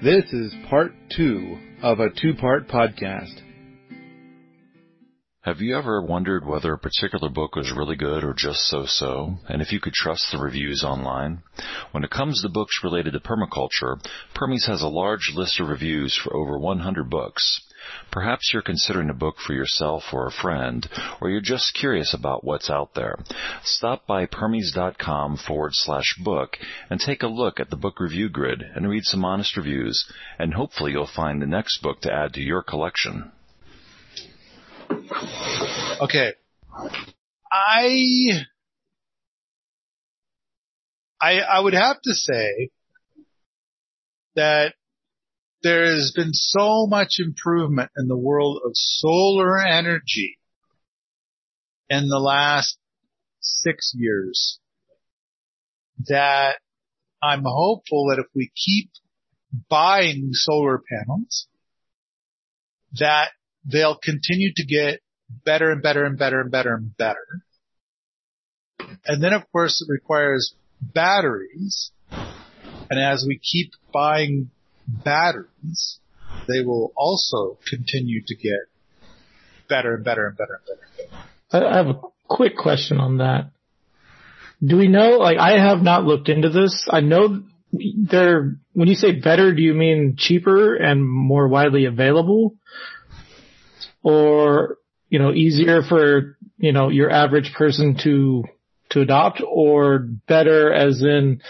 This 0.00 0.32
is 0.32 0.54
part 0.70 0.92
two 1.10 1.58
of 1.82 1.98
a 1.98 2.10
two 2.10 2.34
part 2.34 2.68
podcast. 2.68 3.42
Have 5.40 5.60
you 5.60 5.76
ever 5.76 6.00
wondered 6.00 6.46
whether 6.46 6.72
a 6.72 6.78
particular 6.78 7.28
book 7.28 7.56
was 7.56 7.72
really 7.76 7.96
good 7.96 8.22
or 8.22 8.32
just 8.32 8.60
so-so, 8.68 9.38
and 9.48 9.60
if 9.60 9.72
you 9.72 9.80
could 9.80 9.94
trust 9.94 10.30
the 10.30 10.38
reviews 10.38 10.84
online? 10.84 11.42
When 11.90 12.04
it 12.04 12.10
comes 12.10 12.42
to 12.42 12.48
books 12.48 12.78
related 12.84 13.14
to 13.14 13.18
permaculture, 13.18 14.00
Permies 14.36 14.68
has 14.68 14.82
a 14.82 14.88
large 14.88 15.32
list 15.34 15.58
of 15.58 15.68
reviews 15.68 16.16
for 16.16 16.32
over 16.32 16.56
100 16.60 17.10
books. 17.10 17.60
Perhaps 18.10 18.50
you're 18.52 18.62
considering 18.62 19.10
a 19.10 19.14
book 19.14 19.36
for 19.38 19.52
yourself 19.52 20.04
or 20.12 20.26
a 20.26 20.32
friend, 20.32 20.88
or 21.20 21.30
you're 21.30 21.40
just 21.40 21.74
curious 21.74 22.14
about 22.14 22.44
what's 22.44 22.70
out 22.70 22.94
there. 22.94 23.18
Stop 23.62 24.06
by 24.06 24.26
permies.com 24.26 25.36
forward 25.36 25.72
slash 25.74 26.16
book 26.22 26.56
and 26.90 27.00
take 27.00 27.22
a 27.22 27.28
look 27.28 27.60
at 27.60 27.70
the 27.70 27.76
book 27.76 28.00
review 28.00 28.28
grid 28.28 28.62
and 28.62 28.88
read 28.88 29.04
some 29.04 29.24
honest 29.24 29.56
reviews, 29.56 30.10
and 30.38 30.54
hopefully 30.54 30.92
you'll 30.92 31.06
find 31.06 31.40
the 31.40 31.46
next 31.46 31.82
book 31.82 32.00
to 32.00 32.12
add 32.12 32.34
to 32.34 32.40
your 32.40 32.62
collection. 32.62 33.30
Okay. 36.00 36.34
I, 37.50 38.44
I, 41.20 41.40
I 41.40 41.60
would 41.60 41.74
have 41.74 42.00
to 42.02 42.12
say 42.12 42.70
that 44.36 44.74
there 45.62 45.84
has 45.84 46.12
been 46.14 46.32
so 46.32 46.86
much 46.86 47.16
improvement 47.18 47.90
in 47.96 48.08
the 48.08 48.16
world 48.16 48.60
of 48.64 48.72
solar 48.74 49.58
energy 49.58 50.38
in 51.90 52.08
the 52.08 52.18
last 52.18 52.78
six 53.40 53.92
years 53.94 54.60
that 56.06 56.56
I'm 57.22 57.42
hopeful 57.44 58.06
that 58.10 58.20
if 58.20 58.26
we 58.34 58.52
keep 58.54 58.90
buying 59.68 60.30
solar 60.32 60.78
panels, 60.78 61.48
that 62.92 63.30
they'll 63.64 63.98
continue 63.98 64.52
to 64.54 64.64
get 64.64 65.00
better 65.44 65.70
and 65.70 65.82
better 65.82 66.04
and 66.04 66.18
better 66.18 66.40
and 66.40 66.50
better 66.50 66.74
and 66.74 66.96
better. 66.96 67.42
And 69.04 69.22
then 69.22 69.32
of 69.32 69.42
course 69.50 69.82
it 69.82 69.90
requires 69.90 70.54
batteries. 70.80 71.90
And 72.10 73.00
as 73.00 73.24
we 73.26 73.38
keep 73.38 73.72
buying 73.92 74.50
batteries, 74.88 75.98
they 76.46 76.64
will 76.64 76.92
also 76.96 77.58
continue 77.68 78.22
to 78.26 78.34
get 78.34 78.68
better 79.68 79.94
and 79.94 80.04
better 80.04 80.26
and 80.26 80.36
better 80.36 80.60
and 80.66 81.10
better. 81.50 81.66
I 81.66 81.76
have 81.76 81.86
a 81.86 82.00
quick 82.26 82.56
question 82.56 82.98
on 82.98 83.18
that. 83.18 83.50
Do 84.64 84.76
we 84.76 84.88
know, 84.88 85.18
like 85.18 85.38
I 85.38 85.58
have 85.58 85.82
not 85.82 86.04
looked 86.04 86.28
into 86.28 86.50
this. 86.50 86.88
I 86.90 87.00
know 87.00 87.42
they're, 87.72 88.56
when 88.72 88.88
you 88.88 88.94
say 88.94 89.12
better, 89.12 89.54
do 89.54 89.62
you 89.62 89.74
mean 89.74 90.16
cheaper 90.18 90.74
and 90.74 91.06
more 91.06 91.48
widely 91.48 91.84
available? 91.84 92.56
Or, 94.02 94.78
you 95.08 95.18
know, 95.18 95.32
easier 95.32 95.82
for, 95.82 96.36
you 96.56 96.72
know, 96.72 96.88
your 96.88 97.10
average 97.10 97.52
person 97.56 97.96
to, 98.04 98.44
to 98.90 99.00
adopt 99.00 99.42
or 99.46 99.98
better 99.98 100.72
as 100.72 101.02
in 101.02 101.40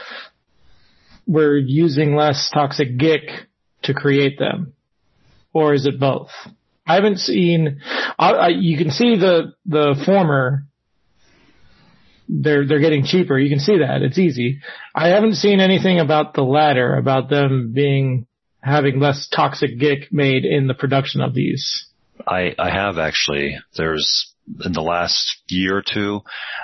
we're 1.28 1.58
using 1.58 2.16
less 2.16 2.50
toxic 2.52 2.96
gick 2.96 3.22
to 3.82 3.94
create 3.94 4.38
them? 4.38 4.72
Or 5.52 5.74
is 5.74 5.86
it 5.86 6.00
both? 6.00 6.30
I 6.86 6.94
haven't 6.94 7.18
seen, 7.18 7.80
I, 8.18 8.30
I, 8.30 8.48
you 8.48 8.78
can 8.78 8.90
see 8.90 9.16
the, 9.16 9.52
the 9.66 10.02
former, 10.06 10.64
they're, 12.28 12.66
they're 12.66 12.80
getting 12.80 13.04
cheaper. 13.04 13.38
You 13.38 13.50
can 13.50 13.60
see 13.60 13.78
that. 13.78 14.00
It's 14.02 14.18
easy. 14.18 14.60
I 14.94 15.08
haven't 15.08 15.34
seen 15.34 15.60
anything 15.60 16.00
about 16.00 16.32
the 16.32 16.42
latter, 16.42 16.96
about 16.96 17.28
them 17.28 17.72
being, 17.74 18.26
having 18.62 18.98
less 18.98 19.28
toxic 19.28 19.78
gick 19.78 20.10
made 20.10 20.44
in 20.44 20.66
the 20.66 20.74
production 20.74 21.20
of 21.20 21.34
these. 21.34 21.86
I, 22.26 22.54
I 22.58 22.70
have 22.70 22.98
actually. 22.98 23.58
There's 23.76 24.32
in 24.64 24.72
the 24.72 24.82
last 24.82 25.42
year 25.48 25.78
or 25.78 25.82
two, 25.82 26.20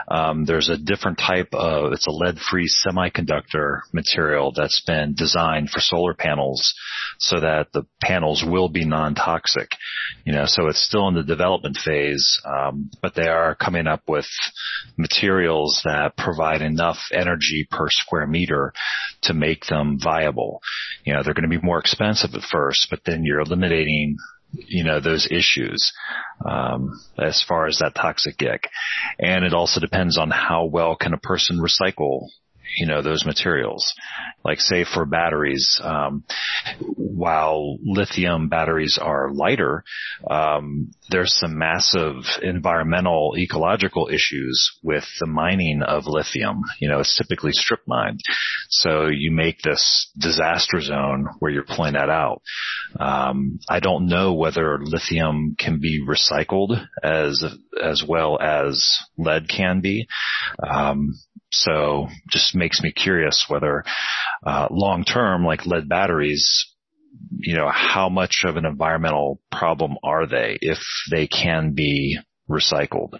um, 0.09 0.45
there's 0.45 0.69
a 0.69 0.77
different 0.77 1.19
type 1.19 1.49
of, 1.53 1.93
it's 1.93 2.07
a 2.07 2.11
lead-free 2.11 2.69
semiconductor 2.87 3.81
material 3.93 4.53
that's 4.55 4.83
been 4.87 5.15
designed 5.15 5.71
for 5.71 5.81
solar 5.81 6.15
panels 6.15 6.75
so 7.19 7.41
that 7.41 7.69
the 7.73 7.87
panels 8.03 8.45
will 8.47 8.69
be 8.69 8.85
non-toxic. 8.85 9.71
You 10.25 10.33
know, 10.33 10.45
so 10.47 10.69
it's 10.69 10.85
still 10.85 11.09
in 11.09 11.15
the 11.15 11.23
development 11.23 11.79
phase, 11.85 12.41
um, 12.45 12.91
but 13.03 13.15
they 13.15 13.29
are 13.29 13.55
coming 13.55 13.87
up 13.87 14.03
with 14.09 14.27
materials 14.97 15.81
that 15.85 16.17
provide 16.17 16.63
enough 16.63 16.99
energy 17.13 17.67
per 17.71 17.87
square 17.91 18.27
meter 18.27 18.73
to 19.23 19.35
make 19.35 19.67
them 19.67 19.99
viable. 20.03 20.61
You 21.05 21.15
know, 21.15 21.23
they're 21.23 21.35
going 21.35 21.49
to 21.49 21.59
be 21.59 21.65
more 21.65 21.79
expensive 21.79 22.35
at 22.35 22.43
first, 22.43 22.89
but 22.91 23.01
then 23.05 23.25
you're 23.25 23.41
eliminating 23.41 24.17
you 24.55 24.85
know, 24.85 25.01
those 25.01 25.29
issues, 25.31 25.93
um, 26.45 26.91
as 27.19 27.45
far 27.47 27.67
as 27.67 27.79
that 27.79 27.95
toxic 27.95 28.39
gick. 28.39 28.69
And 29.19 29.45
it 29.45 29.55
also 29.55 29.81
depends 29.81 30.19
on 30.19 30.31
how 30.31 30.67
well 30.67 30.97
can 30.97 31.13
a 31.15 31.19
person 31.19 31.59
recycle 31.59 32.29
you 32.79 32.87
know 32.87 33.03
those 33.03 33.25
materials 33.27 33.93
like 34.45 34.59
say 34.59 34.85
for 34.85 35.05
batteries 35.05 35.79
um, 35.83 36.25
while 37.15 37.77
lithium 37.83 38.49
batteries 38.49 38.99
are 39.01 39.31
lighter 39.33 39.85
um, 40.31 40.91
there's 41.11 41.37
some 41.39 41.59
massive 41.59 42.15
environmental 42.43 43.35
ecological 43.37 44.09
issues 44.09 44.79
with 44.83 45.05
the 45.21 45.27
mining 45.27 45.83
of 45.83 46.07
lithium. 46.07 46.63
You 46.81 46.89
know 46.89 47.01
it's 47.01 47.17
typically 47.17 47.53
strip 47.53 47.81
mined. 47.87 48.21
So 48.69 49.07
you 49.07 49.31
make 49.31 49.61
this 49.63 50.11
disaster 50.19 50.81
zone 50.81 51.29
where 51.39 51.51
you're 51.51 51.65
pulling 51.65 51.95
that 51.95 52.11
out. 52.11 52.43
Um, 52.99 53.59
i 53.69 53.81
don't 53.81 54.07
know 54.07 54.35
whether 54.35 54.79
lithium 54.81 55.57
can 55.59 55.81
be 55.81 56.05
recycled 56.07 56.87
as 57.03 57.45
as 57.83 58.03
well 58.07 58.39
as 58.41 58.87
lead 59.19 59.49
can 59.49 59.81
be. 59.81 60.07
Um, 60.63 61.15
so 61.51 62.09
just 62.31 62.55
makes 62.55 62.81
me 62.83 62.93
curious 62.93 63.45
whether 63.49 63.85
uh, 64.45 64.69
long 64.71 65.05
term, 65.05 65.45
like 65.45 65.67
lead 65.67 65.89
batteries, 65.89 66.74
you 67.39 67.57
know, 67.57 67.71
how 67.71 68.09
much 68.09 68.43
of 68.45 68.57
an 68.57 68.65
environmental 68.65 69.41
problem 69.51 69.97
are 70.03 70.27
they 70.27 70.59
if 70.61 70.79
they 71.11 71.27
can 71.27 71.73
be 71.75 72.19
recycled? 72.49 73.19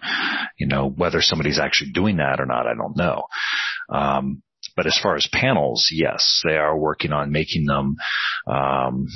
You 0.57 0.67
know, 0.67 0.89
whether 0.89 1.21
somebody's 1.21 1.59
actually 1.59 1.91
doing 1.91 2.17
that 2.17 2.39
or 2.39 2.45
not, 2.45 2.67
I 2.67 2.73
don't 2.73 2.97
know. 2.97 3.23
Um, 3.89 4.41
but 4.75 4.87
as 4.87 4.99
far 5.01 5.15
as 5.15 5.27
panels, 5.31 5.87
yes, 5.91 6.41
they 6.43 6.57
are 6.57 6.77
working 6.77 7.13
on 7.13 7.31
making 7.31 7.65
them 7.65 7.95
um, 8.47 9.07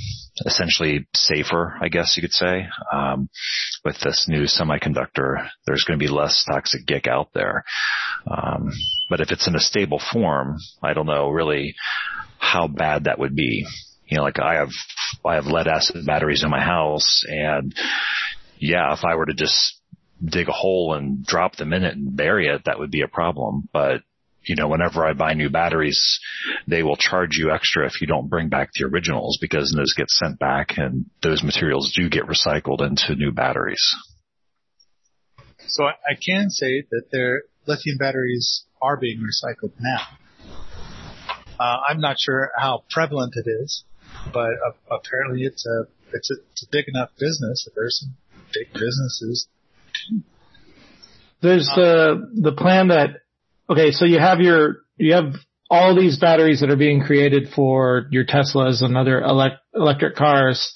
essentially 0.45 1.07
safer, 1.13 1.77
I 1.81 1.89
guess 1.89 2.15
you 2.15 2.21
could 2.21 2.31
say. 2.31 2.67
Um, 2.93 3.29
with 3.83 3.99
this 3.99 4.27
new 4.29 4.43
semiconductor, 4.43 5.47
there's 5.65 5.83
going 5.83 5.99
to 5.99 6.05
be 6.05 6.11
less 6.11 6.45
toxic 6.49 6.85
gick 6.85 7.07
out 7.07 7.29
there. 7.33 7.65
Um, 8.29 8.69
but 9.09 9.21
if 9.21 9.31
it's 9.31 9.47
in 9.47 9.55
a 9.55 9.59
stable 9.59 10.01
form, 10.13 10.57
I 10.81 10.93
don't 10.93 11.07
know 11.07 11.29
really 11.29 11.75
how 12.37 12.67
bad 12.67 13.03
that 13.05 13.19
would 13.19 13.35
be. 13.35 13.65
You 14.09 14.17
know, 14.17 14.23
like 14.23 14.39
I 14.39 14.55
have, 14.55 14.69
I 15.25 15.35
have 15.35 15.45
lead 15.45 15.67
acid 15.67 16.05
batteries 16.05 16.43
in 16.43 16.49
my 16.49 16.61
house 16.61 17.23
and 17.27 17.73
yeah, 18.57 18.93
if 18.93 19.05
I 19.05 19.15
were 19.15 19.25
to 19.25 19.33
just 19.33 19.79
dig 20.23 20.49
a 20.49 20.53
hole 20.53 20.95
and 20.95 21.25
drop 21.25 21.55
them 21.55 21.73
in 21.73 21.83
it 21.83 21.95
and 21.95 22.15
bury 22.15 22.47
it, 22.47 22.63
that 22.65 22.79
would 22.79 22.91
be 22.91 23.01
a 23.01 23.07
problem. 23.07 23.69
But 23.71 24.01
you 24.43 24.55
know, 24.55 24.67
whenever 24.67 25.05
I 25.05 25.13
buy 25.13 25.33
new 25.33 25.49
batteries, 25.49 26.19
they 26.67 26.81
will 26.81 26.95
charge 26.95 27.37
you 27.37 27.51
extra 27.51 27.85
if 27.85 28.01
you 28.01 28.07
don't 28.07 28.29
bring 28.29 28.49
back 28.49 28.69
the 28.73 28.85
originals 28.85 29.37
because 29.41 29.73
those 29.75 29.93
get 29.95 30.09
sent 30.09 30.39
back 30.39 30.77
and 30.77 31.05
those 31.21 31.43
materials 31.43 31.93
do 31.95 32.09
get 32.09 32.23
recycled 32.23 32.81
into 32.81 33.15
new 33.15 33.31
batteries. 33.31 33.83
So 35.67 35.83
I 35.85 36.15
can 36.15 36.49
say 36.49 36.83
that 36.89 37.03
their 37.11 37.43
lithium 37.67 37.97
batteries 37.97 38.65
are 38.81 38.97
being 38.97 39.19
recycled 39.19 39.73
now. 39.79 40.01
Uh, 41.59 41.77
I'm 41.89 41.99
not 41.99 42.15
sure 42.17 42.51
how 42.57 42.85
prevalent 42.89 43.33
it 43.35 43.47
is, 43.47 43.83
but 44.33 44.51
uh, 44.65 44.95
apparently 44.95 45.43
it's 45.43 45.65
a 45.65 45.85
it's 46.13 46.31
a 46.31 46.35
it's 46.51 46.63
a 46.63 46.67
big 46.71 46.85
enough 46.87 47.09
business 47.19 47.67
there's 47.75 47.99
some 47.99 48.15
big 48.53 48.73
businesses. 48.73 49.47
There's 51.41 51.67
the 51.75 52.31
the 52.41 52.51
plan 52.51 52.89
that 52.89 53.21
okay, 53.69 53.91
so 53.91 54.05
you 54.05 54.19
have 54.19 54.39
your, 54.39 54.77
you 54.97 55.13
have 55.13 55.33
all 55.69 55.95
these 55.95 56.17
batteries 56.17 56.61
that 56.61 56.71
are 56.71 56.75
being 56.75 57.01
created 57.01 57.49
for 57.55 58.07
your 58.09 58.25
Teslas 58.25 58.83
and 58.83 58.97
other 58.97 59.21
elect, 59.21 59.57
electric 59.75 60.15
cars. 60.15 60.73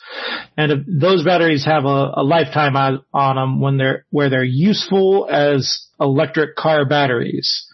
And 0.56 0.86
those 1.02 1.24
batteries 1.24 1.66
have 1.66 1.86
a, 1.86 2.12
a 2.16 2.24
lifetime 2.24 2.76
on, 2.76 3.04
on 3.12 3.36
them 3.36 3.60
when 3.60 3.78
they're, 3.78 4.06
where 4.12 4.30
they're 4.30 4.44
useful 4.44 5.28
as 5.32 5.88
electric 6.00 6.56
car 6.56 6.86
batteries. 6.86 7.68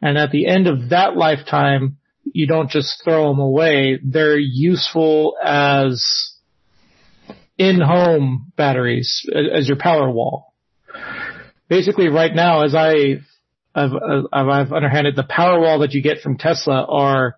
And 0.00 0.16
at 0.16 0.30
the 0.30 0.46
end 0.46 0.68
of 0.68 0.90
that 0.90 1.16
lifetime, 1.16 1.98
you 2.24 2.46
don't 2.46 2.70
just 2.70 3.02
throw 3.04 3.28
them 3.28 3.40
away. 3.40 3.98
They're 4.02 4.38
useful 4.38 5.36
as 5.42 6.04
in-home 7.58 8.52
batteries, 8.56 9.26
as 9.34 9.68
your 9.68 9.76
power 9.76 10.10
wall. 10.10 10.54
Basically 11.68 12.08
right 12.08 12.34
now, 12.34 12.64
as 12.64 12.74
I 12.74 13.20
I've, 13.74 13.92
I've, 14.32 14.72
underhanded 14.72 15.16
the 15.16 15.22
power 15.22 15.58
wall 15.60 15.78
that 15.80 15.92
you 15.92 16.02
get 16.02 16.20
from 16.20 16.36
Tesla 16.36 16.84
are 16.86 17.36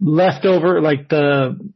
leftover, 0.00 0.80
like 0.80 1.08
the, 1.08 1.70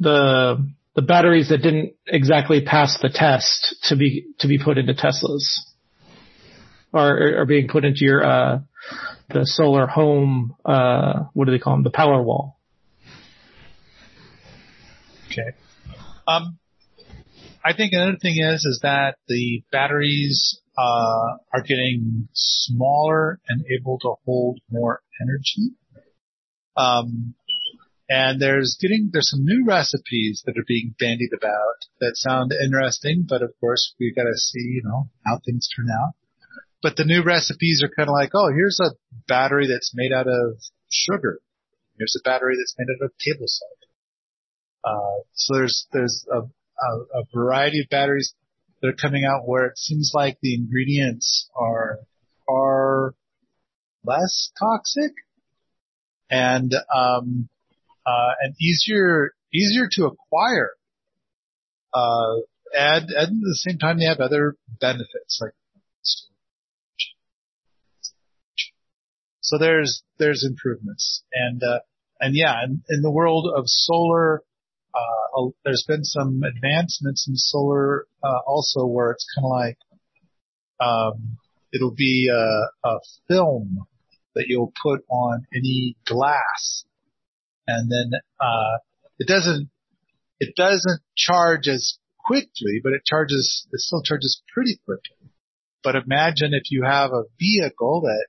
the, 0.00 0.68
the 0.96 1.02
batteries 1.02 1.50
that 1.50 1.58
didn't 1.58 1.94
exactly 2.06 2.62
pass 2.64 2.98
the 3.00 3.10
test 3.10 3.76
to 3.84 3.96
be, 3.96 4.26
to 4.40 4.48
be 4.48 4.58
put 4.58 4.76
into 4.76 4.92
Teslas 4.92 5.60
or 6.92 7.40
are 7.40 7.46
being 7.46 7.68
put 7.68 7.84
into 7.84 8.04
your, 8.04 8.24
uh, 8.24 8.58
the 9.28 9.44
solar 9.44 9.86
home, 9.86 10.54
uh, 10.64 11.24
what 11.32 11.46
do 11.46 11.52
they 11.52 11.58
call 11.58 11.74
them? 11.74 11.82
The 11.82 11.90
power 11.90 12.22
wall. 12.22 12.58
Okay. 15.26 15.56
Um, 16.26 16.58
I 17.64 17.74
think 17.74 17.92
another 17.92 18.18
thing 18.20 18.36
is, 18.38 18.64
is 18.64 18.80
that 18.82 19.16
the 19.28 19.62
batteries, 19.70 20.60
uh, 20.76 21.36
are 21.52 21.62
getting 21.66 22.28
smaller 22.32 23.40
and 23.48 23.64
able 23.78 23.98
to 24.00 24.14
hold 24.24 24.58
more 24.70 25.02
energy. 25.20 25.74
Um, 26.76 27.34
and 28.08 28.40
there's 28.40 28.76
getting, 28.80 29.10
there's 29.12 29.30
some 29.30 29.44
new 29.44 29.64
recipes 29.66 30.42
that 30.44 30.58
are 30.58 30.64
being 30.66 30.94
bandied 30.98 31.32
about 31.36 31.86
that 32.00 32.12
sound 32.14 32.52
interesting, 32.52 33.24
but 33.28 33.42
of 33.42 33.52
course 33.60 33.94
we've 33.98 34.16
gotta 34.16 34.36
see, 34.36 34.60
you 34.60 34.82
know, 34.84 35.08
how 35.24 35.38
things 35.44 35.68
turn 35.74 35.86
out. 35.90 36.14
But 36.82 36.96
the 36.96 37.04
new 37.04 37.22
recipes 37.22 37.80
are 37.82 37.94
kind 37.94 38.08
of 38.08 38.12
like, 38.12 38.30
oh, 38.34 38.50
here's 38.52 38.80
a 38.80 38.96
battery 39.28 39.68
that's 39.68 39.92
made 39.94 40.12
out 40.12 40.26
of 40.26 40.58
sugar. 40.90 41.38
Here's 41.96 42.16
a 42.18 42.28
battery 42.28 42.56
that's 42.58 42.74
made 42.76 42.92
out 42.92 43.04
of 43.04 43.12
table 43.18 43.46
salt. 43.46 43.78
Uh, 44.84 45.22
so 45.32 45.54
there's, 45.54 45.86
there's 45.92 46.26
a, 46.30 46.38
a, 46.38 47.20
a 47.20 47.24
variety 47.32 47.80
of 47.80 47.88
batteries 47.88 48.34
that 48.80 48.88
are 48.88 48.92
coming 49.00 49.24
out 49.24 49.46
where 49.46 49.66
it 49.66 49.78
seems 49.78 50.10
like 50.12 50.38
the 50.42 50.56
ingredients 50.56 51.48
are 51.54 52.00
far 52.46 53.14
less 54.04 54.50
toxic 54.58 55.12
and, 56.28 56.74
um, 56.92 57.48
uh, 58.04 58.32
and 58.42 58.56
easier, 58.60 59.34
easier 59.54 59.86
to 59.88 60.06
acquire. 60.06 60.72
Uh, 61.94 62.40
and, 62.76 63.10
and 63.10 63.16
at 63.16 63.28
the 63.28 63.54
same 63.54 63.78
time 63.78 64.00
they 64.00 64.06
have 64.06 64.18
other 64.18 64.56
benefits 64.80 65.38
like 65.40 65.52
so 69.52 69.58
there's 69.58 70.02
there's 70.18 70.44
improvements 70.48 71.22
and 71.32 71.62
uh, 71.62 71.80
and 72.20 72.34
yeah 72.34 72.64
in, 72.64 72.82
in 72.88 73.02
the 73.02 73.10
world 73.10 73.52
of 73.54 73.64
solar 73.66 74.42
uh, 74.94 75.48
there's 75.64 75.84
been 75.86 76.04
some 76.04 76.42
advancements 76.42 77.26
in 77.28 77.36
solar 77.36 78.06
uh, 78.24 78.40
also 78.46 78.86
where 78.86 79.10
it's 79.10 79.26
kind 79.36 79.44
of 79.44 79.50
like 79.50 79.78
um, 80.80 81.38
it'll 81.72 81.94
be 81.94 82.30
a, 82.32 82.88
a 82.88 82.98
film 83.28 83.86
that 84.34 84.44
you'll 84.48 84.72
put 84.82 85.00
on 85.10 85.46
any 85.54 85.96
glass, 86.06 86.84
and 87.66 87.90
then 87.90 88.18
uh, 88.40 88.78
it 89.18 89.28
doesn't 89.28 89.68
it 90.40 90.54
doesn't 90.56 91.00
charge 91.16 91.68
as 91.68 91.98
quickly, 92.24 92.80
but 92.82 92.92
it 92.92 93.04
charges 93.04 93.66
it 93.72 93.80
still 93.80 94.02
charges 94.02 94.42
pretty 94.52 94.78
quickly. 94.84 95.30
But 95.84 95.96
imagine 95.96 96.54
if 96.54 96.70
you 96.70 96.84
have 96.84 97.10
a 97.10 97.24
vehicle 97.38 98.02
that 98.02 98.26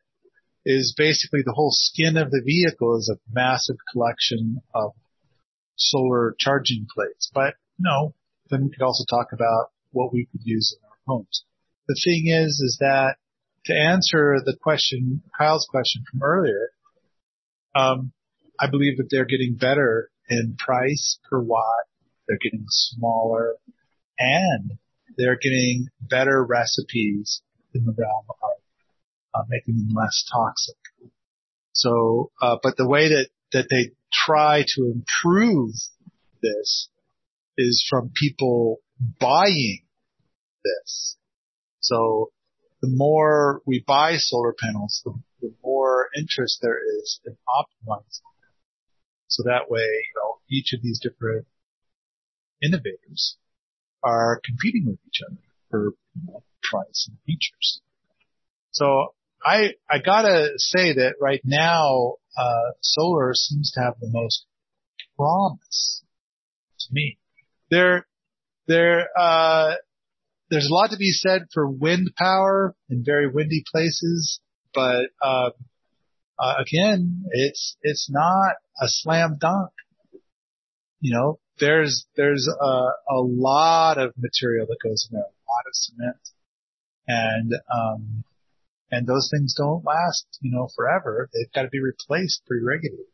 is 0.65 0.93
basically 0.97 1.41
the 1.43 1.53
whole 1.53 1.71
skin 1.71 2.17
of 2.17 2.31
the 2.31 2.41
vehicle 2.45 2.97
is 2.97 3.11
a 3.13 3.19
massive 3.31 3.77
collection 3.91 4.61
of 4.73 4.91
solar 5.75 6.35
charging 6.39 6.87
plates. 6.93 7.29
But 7.33 7.55
no, 7.77 8.13
then 8.49 8.63
we 8.63 8.69
could 8.69 8.83
also 8.83 9.03
talk 9.09 9.27
about 9.33 9.71
what 9.91 10.13
we 10.13 10.27
could 10.31 10.41
use 10.43 10.75
in 10.77 10.85
our 10.87 10.97
homes. 11.05 11.43
The 11.87 11.99
thing 12.03 12.27
is, 12.27 12.61
is 12.61 12.77
that 12.79 13.15
to 13.65 13.73
answer 13.73 14.37
the 14.43 14.55
question, 14.61 15.21
Kyle's 15.37 15.67
question 15.69 16.03
from 16.09 16.23
earlier, 16.23 16.69
um, 17.75 18.13
I 18.59 18.69
believe 18.69 18.97
that 18.97 19.07
they're 19.09 19.25
getting 19.25 19.55
better 19.55 20.09
in 20.29 20.55
price 20.57 21.19
per 21.29 21.41
watt. 21.41 21.85
They're 22.27 22.37
getting 22.41 22.65
smaller 22.69 23.55
and 24.17 24.77
they're 25.17 25.37
getting 25.37 25.87
better 25.99 26.43
recipes 26.43 27.41
in 27.73 27.85
the 27.85 27.93
realm 27.97 28.25
of 28.29 28.62
uh, 29.33 29.43
making 29.49 29.75
them 29.75 29.95
less 29.95 30.23
toxic. 30.31 30.75
So, 31.73 32.31
uh, 32.41 32.57
but 32.61 32.77
the 32.77 32.87
way 32.87 33.09
that, 33.09 33.29
that 33.51 33.67
they 33.69 33.91
try 34.11 34.63
to 34.75 34.93
improve 34.93 35.71
this 36.41 36.89
is 37.57 37.85
from 37.89 38.11
people 38.15 38.77
buying 39.19 39.83
this. 40.63 41.17
So 41.79 42.31
the 42.81 42.89
more 42.89 43.61
we 43.65 43.83
buy 43.85 44.17
solar 44.17 44.53
panels, 44.57 45.01
the, 45.03 45.13
the 45.41 45.53
more 45.63 46.09
interest 46.17 46.59
there 46.61 46.79
is 46.99 47.19
in 47.25 47.33
optimizing 47.47 48.21
them. 48.41 48.53
So 49.27 49.43
that 49.43 49.69
way, 49.69 49.81
you 49.81 50.13
know, 50.15 50.37
each 50.49 50.73
of 50.73 50.81
these 50.81 50.99
different 50.99 51.47
innovators 52.61 53.37
are 54.03 54.41
competing 54.43 54.85
with 54.85 54.99
each 55.07 55.21
other 55.25 55.41
for 55.69 55.93
you 56.15 56.21
know, 56.27 56.43
price 56.61 57.07
and 57.07 57.17
features. 57.25 57.81
So 58.71 59.13
I 59.45 59.73
I 59.89 59.99
gotta 59.99 60.51
say 60.57 60.93
that 60.93 61.15
right 61.19 61.41
now, 61.43 62.15
uh, 62.37 62.71
solar 62.81 63.33
seems 63.33 63.71
to 63.71 63.81
have 63.81 63.95
the 63.99 64.09
most 64.09 64.45
promise 65.17 66.03
to 66.79 66.87
me. 66.91 67.17
There, 67.69 68.07
there, 68.67 69.07
uh, 69.17 69.75
there's 70.49 70.67
a 70.69 70.73
lot 70.73 70.91
to 70.91 70.97
be 70.97 71.11
said 71.11 71.47
for 71.53 71.67
wind 71.67 72.11
power 72.17 72.75
in 72.89 73.03
very 73.05 73.27
windy 73.27 73.63
places, 73.71 74.39
but 74.73 75.07
uh, 75.21 75.51
uh, 76.39 76.55
again, 76.59 77.25
it's 77.31 77.77
it's 77.81 78.09
not 78.09 78.55
a 78.81 78.87
slam 78.87 79.37
dunk. 79.39 79.71
You 80.99 81.13
know, 81.13 81.39
there's 81.59 82.05
there's 82.15 82.47
a, 82.47 82.65
a 83.09 83.19
lot 83.19 83.97
of 83.97 84.13
material 84.17 84.67
that 84.67 84.77
goes 84.83 85.07
in 85.09 85.17
there, 85.17 85.23
a 85.23 85.25
lot 85.25 85.67
of 85.67 85.73
cement, 85.73 86.29
and 87.07 87.53
um, 87.73 88.23
and 88.93 89.07
those 89.07 89.27
things 89.33 89.55
don't 89.57 89.83
last, 89.83 90.27
you 90.41 90.51
know, 90.51 90.69
forever. 90.75 91.27
They've 91.33 91.51
got 91.51 91.63
to 91.63 91.69
be 91.69 91.81
replaced 91.81 92.45
pretty 92.45 92.63
regularly. 92.63 93.09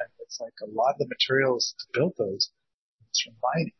And 0.00 0.08
it's 0.20 0.38
like 0.40 0.54
a 0.62 0.72
lot 0.72 0.94
of 0.94 0.98
the 0.98 1.12
materials 1.12 1.74
to 1.78 1.98
build 1.98 2.14
those 2.16 2.50
is 3.12 3.22
from 3.22 3.34
mining. 3.42 3.74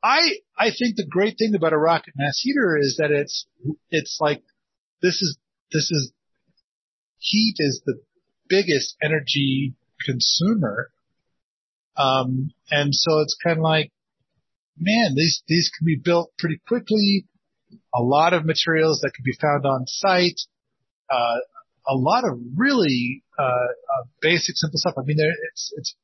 I, 0.00 0.20
I 0.56 0.70
think 0.70 0.94
the 0.94 1.06
great 1.10 1.38
thing 1.38 1.56
about 1.56 1.72
a 1.72 1.76
rocket 1.76 2.14
mass 2.16 2.38
heater 2.40 2.78
is 2.78 2.98
that 3.00 3.10
it's, 3.10 3.48
it's 3.90 4.18
like, 4.20 4.44
this 5.02 5.14
is, 5.14 5.38
this 5.72 5.90
is, 5.90 6.12
heat 7.16 7.56
is 7.58 7.82
the 7.84 8.00
biggest 8.48 8.94
energy 9.02 9.74
consumer. 10.06 10.92
Um, 11.96 12.52
and 12.70 12.94
so 12.94 13.18
it's 13.22 13.36
kind 13.42 13.58
of 13.58 13.64
like, 13.64 13.90
man, 14.78 15.16
these, 15.16 15.42
these 15.48 15.68
can 15.76 15.84
be 15.84 15.96
built 15.96 16.30
pretty 16.38 16.60
quickly 16.68 17.26
a 17.94 18.02
lot 18.02 18.32
of 18.32 18.44
materials 18.44 19.00
that 19.02 19.12
can 19.14 19.24
be 19.24 19.36
found 19.40 19.66
on 19.66 19.86
site, 19.86 20.40
uh, 21.10 21.36
a 21.88 21.94
lot 21.94 22.24
of 22.24 22.38
really 22.56 23.22
uh, 23.38 23.42
uh, 23.42 24.04
basic, 24.20 24.56
simple 24.56 24.78
stuff. 24.78 24.94
I 24.98 25.02
mean, 25.02 25.16
there, 25.16 25.32
it's 25.52 25.72
it's 25.76 25.94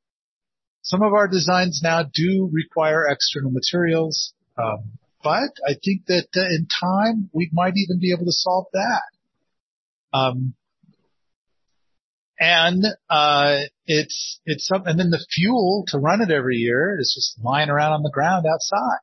some 0.83 1.03
of 1.03 1.13
our 1.13 1.29
designs 1.29 1.81
now 1.83 2.03
do 2.03 2.51
require 2.53 3.07
external 3.09 3.51
materials, 3.51 4.35
um, 4.59 4.99
but 5.23 5.51
I 5.67 5.75
think 5.83 6.07
that 6.07 6.29
uh, 6.37 6.41
in 6.41 6.67
time 6.81 7.31
we 7.33 7.51
might 7.53 7.75
even 7.77 8.01
be 8.01 8.13
able 8.13 8.27
to 8.27 8.33
solve 8.33 8.67
that. 8.73 10.19
Um, 10.19 10.55
and 12.39 12.85
uh, 13.09 13.61
it's 13.87 14.41
it's 14.45 14.67
some, 14.67 14.87
and 14.87 14.99
then 14.99 15.11
the 15.11 15.25
fuel 15.35 15.85
to 15.89 15.99
run 15.99 16.21
it 16.21 16.31
every 16.31 16.57
year 16.57 16.99
is 16.99 17.13
just 17.15 17.45
lying 17.45 17.71
around 17.71 17.93
on 17.93 18.03
the 18.03 18.11
ground 18.11 18.45
outside. 18.47 19.01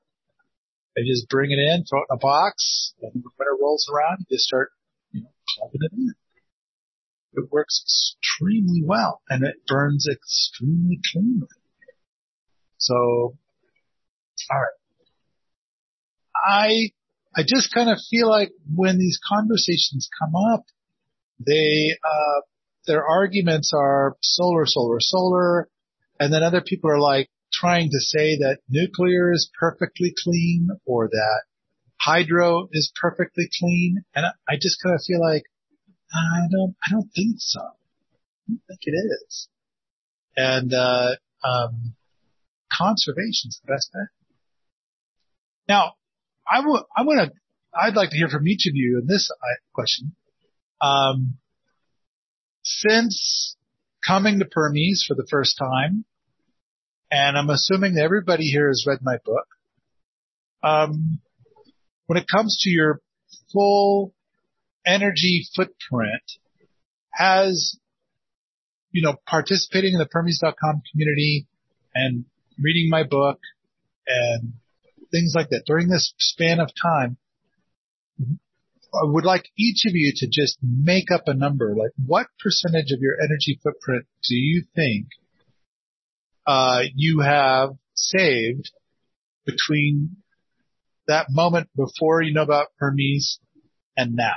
They 0.95 1.03
just 1.03 1.29
bring 1.29 1.51
it 1.51 1.59
in, 1.59 1.85
throw 1.85 1.99
it 1.99 2.07
in 2.11 2.15
a 2.15 2.19
box, 2.19 2.93
and 3.01 3.11
when 3.13 3.23
winter 3.39 3.57
rolls 3.61 3.87
around, 3.91 4.19
you 4.19 4.35
just 4.35 4.45
start, 4.45 4.71
you 5.11 5.21
know, 5.21 5.29
plugging 5.55 5.79
it 5.81 5.93
in. 5.93 6.13
It 7.33 7.49
works 7.49 8.15
extremely 8.19 8.83
well, 8.85 9.21
and 9.29 9.45
it 9.45 9.55
burns 9.67 10.05
extremely 10.11 10.99
cleanly. 11.11 11.47
So, 12.77 13.37
alright. 14.51 14.67
I, 16.35 16.91
I 17.35 17.43
just 17.47 17.73
kind 17.73 17.89
of 17.89 17.97
feel 18.09 18.27
like 18.29 18.51
when 18.73 18.97
these 18.97 19.19
conversations 19.25 20.09
come 20.19 20.33
up, 20.35 20.65
they, 21.39 21.95
uh, 22.03 22.41
their 22.85 23.05
arguments 23.05 23.71
are 23.73 24.17
solar, 24.21 24.65
solar, 24.65 24.99
solar, 24.99 25.69
and 26.19 26.33
then 26.33 26.43
other 26.43 26.61
people 26.61 26.89
are 26.89 26.99
like, 26.99 27.29
trying 27.51 27.89
to 27.91 27.99
say 27.99 28.37
that 28.37 28.59
nuclear 28.69 29.31
is 29.31 29.51
perfectly 29.59 30.13
clean 30.23 30.69
or 30.85 31.07
that 31.09 31.41
hydro 31.99 32.67
is 32.71 32.91
perfectly 32.99 33.49
clean. 33.59 34.03
And 34.15 34.25
I 34.47 34.55
just 34.55 34.81
kind 34.81 34.95
of 34.95 35.01
feel 35.05 35.21
like, 35.21 35.43
I 36.13 36.47
don't, 36.51 36.75
I 36.85 36.91
don't 36.91 37.09
think 37.15 37.35
so. 37.37 37.61
I 37.61 38.47
don't 38.47 38.61
think 38.67 38.79
it 38.83 38.95
is. 38.95 39.47
And, 40.35 40.73
uh, 40.73 41.15
um, 41.43 41.95
conservation's 42.71 43.59
the 43.63 43.73
best 43.73 43.91
bet. 43.93 44.07
Now, 45.67 45.93
I 46.49 46.59
I 46.59 47.03
want 47.03 47.31
to, 47.31 47.31
I'd 47.73 47.95
like 47.95 48.09
to 48.09 48.17
hear 48.17 48.29
from 48.29 48.47
each 48.47 48.65
of 48.67 48.75
you 48.75 48.99
in 49.01 49.07
this 49.07 49.29
uh, 49.31 49.55
question. 49.73 50.15
Um, 50.81 51.37
since 52.63 53.55
coming 54.05 54.39
to 54.39 54.45
Permies 54.45 55.05
for 55.07 55.15
the 55.15 55.27
first 55.29 55.57
time, 55.57 56.05
and 57.11 57.37
I'm 57.37 57.49
assuming 57.49 57.95
that 57.95 58.03
everybody 58.03 58.45
here 58.45 58.69
has 58.69 58.85
read 58.87 58.99
my 59.01 59.17
book. 59.23 59.47
Um, 60.63 61.19
when 62.07 62.17
it 62.17 62.25
comes 62.31 62.57
to 62.61 62.69
your 62.69 63.01
full 63.51 64.13
energy 64.85 65.45
footprint, 65.55 66.23
has 67.13 67.77
you 68.91 69.01
know 69.01 69.15
participating 69.27 69.93
in 69.93 69.99
the 69.99 70.05
Permies.com 70.05 70.81
community 70.91 71.47
and 71.93 72.25
reading 72.57 72.89
my 72.89 73.03
book 73.03 73.39
and 74.07 74.53
things 75.11 75.33
like 75.35 75.49
that 75.49 75.63
during 75.65 75.89
this 75.89 76.13
span 76.17 76.59
of 76.59 76.69
time, 76.81 77.17
I 78.93 79.03
would 79.03 79.25
like 79.25 79.49
each 79.57 79.83
of 79.85 79.93
you 79.93 80.13
to 80.15 80.27
just 80.27 80.57
make 80.61 81.11
up 81.11 81.23
a 81.27 81.33
number. 81.33 81.75
Like, 81.75 81.91
what 82.05 82.27
percentage 82.41 82.91
of 82.91 83.01
your 83.01 83.15
energy 83.21 83.59
footprint 83.61 84.05
do 84.27 84.35
you 84.35 84.63
think 84.75 85.07
uh, 86.45 86.81
you 86.95 87.19
have 87.19 87.71
saved 87.93 88.71
between 89.45 90.17
that 91.07 91.27
moment 91.29 91.69
before 91.75 92.21
you 92.21 92.33
know 92.33 92.43
about 92.43 92.67
Permies 92.81 93.39
and 93.97 94.15
now? 94.15 94.35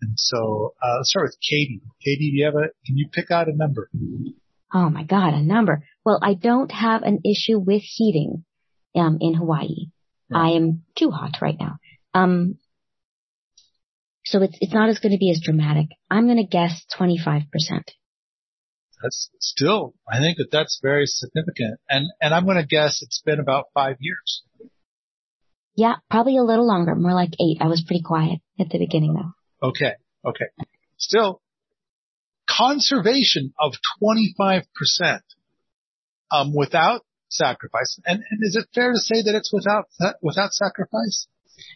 And 0.00 0.14
so, 0.16 0.74
uh, 0.82 0.96
let's 0.96 1.10
start 1.10 1.26
with 1.26 1.38
Katie. 1.40 1.80
Katie, 2.04 2.30
do 2.32 2.36
you 2.36 2.44
have 2.46 2.56
a? 2.56 2.68
Can 2.84 2.96
you 2.96 3.08
pick 3.12 3.30
out 3.30 3.48
a 3.48 3.56
number? 3.56 3.88
Oh 4.74 4.90
my 4.90 5.04
God, 5.04 5.34
a 5.34 5.42
number. 5.42 5.84
Well, 6.04 6.18
I 6.20 6.34
don't 6.34 6.72
have 6.72 7.02
an 7.02 7.20
issue 7.24 7.58
with 7.58 7.82
heating 7.82 8.44
um, 8.96 9.18
in 9.20 9.34
Hawaii. 9.34 9.90
I 10.34 10.52
am 10.52 10.84
too 10.96 11.10
hot 11.10 11.36
right 11.42 11.56
now. 11.58 11.76
Um, 12.14 12.56
so 14.24 14.42
it's 14.42 14.56
it's 14.60 14.72
not 14.72 14.88
as 14.88 14.98
going 14.98 15.12
to 15.12 15.18
be 15.18 15.30
as 15.30 15.40
dramatic. 15.44 15.88
I'm 16.10 16.26
going 16.26 16.38
to 16.38 16.44
guess 16.44 16.84
25%. 16.98 17.44
That's 19.02 19.30
still, 19.40 19.94
I 20.10 20.18
think 20.18 20.38
that 20.38 20.48
that's 20.52 20.78
very 20.82 21.06
significant. 21.06 21.80
And 21.88 22.06
and 22.20 22.32
I'm 22.32 22.44
going 22.44 22.56
to 22.56 22.66
guess 22.66 23.02
it's 23.02 23.20
been 23.24 23.40
about 23.40 23.66
five 23.74 23.96
years. 24.00 24.42
Yeah, 25.74 25.96
probably 26.10 26.36
a 26.36 26.42
little 26.42 26.66
longer, 26.66 26.94
more 26.94 27.14
like 27.14 27.32
eight. 27.40 27.58
I 27.60 27.66
was 27.66 27.82
pretty 27.86 28.02
quiet 28.02 28.40
at 28.60 28.68
the 28.70 28.78
beginning 28.78 29.14
though. 29.14 29.68
Okay, 29.68 29.92
okay. 30.24 30.46
Still, 30.98 31.40
conservation 32.48 33.54
of 33.58 33.72
25% 34.02 34.62
um, 36.30 36.54
without 36.54 37.02
sacrifice. 37.28 37.98
And, 38.04 38.18
and 38.18 38.40
is 38.42 38.56
it 38.56 38.68
fair 38.74 38.92
to 38.92 38.98
say 38.98 39.22
that 39.22 39.34
it's 39.34 39.52
without 39.52 39.86
without 40.22 40.52
sacrifice? 40.52 41.26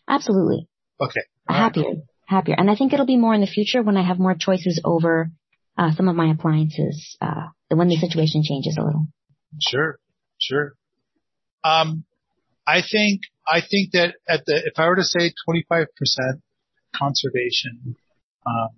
Absolutely. 0.09 0.68
Okay. 1.00 1.23
Happier, 1.49 1.85
right. 1.85 1.97
happier, 2.26 2.56
and 2.59 2.71
I 2.71 2.75
think 2.75 2.92
it'll 2.92 3.06
be 3.06 3.16
more 3.16 3.35
in 3.35 3.40
the 3.40 3.47
future 3.47 3.83
when 3.83 3.97
I 3.97 4.06
have 4.06 4.18
more 4.18 4.35
choices 4.35 4.80
over 4.85 5.30
uh, 5.76 5.95
some 5.95 6.09
of 6.09 6.16
my 6.16 6.30
appliances. 6.30 7.16
Uh, 7.21 7.49
when 7.68 7.88
the 7.88 7.97
situation 7.97 8.42
changes 8.45 8.76
a 8.78 8.85
little. 8.85 9.09
Sure, 9.61 9.99
sure. 10.40 10.75
Um, 11.64 12.04
I 12.66 12.83
think 12.83 13.23
I 13.49 13.61
think 13.61 13.92
that 13.92 14.14
at 14.28 14.45
the 14.47 14.56
if 14.56 14.78
I 14.78 14.88
were 14.88 14.97
to 14.97 15.04
say 15.04 15.33
25% 15.49 15.87
conservation 16.95 17.97
um, 18.47 18.68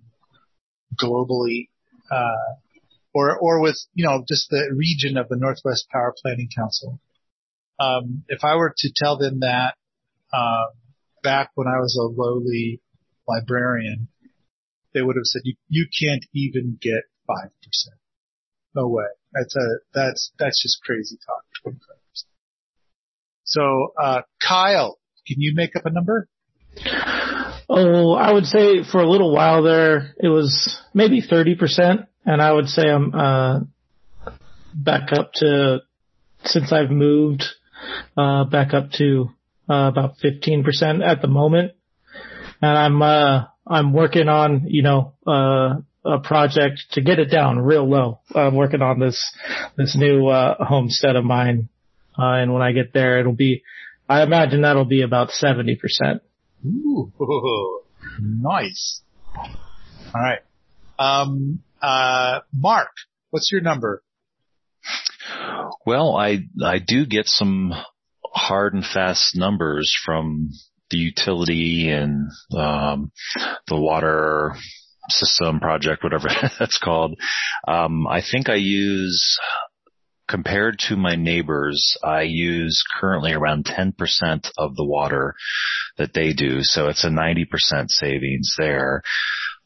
globally, 0.99 1.69
uh, 2.11 2.55
or 3.13 3.37
or 3.37 3.61
with 3.61 3.77
you 3.93 4.05
know 4.05 4.23
just 4.27 4.49
the 4.49 4.73
region 4.75 5.17
of 5.17 5.27
the 5.29 5.37
Northwest 5.37 5.87
Power 5.91 6.13
Planning 6.21 6.49
Council. 6.55 6.99
Um, 7.79 8.23
if 8.27 8.43
I 8.43 8.55
were 8.55 8.73
to 8.75 8.91
tell 8.95 9.17
them 9.17 9.39
that 9.39 9.75
uh, 10.33 10.65
back 11.23 11.51
when 11.55 11.67
I 11.67 11.79
was 11.79 11.97
a 11.97 12.03
lowly 12.03 12.81
librarian, 13.27 14.09
they 14.93 15.01
would 15.01 15.15
have 15.15 15.25
said 15.25 15.41
you 15.45 15.55
you 15.67 15.87
can't 15.87 16.25
even 16.33 16.77
get 16.81 17.03
five 17.27 17.51
percent. 17.63 17.99
No 18.75 18.87
way. 18.87 19.05
That's 19.33 19.55
a 19.55 19.67
that's 19.93 20.31
that's 20.39 20.61
just 20.61 20.81
crazy 20.83 21.17
talk. 21.25 21.43
Twenty 21.61 21.77
five 21.77 22.01
percent. 22.11 22.31
So 23.43 23.93
uh, 24.01 24.21
Kyle, 24.41 24.99
can 25.27 25.41
you 25.41 25.53
make 25.55 25.75
up 25.75 25.85
a 25.85 25.91
number? 25.91 26.27
Oh, 27.71 28.13
I 28.13 28.31
would 28.31 28.45
say 28.45 28.83
for 28.83 28.99
a 28.99 29.09
little 29.09 29.33
while 29.33 29.61
there, 29.61 30.15
it 30.19 30.27
was 30.27 30.81
maybe 30.93 31.21
30% 31.21 32.07
and 32.25 32.41
I 32.41 32.51
would 32.51 32.67
say 32.67 32.83
I'm 32.83 33.13
uh, 33.13 33.59
back 34.73 35.11
up 35.11 35.33
to 35.35 35.79
since 36.45 36.71
I've 36.71 36.91
moved 36.91 37.43
uh, 38.15 38.45
back 38.45 38.73
up 38.73 38.91
to 38.93 39.29
uh, 39.69 39.87
about 39.87 40.17
15% 40.23 41.05
at 41.05 41.21
the 41.21 41.27
moment, 41.27 41.73
and 42.61 42.77
I'm 42.77 43.01
uh, 43.01 43.45
I'm 43.69 43.93
working 43.93 44.27
on 44.27 44.65
you 44.67 44.81
know 44.81 45.13
uh, 45.27 45.75
a 46.03 46.19
project 46.19 46.81
to 46.93 47.01
get 47.01 47.19
it 47.19 47.31
down 47.31 47.59
real 47.59 47.87
low. 47.87 48.19
I'm 48.33 48.55
working 48.55 48.81
on 48.81 48.99
this 48.99 49.35
this 49.77 49.95
new 49.95 50.27
uh, 50.27 50.63
homestead 50.63 51.15
of 51.15 51.23
mine, 51.23 51.69
uh, 52.17 52.33
and 52.33 52.53
when 52.53 52.61
I 52.61 52.71
get 52.71 52.93
there, 52.93 53.19
it'll 53.19 53.33
be 53.33 53.63
I 54.09 54.23
imagine 54.23 54.61
that'll 54.61 54.85
be 54.85 55.03
about 55.03 55.29
70%. 55.29 55.77
Ooh, 56.65 57.11
nice. 58.19 59.01
All 59.35 59.51
right. 60.15 60.39
Um, 60.97 61.59
uh, 61.79 62.39
Mark, 62.51 62.89
what's 63.29 63.51
your 63.51 63.61
number? 63.61 64.03
Well, 65.85 66.15
I 66.15 66.39
I 66.63 66.79
do 66.79 67.05
get 67.05 67.27
some 67.27 67.73
hard 68.33 68.73
and 68.73 68.83
fast 68.83 69.35
numbers 69.35 69.93
from 70.03 70.49
the 70.91 70.97
utility 70.97 71.89
and 71.89 72.29
um, 72.55 73.11
the 73.67 73.79
water 73.79 74.55
system 75.09 75.59
project, 75.59 76.03
whatever 76.03 76.29
that's 76.59 76.77
called. 76.77 77.19
Um, 77.67 78.07
I 78.07 78.21
think 78.21 78.49
I 78.49 78.55
use 78.55 79.39
compared 80.29 80.77
to 80.87 80.95
my 80.95 81.15
neighbors, 81.15 81.97
I 82.03 82.21
use 82.21 82.83
currently 82.99 83.33
around 83.33 83.65
10% 83.65 83.93
of 84.57 84.75
the 84.75 84.85
water 84.85 85.33
that 85.97 86.13
they 86.13 86.33
do. 86.33 86.59
So 86.61 86.87
it's 86.87 87.03
a 87.03 87.09
90% 87.09 87.89
savings 87.89 88.53
there. 88.57 89.01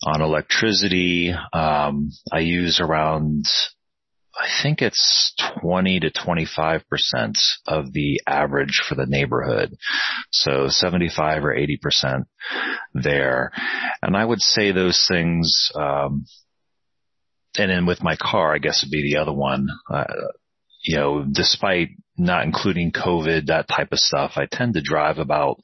On 0.06 0.22
electricity, 0.22 1.34
um, 1.54 2.12
I 2.32 2.40
use 2.40 2.80
around, 2.80 3.46
I 4.36 4.48
think 4.64 4.82
it's 4.82 5.34
20 5.62 6.00
to 6.02 6.12
25% 6.12 6.82
of 7.68 7.94
the 7.94 8.22
average 8.26 8.82
for 8.88 8.96
the 8.96 9.06
neighborhood. 9.06 9.76
So 10.32 10.68
75 10.70 11.46
or 11.46 11.56
80% 11.56 12.24
there. 12.96 13.52
And 14.02 14.18
I 14.18 14.26
would 14.26 14.42
say 14.42 14.72
those 14.72 15.06
things, 15.08 15.72
um, 15.76 16.26
and 17.58 17.70
then 17.70 17.86
with 17.86 18.02
my 18.02 18.16
car, 18.20 18.56
I 18.56 18.58
guess 18.58 18.84
would 18.84 18.92
be 18.92 19.14
the 19.14 19.20
other 19.20 19.34
one. 19.34 19.68
Uh, 19.92 20.06
you 20.84 20.98
know, 20.98 21.26
despite 21.32 21.90
not 22.18 22.44
including 22.44 22.92
COVID, 22.92 23.48
that 23.48 23.68
type 23.68 23.92
of 23.92 24.00
stuff, 24.00 24.34
I 24.36 24.48
tend 24.52 24.74
to 24.74 24.82
drive 24.82 25.20
about 25.20 25.58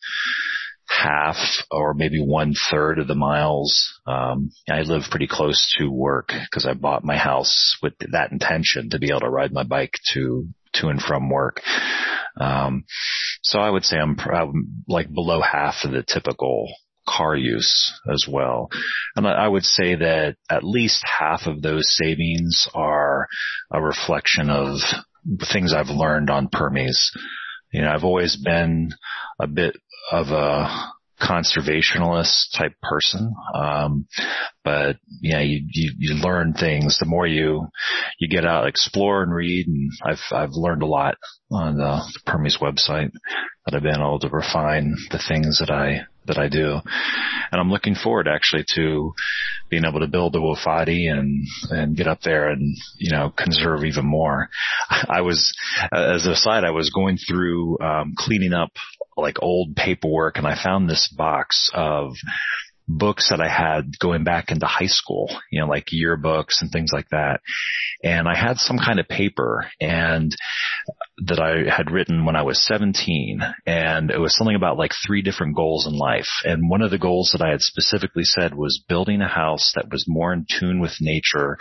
half 0.89 1.37
or 1.71 1.93
maybe 1.93 2.19
one 2.19 2.53
third 2.71 2.99
of 2.99 3.07
the 3.07 3.15
miles. 3.15 3.99
Um, 4.07 4.51
I 4.69 4.81
live 4.81 5.03
pretty 5.09 5.27
close 5.27 5.73
to 5.77 5.89
work 5.89 6.29
because 6.29 6.65
I 6.65 6.73
bought 6.73 7.03
my 7.03 7.17
house 7.17 7.77
with 7.81 7.93
that 8.11 8.31
intention 8.31 8.89
to 8.89 8.99
be 8.99 9.09
able 9.09 9.21
to 9.21 9.29
ride 9.29 9.53
my 9.53 9.63
bike 9.63 9.93
to 10.13 10.47
to 10.73 10.87
and 10.89 11.01
from 11.01 11.29
work. 11.29 11.61
Um, 12.39 12.85
so 13.43 13.59
I 13.59 13.69
would 13.69 13.83
say 13.83 13.97
I'm, 13.97 14.17
I'm 14.19 14.83
like 14.87 15.11
below 15.11 15.41
half 15.41 15.75
of 15.83 15.91
the 15.91 16.03
typical 16.03 16.67
car 17.07 17.35
use 17.35 17.91
as 18.11 18.25
well. 18.29 18.69
And 19.15 19.27
I 19.27 19.47
would 19.47 19.63
say 19.63 19.95
that 19.95 20.35
at 20.49 20.63
least 20.63 21.03
half 21.19 21.41
of 21.47 21.61
those 21.61 21.85
savings 21.95 22.67
are 22.73 23.27
a 23.71 23.81
reflection 23.81 24.49
of 24.49 24.77
things 25.51 25.73
I've 25.73 25.87
learned 25.87 26.29
on 26.29 26.49
Permies. 26.49 27.09
You 27.71 27.81
know, 27.81 27.89
I've 27.89 28.03
always 28.03 28.35
been 28.35 28.91
a 29.39 29.47
bit 29.47 29.75
of 30.11 30.27
a 30.27 30.91
conservationalist 31.21 32.57
type 32.57 32.73
person. 32.81 33.33
Um, 33.53 34.07
but 34.63 34.97
yeah, 35.21 35.41
you, 35.41 35.65
you, 35.69 35.91
you 35.97 36.15
learn 36.15 36.53
things 36.53 36.97
the 36.99 37.05
more 37.05 37.27
you, 37.27 37.67
you 38.19 38.29
get 38.29 38.45
out, 38.45 38.67
explore 38.67 39.23
and 39.23 39.33
read. 39.33 39.67
And 39.67 39.91
I've, 40.03 40.21
I've 40.31 40.53
learned 40.53 40.81
a 40.81 40.87
lot 40.87 41.15
on 41.51 41.77
the, 41.77 42.01
the 42.13 42.31
Permies 42.31 42.59
website 42.61 43.11
that 43.65 43.75
I've 43.75 43.83
been 43.83 43.99
able 43.99 44.19
to 44.19 44.29
refine 44.29 44.95
the 45.11 45.21
things 45.27 45.59
that 45.59 45.69
I, 45.69 46.01
that 46.25 46.37
I 46.37 46.47
do. 46.47 46.79
And 47.51 47.59
I'm 47.59 47.71
looking 47.71 47.95
forward 47.95 48.27
actually 48.27 48.63
to 48.75 49.13
being 49.69 49.83
able 49.85 49.99
to 49.99 50.07
build 50.07 50.33
the 50.33 50.39
Wofati 50.39 51.11
and, 51.11 51.45
and 51.69 51.97
get 51.97 52.07
up 52.07 52.21
there 52.21 52.49
and, 52.49 52.75
you 52.97 53.11
know, 53.11 53.33
conserve 53.35 53.83
even 53.83 54.05
more. 54.05 54.49
I 54.89 55.21
was, 55.21 55.53
as 55.91 56.25
a 56.25 56.35
side, 56.35 56.63
I 56.63 56.71
was 56.71 56.91
going 56.91 57.17
through, 57.17 57.79
um, 57.79 58.13
cleaning 58.17 58.53
up 58.53 58.71
like 59.21 59.41
old 59.41 59.75
paperwork 59.75 60.37
and 60.37 60.47
I 60.47 60.61
found 60.61 60.89
this 60.89 61.13
box 61.15 61.69
of 61.73 62.13
books 62.89 63.29
that 63.29 63.39
I 63.39 63.47
had 63.47 63.99
going 63.99 64.23
back 64.23 64.49
into 64.49 64.65
high 64.65 64.87
school, 64.87 65.29
you 65.51 65.61
know, 65.61 65.67
like 65.67 65.87
yearbooks 65.93 66.59
and 66.59 66.71
things 66.71 66.89
like 66.91 67.07
that. 67.11 67.39
And 68.03 68.27
I 68.27 68.35
had 68.35 68.57
some 68.57 68.79
kind 68.79 68.99
of 68.99 69.07
paper 69.07 69.69
and 69.79 70.35
that 71.27 71.39
I 71.39 71.69
had 71.69 71.91
written 71.91 72.25
when 72.25 72.35
I 72.35 72.41
was 72.41 72.65
17 72.65 73.41
and 73.67 74.09
it 74.09 74.17
was 74.17 74.35
something 74.35 74.55
about 74.55 74.77
like 74.77 74.91
three 75.05 75.21
different 75.21 75.55
goals 75.55 75.85
in 75.85 75.93
life. 75.93 76.29
And 76.43 76.69
one 76.69 76.81
of 76.81 76.89
the 76.89 76.97
goals 76.97 77.31
that 77.33 77.45
I 77.45 77.51
had 77.51 77.61
specifically 77.61 78.23
said 78.23 78.55
was 78.55 78.83
building 78.89 79.21
a 79.21 79.27
house 79.27 79.71
that 79.75 79.91
was 79.91 80.05
more 80.07 80.33
in 80.33 80.47
tune 80.59 80.79
with 80.79 80.97
nature 80.99 81.57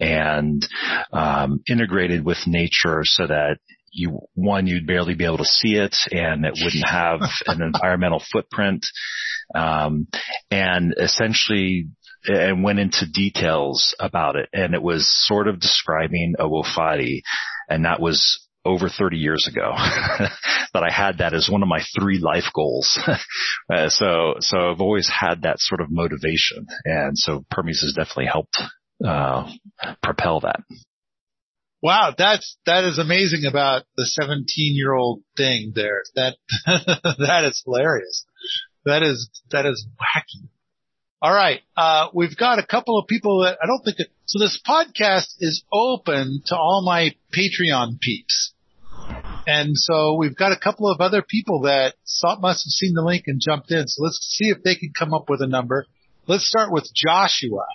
and 0.00 0.66
um, 1.12 1.62
integrated 1.68 2.24
with 2.24 2.46
nature 2.46 3.02
so 3.04 3.26
that 3.26 3.58
you 3.94 4.20
one 4.34 4.66
you'd 4.66 4.86
barely 4.86 5.14
be 5.14 5.24
able 5.24 5.38
to 5.38 5.44
see 5.44 5.76
it 5.76 5.96
and 6.10 6.44
it 6.44 6.54
wouldn't 6.62 6.86
have 6.86 7.20
an 7.46 7.62
environmental 7.62 8.22
footprint 8.32 8.84
um, 9.54 10.06
and 10.50 10.94
essentially 10.98 11.88
and 12.26 12.64
went 12.64 12.78
into 12.78 13.06
details 13.12 13.94
about 14.00 14.36
it 14.36 14.48
and 14.52 14.74
it 14.74 14.82
was 14.82 15.06
sort 15.26 15.46
of 15.46 15.60
describing 15.60 16.34
a 16.38 16.44
wofati 16.44 17.20
and 17.68 17.84
that 17.84 18.00
was 18.00 18.44
over 18.64 18.88
30 18.88 19.18
years 19.18 19.48
ago 19.50 19.72
that 20.74 20.82
I 20.82 20.90
had 20.90 21.18
that 21.18 21.34
as 21.34 21.48
one 21.50 21.62
of 21.62 21.68
my 21.68 21.82
three 21.98 22.18
life 22.18 22.50
goals. 22.54 22.98
uh, 23.72 23.88
so, 23.90 24.36
so 24.40 24.70
I've 24.70 24.80
always 24.80 25.08
had 25.08 25.42
that 25.42 25.58
sort 25.58 25.80
of 25.80 25.88
motivation. 25.90 26.66
And 26.84 27.16
so 27.16 27.44
Permies 27.52 27.82
has 27.82 27.92
definitely 27.94 28.26
helped, 28.26 28.58
uh, 29.06 29.50
propel 30.02 30.40
that. 30.40 30.60
Wow, 31.84 32.14
that's 32.16 32.56
that 32.64 32.84
is 32.84 32.98
amazing 32.98 33.44
about 33.46 33.82
the 33.94 34.06
17 34.06 34.46
year 34.74 34.94
old 34.94 35.20
thing 35.36 35.72
there. 35.74 36.02
That 36.14 36.38
that 36.66 37.44
is 37.44 37.60
hilarious. 37.62 38.24
That 38.86 39.02
is 39.02 39.28
that 39.50 39.66
is 39.66 39.86
wacky. 40.00 40.48
All 41.20 41.34
right, 41.34 41.60
uh, 41.76 42.08
we've 42.14 42.38
got 42.38 42.58
a 42.58 42.66
couple 42.66 42.98
of 42.98 43.06
people 43.06 43.42
that 43.42 43.58
I 43.62 43.66
don't 43.66 43.82
think 43.84 43.98
so. 44.24 44.38
This 44.38 44.58
podcast 44.66 45.34
is 45.40 45.62
open 45.70 46.40
to 46.46 46.56
all 46.56 46.82
my 46.86 47.10
Patreon 47.36 48.00
peeps, 48.00 48.54
and 49.46 49.72
so 49.74 50.16
we've 50.18 50.36
got 50.36 50.52
a 50.52 50.58
couple 50.58 50.90
of 50.90 51.02
other 51.02 51.20
people 51.20 51.64
that 51.64 51.96
saw, 52.04 52.40
must 52.40 52.64
have 52.64 52.70
seen 52.70 52.94
the 52.94 53.02
link 53.02 53.24
and 53.26 53.42
jumped 53.44 53.70
in. 53.70 53.88
So 53.88 54.04
let's 54.04 54.20
see 54.20 54.48
if 54.48 54.62
they 54.62 54.76
can 54.76 54.94
come 54.98 55.12
up 55.12 55.28
with 55.28 55.42
a 55.42 55.46
number. 55.46 55.84
Let's 56.26 56.48
start 56.48 56.72
with 56.72 56.88
Joshua. 56.94 57.66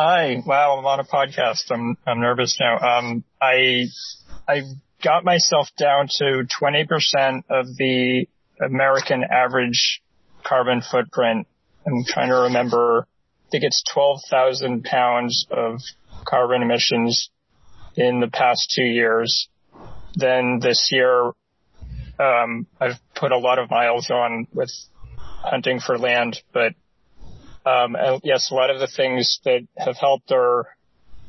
Hi. 0.00 0.40
Wow, 0.46 0.78
I'm 0.78 0.86
on 0.86 1.00
a 1.00 1.04
podcast. 1.04 1.72
I'm 1.72 1.96
I'm 2.06 2.20
nervous 2.20 2.56
now. 2.60 2.78
Um, 2.78 3.24
I 3.42 3.86
I 4.46 4.62
got 5.02 5.24
myself 5.24 5.70
down 5.76 6.06
to 6.18 6.46
20% 6.62 7.42
of 7.50 7.66
the 7.76 8.28
American 8.64 9.24
average 9.24 10.00
carbon 10.44 10.82
footprint. 10.88 11.48
I'm 11.84 12.04
trying 12.06 12.28
to 12.28 12.42
remember. 12.42 13.08
I 13.08 13.50
think 13.50 13.64
it's 13.64 13.82
12,000 13.92 14.84
pounds 14.84 15.48
of 15.50 15.80
carbon 16.24 16.62
emissions 16.62 17.30
in 17.96 18.20
the 18.20 18.28
past 18.28 18.72
two 18.76 18.84
years. 18.84 19.48
Then 20.14 20.60
this 20.62 20.90
year, 20.92 21.32
um, 22.20 22.68
I've 22.80 23.00
put 23.16 23.32
a 23.32 23.38
lot 23.38 23.58
of 23.58 23.68
miles 23.68 24.10
on 24.10 24.46
with 24.54 24.70
hunting 25.16 25.80
for 25.80 25.98
land, 25.98 26.40
but 26.52 26.74
yes, 28.22 28.50
a 28.50 28.54
lot 28.54 28.70
of 28.70 28.80
the 28.80 28.88
things 28.96 29.40
that 29.44 29.66
have 29.76 29.96
helped 29.96 30.32
are 30.32 30.66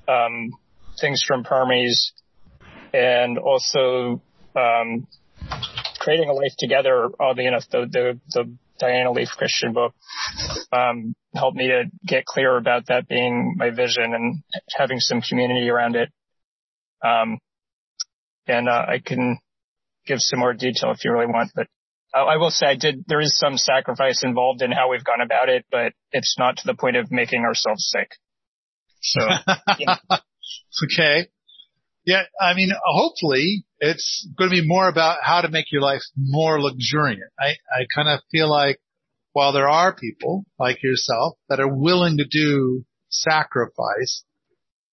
um, 0.08 0.52
things 1.00 1.24
from 1.28 1.44
Permies 1.44 2.12
and 2.94 3.38
also 3.38 4.22
um, 4.56 5.08
creating 6.00 6.30
a 6.30 6.34
life 6.34 6.54
together. 6.58 7.10
Oddly 7.20 7.46
enough, 7.46 7.64
the 7.72 7.88
Diana 8.80 9.12
Leafe 9.12 9.36
Christian 9.38 9.74
book 9.74 9.94
um, 10.72 11.14
helped 11.36 11.58
me 11.58 11.68
to 11.68 11.84
get 12.06 12.26
clear 12.26 12.58
about 12.58 12.88
that 12.88 13.08
being 13.08 13.56
my 13.58 13.70
vision 13.70 14.14
and 14.14 14.42
having 14.70 15.00
some 15.00 15.22
community 15.22 15.70
around 15.70 15.96
it. 15.96 16.10
Um, 17.04 17.38
and 18.48 18.68
uh, 18.68 18.86
I 18.88 19.00
can 19.06 19.38
give 20.08 20.20
some 20.20 20.40
more 20.40 20.54
detail 20.54 20.92
if 20.92 21.04
you 21.04 21.12
really 21.12 21.28
want, 21.28 21.52
but 21.54 21.68
I 22.14 22.38
will 22.38 22.50
say 22.50 22.66
I 22.66 22.76
did, 22.76 23.06
there 23.08 23.20
is 23.20 23.38
some 23.38 23.58
sacrifice 23.58 24.24
involved 24.24 24.62
in 24.62 24.72
how 24.72 24.90
we've 24.90 25.04
gone 25.04 25.22
about 25.22 25.50
it, 25.50 25.66
but 25.70 25.94
it's 26.12 26.36
not 26.40 26.58
to 26.58 26.64
the 26.66 26.74
point 26.74 26.98
of 26.98 27.12
making 27.12 27.44
ourselves 27.44 27.88
sick. 27.90 28.10
So, 29.02 29.22
yeah. 29.80 29.98
okay. 30.84 31.28
Yeah. 32.06 32.24
I 32.42 32.56
mean, 32.56 32.72
hopefully 32.84 33.66
it's 33.80 34.28
going 34.38 34.50
to 34.50 34.62
be 34.62 34.68
more 34.68 34.88
about 34.90 35.20
how 35.22 35.42
to 35.42 35.50
make 35.50 35.72
your 35.72 35.82
life 35.82 36.02
more 36.18 36.60
luxuriant. 36.60 37.32
I, 37.40 37.56
I 37.72 37.86
kind 37.94 38.10
of 38.10 38.22
feel 38.32 38.50
like 38.50 38.80
while 39.34 39.54
there 39.54 39.70
are 39.70 39.96
people 39.96 40.46
like 40.58 40.82
yourself 40.82 41.38
that 41.50 41.60
are 41.60 41.72
willing 41.72 42.18
to 42.18 42.26
do 42.26 42.86
sacrifice, 43.10 44.24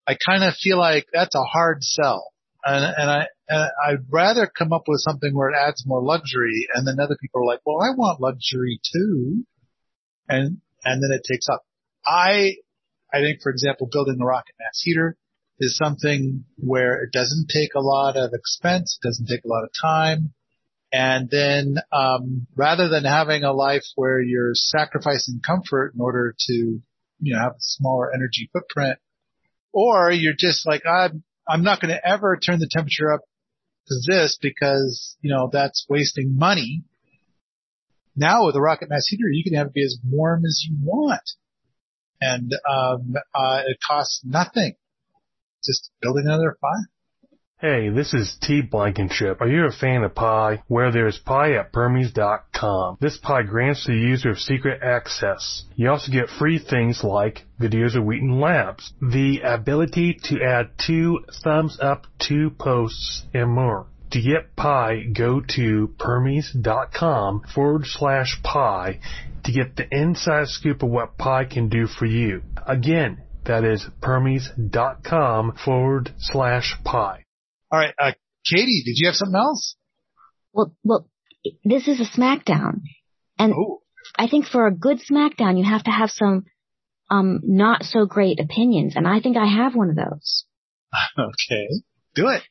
I 0.07 0.17
kind 0.25 0.45
of 0.45 0.55
feel 0.55 0.79
like 0.79 1.07
that's 1.12 1.35
a 1.35 1.43
hard 1.43 1.83
sell. 1.83 2.33
And, 2.66 2.85
and 2.85 3.11
I, 3.11 3.26
and 3.48 3.70
I'd 3.87 4.05
rather 4.11 4.46
come 4.46 4.72
up 4.72 4.83
with 4.88 5.00
something 5.00 5.33
where 5.33 5.50
it 5.50 5.57
adds 5.57 5.85
more 5.87 6.02
luxury 6.02 6.66
and 6.74 6.87
then 6.87 6.98
other 6.98 7.16
people 7.20 7.42
are 7.42 7.46
like, 7.46 7.61
well, 7.64 7.76
I 7.76 7.94
want 7.96 8.20
luxury 8.20 8.81
too. 8.92 9.44
And, 10.29 10.59
and 10.85 11.02
then 11.02 11.11
it 11.12 11.22
takes 11.31 11.48
up. 11.48 11.64
I, 12.05 12.57
I 13.14 13.20
think, 13.20 13.40
for 13.40 13.52
example, 13.52 13.88
building 13.90 14.18
a 14.20 14.24
rocket 14.24 14.55
mass 14.59 14.81
heater 14.83 15.16
is 15.61 15.76
something 15.76 16.44
where 16.57 17.02
it 17.05 17.12
doesn't 17.12 17.48
take 17.48 17.74
a 17.74 17.81
lot 17.81 18.16
of 18.16 18.33
expense, 18.35 18.98
it 19.00 19.07
doesn't 19.07 19.26
take 19.26 19.44
a 19.44 19.48
lot 19.48 19.64
of 19.64 19.70
time. 19.81 20.35
And 20.92 21.29
then, 21.31 21.76
um, 21.92 22.46
rather 22.57 22.88
than 22.88 23.05
having 23.05 23.44
a 23.44 23.52
life 23.52 23.85
where 23.94 24.20
you're 24.20 24.55
sacrificing 24.55 25.40
comfort 25.44 25.92
in 25.94 26.00
order 26.00 26.35
to, 26.37 26.52
you 26.52 26.83
know, 27.20 27.38
have 27.38 27.52
a 27.52 27.61
smaller 27.61 28.12
energy 28.12 28.50
footprint, 28.52 28.98
or 29.72 30.11
you're 30.11 30.35
just 30.37 30.66
like, 30.66 30.83
I'm, 30.87 31.22
I'm 31.49 31.63
not 31.63 31.81
going 31.81 31.95
to 31.95 32.09
ever 32.09 32.37
turn 32.37 32.59
the 32.59 32.69
temperature 32.71 33.13
up 33.13 33.21
to 33.89 33.95
this 34.07 34.39
because, 34.41 35.17
you 35.21 35.31
know, 35.33 35.49
that's 35.53 35.87
wasting 35.89 36.37
money. 36.37 36.83
Now 38.17 38.47
with 38.47 38.57
a 38.57 38.61
rocket 38.61 38.89
mass 38.89 39.07
heater, 39.07 39.29
you 39.31 39.45
can 39.45 39.55
have 39.55 39.69
it 39.69 39.75
be 39.75 39.85
as 39.85 39.99
warm 40.05 40.45
as 40.45 40.65
you 40.69 40.77
want. 40.83 41.23
And, 42.21 42.53
um, 42.69 43.15
uh, 43.35 43.63
it 43.67 43.79
costs 43.87 44.23
nothing. 44.25 44.75
Just 45.65 45.91
building 46.01 46.25
another 46.27 46.57
fire. 46.61 46.91
Hey, 47.59 47.88
this 47.88 48.12
is 48.12 48.37
T. 48.42 48.61
Blankenship. 48.61 49.40
Are 49.40 49.49
you 49.49 49.64
a 49.64 49.73
fan 49.73 50.05
of 50.05 50.14
Pi? 50.14 50.62
Where 50.69 50.92
there's 50.92 51.16
Pi 51.16 51.55
at 51.55 51.73
Permies.com. 51.73 52.99
This 53.01 53.16
Pi 53.16 53.45
grants 53.45 53.87
the 53.87 53.95
user 53.95 54.35
secret 54.37 54.83
access. 54.83 55.64
You 55.75 55.88
also 55.88 56.12
get 56.12 56.29
free 56.29 56.59
things 56.59 57.03
like 57.03 57.47
videos 57.59 57.97
of 57.97 58.05
Wheaton 58.05 58.42
Labs, 58.42 58.92
the 59.01 59.40
ability 59.40 60.19
to 60.25 60.42
add 60.45 60.69
two 60.77 61.21
thumbs 61.42 61.79
up 61.81 62.07
to 62.29 62.51
posts, 62.51 63.23
and 63.33 63.53
more. 63.53 63.87
To 64.11 64.21
get 64.21 64.55
Pi, 64.55 65.05
go 65.14 65.40
to 65.40 65.95
Permies.com 65.99 67.45
forward 67.55 67.87
slash 67.87 68.38
Pi 68.42 69.01
to 69.45 69.53
get 69.53 69.77
the 69.77 69.88
inside 69.90 70.49
scoop 70.49 70.83
of 70.83 70.90
what 70.90 71.16
Pi 71.16 71.47
can 71.47 71.71
do 71.71 71.87
for 71.87 72.05
you. 72.05 72.42
Again, 72.66 73.23
that 73.47 73.64
is 73.64 73.88
Permies.com 74.03 75.53
forward 75.64 76.11
slash 76.19 76.77
Pi. 76.85 77.23
All 77.70 77.79
right, 77.79 77.94
uh, 77.98 78.12
Katie, 78.48 78.83
did 78.85 78.94
you 78.96 79.09
have 79.09 79.16
something 79.16 79.37
else? 79.37 79.76
Well, 80.52 80.74
well, 80.85 81.09
this 81.64 81.88
is 81.88 82.00
a 82.00 82.05
SmackDown, 82.05 82.83
and 83.38 83.52
Ooh. 83.52 83.79
I 84.16 84.29
think 84.29 84.46
for 84.46 84.66
a 84.66 84.74
good 84.74 85.00
SmackDown, 85.00 85.59
you 85.59 85.64
have 85.64 85.85
to 85.85 85.90
have 85.90 86.11
some 86.11 86.44
um 87.11 87.40
not 87.42 87.83
so 87.85 88.07
great 88.07 88.40
opinions, 88.40 88.94
and 88.96 89.07
I 89.07 89.20
think 89.20 89.37
I 89.37 89.46
have 89.46 89.74
one 89.74 89.90
of 89.90 89.96
those. 89.96 90.44
Okay, 91.18 91.68
do 92.14 92.29
it. 92.29 92.42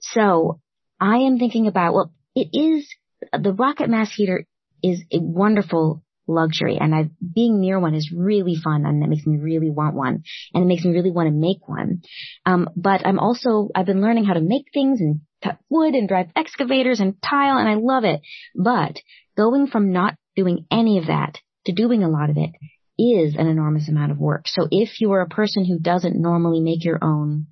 So 0.00 0.60
I 1.00 1.18
am 1.18 1.38
thinking 1.38 1.66
about 1.66 1.94
well, 1.94 2.12
it 2.34 2.48
is 2.52 2.88
the 3.32 3.52
rocket 3.52 3.88
mass 3.88 4.12
heater 4.12 4.46
is 4.82 5.02
a 5.12 5.18
wonderful 5.18 6.02
luxury 6.26 6.78
and 6.80 6.94
I, 6.94 7.10
being 7.34 7.60
near 7.60 7.78
one 7.78 7.94
is 7.94 8.12
really 8.14 8.56
fun 8.56 8.84
and 8.84 9.02
it 9.02 9.08
makes 9.08 9.26
me 9.26 9.38
really 9.38 9.70
want 9.70 9.94
one 9.94 10.22
and 10.52 10.64
it 10.64 10.66
makes 10.66 10.84
me 10.84 10.92
really 10.92 11.10
want 11.10 11.28
to 11.28 11.34
make 11.34 11.68
one. 11.68 12.02
Um, 12.44 12.68
but 12.76 13.06
I'm 13.06 13.18
also, 13.18 13.68
I've 13.74 13.86
been 13.86 14.02
learning 14.02 14.24
how 14.24 14.34
to 14.34 14.40
make 14.40 14.66
things 14.72 15.00
and 15.00 15.20
cut 15.42 15.58
wood 15.68 15.94
and 15.94 16.08
drive 16.08 16.28
excavators 16.34 17.00
and 17.00 17.20
tile 17.22 17.58
and 17.58 17.68
I 17.68 17.74
love 17.74 18.04
it. 18.04 18.20
But 18.54 19.00
going 19.36 19.66
from 19.66 19.92
not 19.92 20.14
doing 20.34 20.66
any 20.70 20.98
of 20.98 21.06
that 21.06 21.38
to 21.66 21.72
doing 21.72 22.02
a 22.02 22.10
lot 22.10 22.30
of 22.30 22.36
it 22.36 22.50
is 22.98 23.34
an 23.36 23.46
enormous 23.46 23.88
amount 23.88 24.12
of 24.12 24.18
work. 24.18 24.46
So 24.46 24.68
if 24.70 25.00
you 25.00 25.12
are 25.12 25.20
a 25.20 25.28
person 25.28 25.64
who 25.64 25.78
doesn't 25.78 26.20
normally 26.20 26.60
make 26.60 26.84
your 26.84 26.98
own 27.02 27.46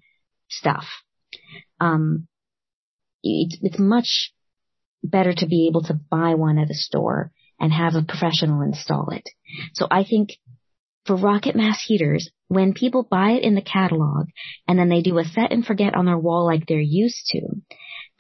stuff, 0.49 0.85
um, 1.81 2.27
it's, 3.23 3.59
it's 3.63 3.79
much 3.79 4.33
better 5.03 5.35
to 5.35 5.47
be 5.47 5.69
able 5.69 5.83
to 5.83 5.95
buy 5.95 6.35
one 6.35 6.59
at 6.59 6.71
a 6.71 6.75
store 6.75 7.31
and 7.61 7.73
have 7.73 7.95
a 7.95 8.03
professional 8.03 8.63
install 8.63 9.11
it. 9.11 9.29
So 9.75 9.87
I 9.91 10.05
think 10.05 10.31
for 11.07 11.17
rocket 11.17 11.55
mass 11.55 11.83
heaters, 11.87 12.31
when 12.49 12.73
people 12.73 13.07
buy 13.09 13.33
it 13.33 13.43
in 13.43 13.55
the 13.55 13.63
catalog 13.63 14.27
and 14.67 14.79
then 14.79 14.89
they 14.89 15.03
do 15.03 15.19
a 15.19 15.25
set 15.25 15.53
and 15.53 15.65
forget 15.65 15.95
on 15.95 16.07
their 16.07 16.19
wall 16.19 16.47
like 16.47 16.67
they're 16.67 16.81
used 16.81 17.27
to, 17.29 17.41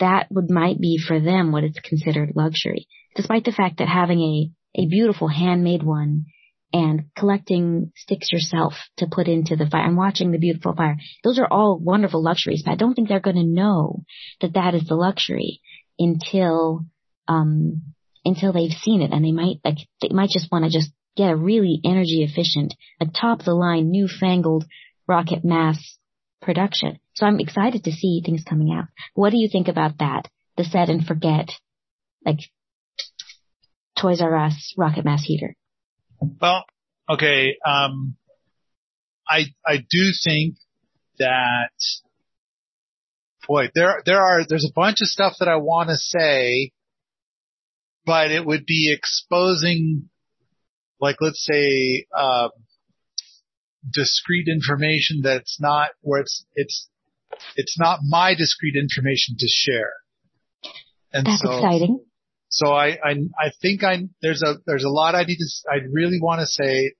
that 0.00 0.26
would 0.30 0.50
might 0.50 0.80
be 0.80 0.98
for 0.98 1.20
them 1.20 1.52
what 1.52 1.64
is 1.64 1.78
considered 1.82 2.32
luxury. 2.34 2.86
Despite 3.16 3.44
the 3.44 3.52
fact 3.52 3.78
that 3.78 3.88
having 3.88 4.20
a, 4.20 4.82
a 4.82 4.86
beautiful 4.88 5.28
handmade 5.28 5.82
one 5.82 6.26
and 6.72 7.04
collecting 7.16 7.92
sticks 7.94 8.32
yourself 8.32 8.74
to 8.96 9.06
put 9.10 9.28
into 9.28 9.54
the 9.54 9.66
fire 9.66 9.86
and 9.86 9.96
watching 9.96 10.32
the 10.32 10.38
beautiful 10.38 10.74
fire. 10.74 10.96
Those 11.22 11.38
are 11.38 11.46
all 11.48 11.78
wonderful 11.78 12.22
luxuries, 12.22 12.62
but 12.64 12.72
I 12.72 12.76
don't 12.76 12.94
think 12.94 13.08
they're 13.08 13.20
going 13.20 13.36
to 13.36 13.44
know 13.44 14.02
that 14.40 14.54
that 14.54 14.74
is 14.74 14.88
the 14.88 14.96
luxury 14.96 15.60
until, 15.98 16.84
um, 17.28 17.93
until 18.24 18.52
they've 18.52 18.70
seen 18.70 19.02
it 19.02 19.12
and 19.12 19.24
they 19.24 19.32
might, 19.32 19.56
like, 19.64 19.78
they 20.00 20.08
might 20.10 20.30
just 20.30 20.50
want 20.50 20.64
to 20.64 20.70
just 20.70 20.90
get 21.16 21.30
a 21.30 21.36
really 21.36 21.80
energy 21.84 22.22
efficient, 22.22 22.74
a 23.00 23.06
top 23.06 23.40
of 23.40 23.44
the 23.44 23.54
line, 23.54 23.90
newfangled 23.90 24.64
rocket 25.06 25.44
mass 25.44 25.98
production. 26.42 26.98
So 27.14 27.26
I'm 27.26 27.40
excited 27.40 27.84
to 27.84 27.92
see 27.92 28.22
things 28.24 28.42
coming 28.48 28.72
out. 28.72 28.86
What 29.14 29.30
do 29.30 29.38
you 29.38 29.48
think 29.50 29.68
about 29.68 29.98
that? 29.98 30.28
The 30.56 30.64
set 30.64 30.88
and 30.88 31.04
forget, 31.04 31.50
like 32.24 32.38
Toys 33.98 34.20
R 34.20 34.36
Us 34.36 34.74
rocket 34.76 35.04
mass 35.04 35.22
heater. 35.24 35.56
Well, 36.20 36.64
okay. 37.08 37.56
Um, 37.66 38.16
I 39.28 39.44
I 39.66 39.78
do 39.78 40.12
think 40.24 40.56
that 41.18 41.70
boy, 43.46 43.70
there 43.74 44.02
there 44.04 44.20
are 44.20 44.44
there's 44.48 44.68
a 44.68 44.72
bunch 44.74 45.00
of 45.00 45.08
stuff 45.08 45.34
that 45.38 45.48
I 45.48 45.56
want 45.56 45.88
to 45.90 45.96
say, 45.96 46.72
but 48.06 48.30
it 48.30 48.44
would 48.44 48.66
be 48.66 48.92
exposing, 48.92 50.08
like 51.00 51.16
let's 51.20 51.44
say, 51.44 52.06
uh, 52.16 52.48
discrete 53.90 54.48
information 54.48 55.20
that's 55.22 55.60
not 55.60 55.90
where 56.00 56.22
it's 56.22 56.46
it's 56.54 56.88
it's 57.56 57.78
not 57.78 58.00
my 58.02 58.34
discrete 58.34 58.76
information 58.76 59.36
to 59.38 59.46
share. 59.48 59.92
And 61.12 61.26
that's 61.26 61.42
so, 61.42 61.52
exciting. 61.52 62.04
So 62.48 62.72
I, 62.72 62.98
I, 63.04 63.14
I 63.38 63.50
think 63.60 63.82
I, 63.82 64.04
there's 64.22 64.42
a, 64.42 64.54
there's 64.66 64.84
a 64.84 64.88
lot 64.88 65.14
I 65.14 65.24
need 65.24 65.38
to, 65.38 65.48
I 65.68 65.78
really 65.90 66.20
want 66.20 66.40
to 66.40 66.46
say, 66.46 66.92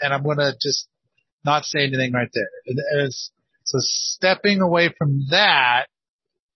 and 0.00 0.12
I'm 0.12 0.22
going 0.22 0.38
to 0.38 0.52
just 0.62 0.88
not 1.44 1.64
say 1.64 1.80
anything 1.80 2.12
right 2.12 2.28
there. 2.32 2.48
And, 2.66 2.78
and 3.00 3.12
so 3.12 3.78
stepping 3.80 4.60
away 4.60 4.94
from 4.96 5.26
that, 5.30 5.86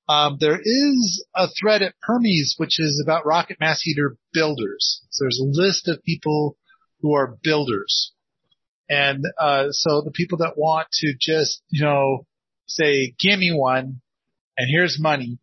um, 0.08 0.36
there 0.40 0.60
is 0.62 1.24
a 1.34 1.48
thread 1.48 1.82
at 1.82 1.94
Permies 2.08 2.54
which 2.56 2.78
is 2.78 3.02
about 3.04 3.26
rocket 3.26 3.58
mass 3.60 3.80
heater 3.82 4.16
builders. 4.32 5.02
So 5.10 5.24
there's 5.24 5.40
a 5.40 5.60
list 5.60 5.88
of 5.88 6.02
people 6.02 6.56
who 7.00 7.14
are 7.14 7.36
builders. 7.42 8.12
And, 8.88 9.24
uh, 9.40 9.66
so 9.70 10.02
the 10.02 10.12
people 10.12 10.38
that 10.38 10.56
want 10.56 10.88
to 11.00 11.14
just, 11.18 11.62
you 11.68 11.84
know, 11.84 12.26
say, 12.66 13.14
give 13.18 13.38
me 13.38 13.52
one 13.52 14.00
and 14.56 14.70
here's 14.70 14.98
money, 15.00 15.38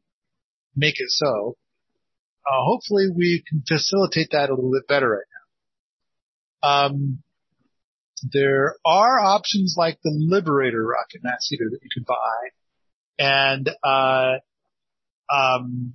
make 0.75 0.95
it 0.97 1.09
so 1.09 1.57
uh, 2.45 2.63
hopefully 2.63 3.07
we 3.13 3.43
can 3.47 3.63
facilitate 3.67 4.29
that 4.31 4.49
a 4.49 4.55
little 4.55 4.71
bit 4.71 4.87
better 4.87 5.09
right 5.09 5.25
now. 6.63 6.69
Um, 6.69 7.23
there 8.31 8.75
are 8.85 9.19
options 9.19 9.75
like 9.77 9.99
the 10.03 10.13
Liberator 10.13 10.85
rocket 10.85 11.21
mass 11.23 11.47
heater 11.49 11.69
that 11.71 11.79
you 11.81 11.89
can 11.93 12.05
buy, 12.07 12.49
and 13.19 13.69
uh, 13.83 14.39
um, 15.33 15.93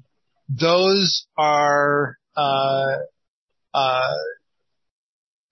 those 0.49 1.27
are 1.37 2.17
uh, 2.37 2.97
uh, 3.75 4.15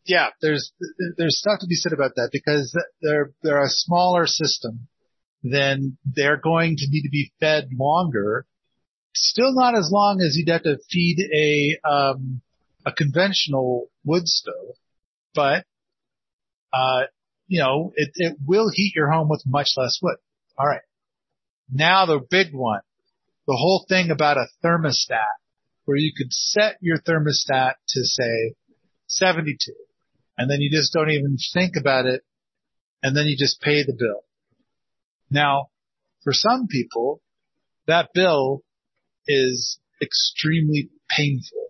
yeah, 0.05 0.29
there's 0.41 0.73
there's 1.17 1.39
stuff 1.39 1.61
to 1.61 1.67
be 1.67 1.75
said 1.75 1.93
about 1.93 2.13
that 2.17 2.31
because 2.33 2.77
they're 3.03 3.33
they're 3.43 3.65
a 3.65 3.69
smaller 3.69 4.27
system, 4.27 4.89
then 5.43 5.99
they're 6.05 6.41
going 6.41 6.77
to 6.77 6.87
need 6.89 7.03
to 7.03 7.11
be 7.11 7.33
fed 7.41 7.69
longer 7.73 8.47
Still 9.19 9.55
not 9.55 9.75
as 9.75 9.89
long 9.91 10.21
as 10.21 10.37
you'd 10.37 10.53
have 10.53 10.65
to 10.65 10.77
feed 10.91 11.17
a 11.35 11.89
um, 11.89 12.43
a 12.85 12.93
conventional 12.93 13.89
wood 14.05 14.29
stove, 14.29 14.75
but 15.35 15.65
uh, 16.71 17.05
you 17.47 17.61
know 17.61 17.93
it, 17.97 18.11
it 18.17 18.37
will 18.47 18.69
heat 18.71 18.93
your 18.95 19.11
home 19.11 19.31
with 19.31 19.43
much 19.47 19.69
less 19.79 19.99
wood. 20.03 20.17
All 20.59 20.67
right. 20.67 20.83
Now 21.73 22.05
the 22.05 22.21
big 22.31 22.53
one, 22.53 22.83
the 23.47 23.57
whole 23.57 23.87
thing 23.89 24.11
about 24.11 24.37
a 24.37 24.47
thermostat, 24.65 25.39
where 25.85 25.97
you 25.97 26.13
could 26.17 26.33
set 26.33 26.77
your 26.81 26.99
thermostat 26.99 27.75
to 27.89 28.05
say 28.05 28.55
72, 29.07 29.73
and 30.37 30.51
then 30.51 30.61
you 30.61 30.71
just 30.71 30.93
don't 30.93 31.11
even 31.11 31.37
think 31.55 31.75
about 31.79 32.07
it, 32.07 32.23
and 33.03 33.17
then 33.17 33.27
you 33.27 33.37
just 33.37 33.61
pay 33.61 33.85
the 33.85 33.97
bill. 33.97 34.23
Now, 35.31 35.69
for 36.25 36.33
some 36.33 36.67
people, 36.67 37.21
that 37.87 38.11
bill 38.13 38.63
is 39.29 39.79
extremely 40.03 40.91
painful. 41.09 41.69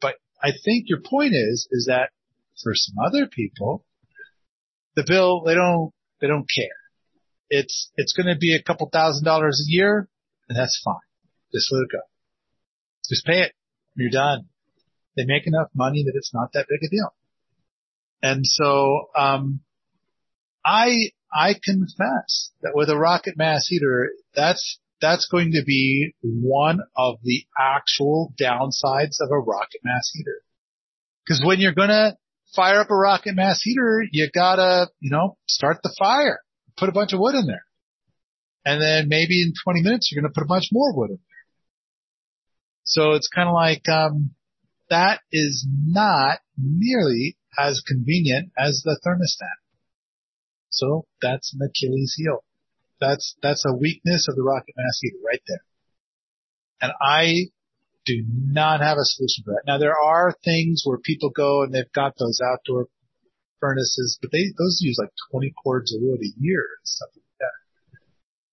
But 0.00 0.16
I 0.42 0.50
think 0.64 0.84
your 0.88 1.00
point 1.00 1.32
is, 1.34 1.66
is 1.70 1.86
that 1.86 2.10
for 2.62 2.72
some 2.74 2.96
other 3.04 3.26
people, 3.26 3.84
the 4.94 5.04
bill, 5.06 5.42
they 5.44 5.54
don't, 5.54 5.92
they 6.20 6.26
don't 6.26 6.46
care. 6.54 6.68
It's, 7.48 7.90
it's 7.96 8.12
going 8.12 8.32
to 8.32 8.38
be 8.38 8.54
a 8.54 8.62
couple 8.62 8.88
thousand 8.92 9.24
dollars 9.24 9.66
a 9.66 9.72
year 9.72 10.08
and 10.48 10.58
that's 10.58 10.80
fine. 10.84 10.94
It 11.54 11.88
go. 11.90 12.00
Just 13.08 13.24
pay 13.24 13.42
it. 13.42 13.52
You're 13.94 14.10
done. 14.10 14.48
They 15.16 15.24
make 15.24 15.46
enough 15.46 15.68
money 15.74 16.02
that 16.04 16.12
it's 16.14 16.34
not 16.34 16.52
that 16.54 16.66
big 16.68 16.80
a 16.82 16.90
deal. 16.90 17.14
And 18.22 18.40
so, 18.44 19.08
um, 19.16 19.60
I, 20.64 21.10
I 21.32 21.54
confess 21.54 22.50
that 22.62 22.72
with 22.74 22.88
a 22.88 22.96
rocket 22.96 23.36
mass 23.36 23.66
heater, 23.68 24.10
that's 24.34 24.78
that's 25.00 25.28
going 25.30 25.52
to 25.52 25.62
be 25.64 26.14
one 26.22 26.80
of 26.96 27.16
the 27.22 27.44
actual 27.58 28.32
downsides 28.40 29.20
of 29.20 29.30
a 29.30 29.38
rocket 29.38 29.80
mass 29.84 30.10
heater. 30.14 30.40
Cause 31.28 31.42
when 31.44 31.58
you're 31.58 31.74
going 31.74 31.90
to 31.90 32.16
fire 32.54 32.80
up 32.80 32.90
a 32.90 32.94
rocket 32.94 33.34
mass 33.34 33.60
heater, 33.62 34.02
you 34.10 34.28
gotta, 34.32 34.88
you 35.00 35.10
know, 35.10 35.36
start 35.46 35.78
the 35.82 35.94
fire, 35.98 36.40
put 36.76 36.88
a 36.88 36.92
bunch 36.92 37.12
of 37.12 37.20
wood 37.20 37.34
in 37.34 37.46
there. 37.46 37.64
And 38.64 38.80
then 38.80 39.08
maybe 39.08 39.42
in 39.42 39.52
20 39.62 39.82
minutes, 39.82 40.10
you're 40.10 40.22
going 40.22 40.32
to 40.32 40.34
put 40.34 40.44
a 40.44 40.48
bunch 40.48 40.68
more 40.72 40.96
wood 40.96 41.10
in 41.10 41.16
there. 41.16 41.33
So 42.84 43.12
it's 43.12 43.28
kind 43.28 43.48
of 43.48 43.54
like, 43.54 43.88
um, 43.88 44.34
that 44.90 45.20
is 45.32 45.66
not 45.86 46.38
nearly 46.56 47.36
as 47.58 47.82
convenient 47.86 48.52
as 48.58 48.82
the 48.84 48.98
thermostat. 49.04 49.58
So 50.70 51.06
that's 51.22 51.54
an 51.54 51.60
Achilles 51.66 52.14
heel. 52.16 52.44
That's, 53.00 53.36
that's 53.42 53.64
a 53.66 53.74
weakness 53.74 54.26
of 54.28 54.36
the 54.36 54.42
rocket 54.42 54.74
mass 54.76 54.98
heater 55.00 55.16
right 55.24 55.42
there. 55.48 55.64
And 56.80 56.92
I 57.00 57.50
do 58.04 58.22
not 58.28 58.80
have 58.80 58.98
a 58.98 59.04
solution 59.04 59.44
for 59.44 59.54
that. 59.54 59.66
Now 59.66 59.78
there 59.78 59.98
are 59.98 60.34
things 60.44 60.82
where 60.84 60.98
people 60.98 61.30
go 61.30 61.62
and 61.62 61.72
they've 61.72 61.92
got 61.94 62.14
those 62.18 62.40
outdoor 62.44 62.86
furnaces, 63.60 64.18
but 64.20 64.30
they, 64.30 64.44
those 64.58 64.78
use 64.80 64.98
like 65.00 65.12
20 65.30 65.54
cords 65.62 65.94
of 65.94 66.02
wood 66.02 66.20
a 66.20 66.32
year 66.38 66.60
and 66.60 66.86
stuff 66.86 67.08
like 67.14 67.38
that. 67.40 67.56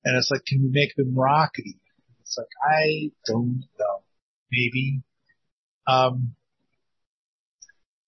And 0.06 0.17
it's 0.17 0.32
like, 0.32 0.46
can 0.48 0.63
we 0.63 0.70
make 0.72 0.96
them 0.96 1.13
rockety? 1.15 1.80
It's 2.22 2.38
like, 2.38 2.48
I 2.63 3.12
don't 3.28 3.63
know. 3.78 4.04
Maybe. 4.52 5.02
Um, 5.88 6.36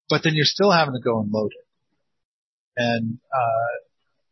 but 0.10 0.22
then 0.24 0.34
you're 0.36 0.46
still 0.46 0.72
having 0.72 0.94
to 0.94 1.02
go 1.02 1.20
and 1.20 1.32
load 1.32 1.52
it. 1.52 1.68
And, 2.76 3.20
uh, 3.34 3.80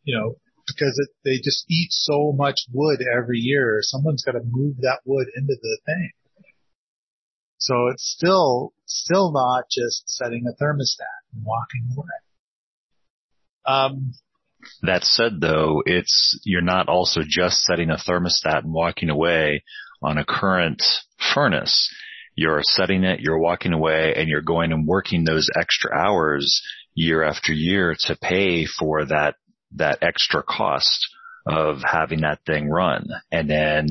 you 0.04 0.18
know, 0.18 0.36
because 0.66 0.98
it, 0.98 1.10
they 1.24 1.36
just 1.42 1.64
eat 1.68 1.88
so 1.90 2.32
much 2.32 2.66
wood 2.72 3.00
every 3.00 3.38
year. 3.38 3.78
Someone's 3.82 4.24
got 4.24 4.32
to 4.32 4.42
move 4.44 4.76
that 4.78 5.00
wood 5.04 5.26
into 5.36 5.54
the 5.60 5.78
thing. 5.86 6.10
So 7.58 7.88
it's 7.88 8.04
still, 8.04 8.72
still 8.86 9.32
not 9.32 9.64
just 9.70 10.08
setting 10.08 10.44
a 10.46 10.62
thermostat 10.62 11.22
and 11.34 11.44
walking 11.44 11.88
away. 11.96 12.06
Um, 13.64 14.14
that 14.82 15.04
said 15.04 15.40
though, 15.40 15.82
it's, 15.86 16.40
you're 16.44 16.60
not 16.60 16.88
also 16.88 17.20
just 17.26 17.62
setting 17.62 17.90
a 17.90 17.96
thermostat 17.96 18.64
and 18.64 18.72
walking 18.72 19.10
away 19.10 19.62
on 20.02 20.18
a 20.18 20.24
current 20.24 20.82
furnace. 21.34 21.88
You're 22.34 22.62
setting 22.62 23.04
it, 23.04 23.20
you're 23.20 23.38
walking 23.38 23.72
away 23.72 24.14
and 24.16 24.28
you're 24.28 24.40
going 24.40 24.72
and 24.72 24.86
working 24.86 25.24
those 25.24 25.48
extra 25.58 25.94
hours 25.94 26.62
year 26.94 27.22
after 27.22 27.52
year 27.52 27.94
to 28.06 28.16
pay 28.16 28.66
for 28.66 29.04
that 29.06 29.36
that 29.74 29.98
extra 30.02 30.42
cost 30.42 31.06
of 31.46 31.78
having 31.82 32.20
that 32.20 32.40
thing 32.46 32.68
run. 32.68 33.06
And 33.30 33.50
then 33.50 33.88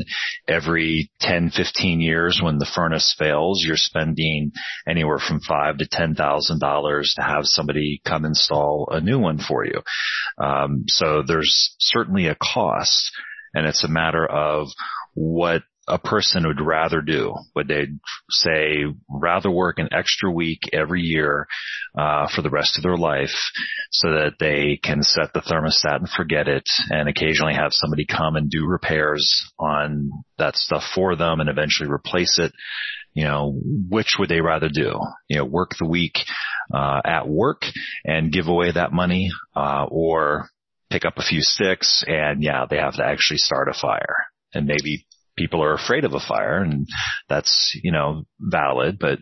every 0.48 1.12
10, 1.20 1.52
15 1.56 2.00
years 2.00 2.40
when 2.42 2.60
the 2.60 2.70
furnace 2.74 3.14
fails, 3.18 3.64
you're 3.66 3.76
spending 3.76 4.52
anywhere 4.88 5.20
from 5.20 5.42
five 5.42 5.78
to 5.80 5.88
ten 5.88 6.16
thousand 6.16 6.60
dollars 6.60 7.14
to 7.18 7.24
have 7.24 7.44
somebody 7.44 8.02
come 8.06 8.26
install 8.26 8.88
a 8.92 9.02
new 9.02 9.20
one 9.20 9.38
for 9.38 9.66
you. 9.66 9.82
Um, 10.38 10.86
so 10.88 11.24
there's 11.26 11.76
certainly 11.80 12.28
a 12.28 12.38
cost 12.42 13.12
and 13.54 13.68
it's 13.68 13.84
a 13.84 13.90
matter 13.90 14.26
of 14.26 14.68
what 15.14 15.64
a 15.92 16.00
person 16.00 16.48
would 16.48 16.62
rather 16.62 17.02
do. 17.02 17.36
Would 17.56 17.68
they 17.68 17.88
say 18.30 18.86
rather 19.10 19.52
work 19.52 19.78
an 19.78 19.90
extra 19.92 20.32
week 20.32 20.62
every 20.72 21.02
year 21.02 21.48
uh, 21.98 22.28
for 22.34 22.42
the 22.42 22.50
rest 22.50 22.78
of 22.78 22.84
their 22.84 22.98
life 22.98 23.36
so 23.92 24.10
that 24.12 24.36
they 24.40 24.80
can 24.82 25.04
set 25.04 25.34
the 25.34 25.42
thermostat 25.42 25.98
and 25.98 26.10
forget 26.10 26.48
it 26.48 26.68
and 26.90 27.10
occasionally 27.10 27.54
have 27.54 27.74
somebody 27.74 28.06
come 28.06 28.38
and 28.38 28.50
do 28.50 28.66
repairs 28.66 29.52
on 29.60 30.10
that 30.38 30.56
stuff 30.56 30.84
for 30.96 31.16
them 31.16 31.42
and 31.42 31.50
eventually 31.50 31.90
replace 31.90 32.40
it? 32.40 32.54
You 33.14 33.26
know, 33.26 33.60
which 33.90 34.16
would 34.18 34.30
they 34.30 34.40
rather 34.40 34.70
do? 34.70 34.98
You 35.28 35.38
know, 35.38 35.46
work 35.46 35.72
the 35.78 35.88
week 35.88 36.16
uh, 36.74 37.02
at 37.04 37.28
work 37.28 37.64
and 38.06 38.32
give 38.32 38.48
away 38.48 38.72
that 38.72 38.94
money, 38.94 39.30
uh, 39.54 39.86
or 39.90 40.50
pick 40.90 41.04
up 41.04 41.18
a 41.18 41.24
few 41.24 41.42
sticks 41.42 42.04
and 42.08 42.42
yeah, 42.42 42.66
they 42.70 42.78
have 42.78 42.96
to 42.96 43.04
actually 43.04 43.38
start 43.38 43.68
a 43.68 43.74
fire 43.74 44.16
and 44.54 44.66
maybe 44.66 45.06
people 45.38 45.64
are 45.64 45.74
afraid 45.74 46.04
of 46.04 46.14
a 46.14 46.20
fire 46.20 46.62
and 46.62 46.88
that's, 47.30 47.78
you 47.84 47.92
know, 47.92 48.24
valid, 48.40 48.98
but, 49.00 49.20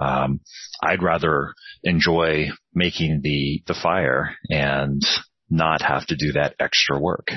um, 0.00 0.40
I'd 0.82 1.02
rather 1.02 1.54
enjoy 1.82 2.50
making 2.74 3.20
the, 3.22 3.62
the 3.66 3.78
fire 3.80 4.36
and 4.50 5.02
not 5.48 5.82
have 5.82 6.06
to 6.06 6.16
do 6.16 6.32
that 6.32 6.54
extra 6.60 6.98
work. 6.98 7.28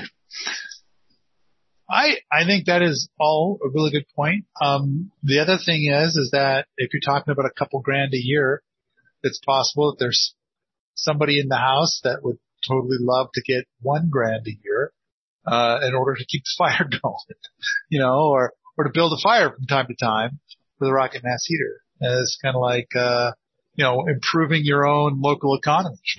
I, 1.88 2.18
I 2.30 2.44
think 2.44 2.66
that 2.66 2.82
is 2.82 3.08
all 3.18 3.58
a 3.64 3.68
really 3.68 3.90
good 3.90 4.06
point. 4.14 4.44
Um, 4.60 5.10
the 5.24 5.40
other 5.40 5.58
thing 5.58 5.90
is, 5.92 6.14
is 6.14 6.30
that 6.32 6.66
if 6.76 6.92
you're 6.92 7.00
talking 7.04 7.32
about 7.32 7.46
a 7.46 7.58
couple 7.58 7.80
grand 7.80 8.14
a 8.14 8.18
year, 8.18 8.62
it's 9.22 9.40
possible 9.44 9.90
that 9.90 9.96
there's 9.98 10.34
somebody 10.94 11.40
in 11.40 11.48
the 11.48 11.56
house 11.56 12.00
that 12.04 12.20
would 12.22 12.38
totally 12.66 12.98
love 13.00 13.28
to 13.34 13.42
get 13.42 13.66
one 13.80 14.08
grand 14.10 14.46
a 14.46 14.56
year, 14.62 14.92
uh, 15.46 15.78
in 15.86 15.94
order 15.94 16.14
to 16.14 16.24
keep 16.26 16.42
the 16.44 16.54
fire 16.58 16.88
going, 16.90 17.38
you 17.88 18.00
know, 18.00 18.28
or, 18.30 18.52
or 18.76 18.84
to 18.84 18.90
build 18.92 19.12
a 19.12 19.22
fire 19.22 19.50
from 19.50 19.66
time 19.66 19.86
to 19.86 19.94
time 19.94 20.40
for 20.78 20.86
the 20.86 20.92
rocket 20.92 21.22
mass 21.24 21.44
heater. 21.46 21.82
And 22.00 22.20
it's 22.20 22.38
kind 22.42 22.54
of 22.56 22.62
like, 22.62 22.88
uh, 22.96 23.32
you 23.74 23.84
know, 23.84 24.04
improving 24.08 24.62
your 24.64 24.86
own 24.86 25.20
local 25.20 25.54
economy. 25.56 25.98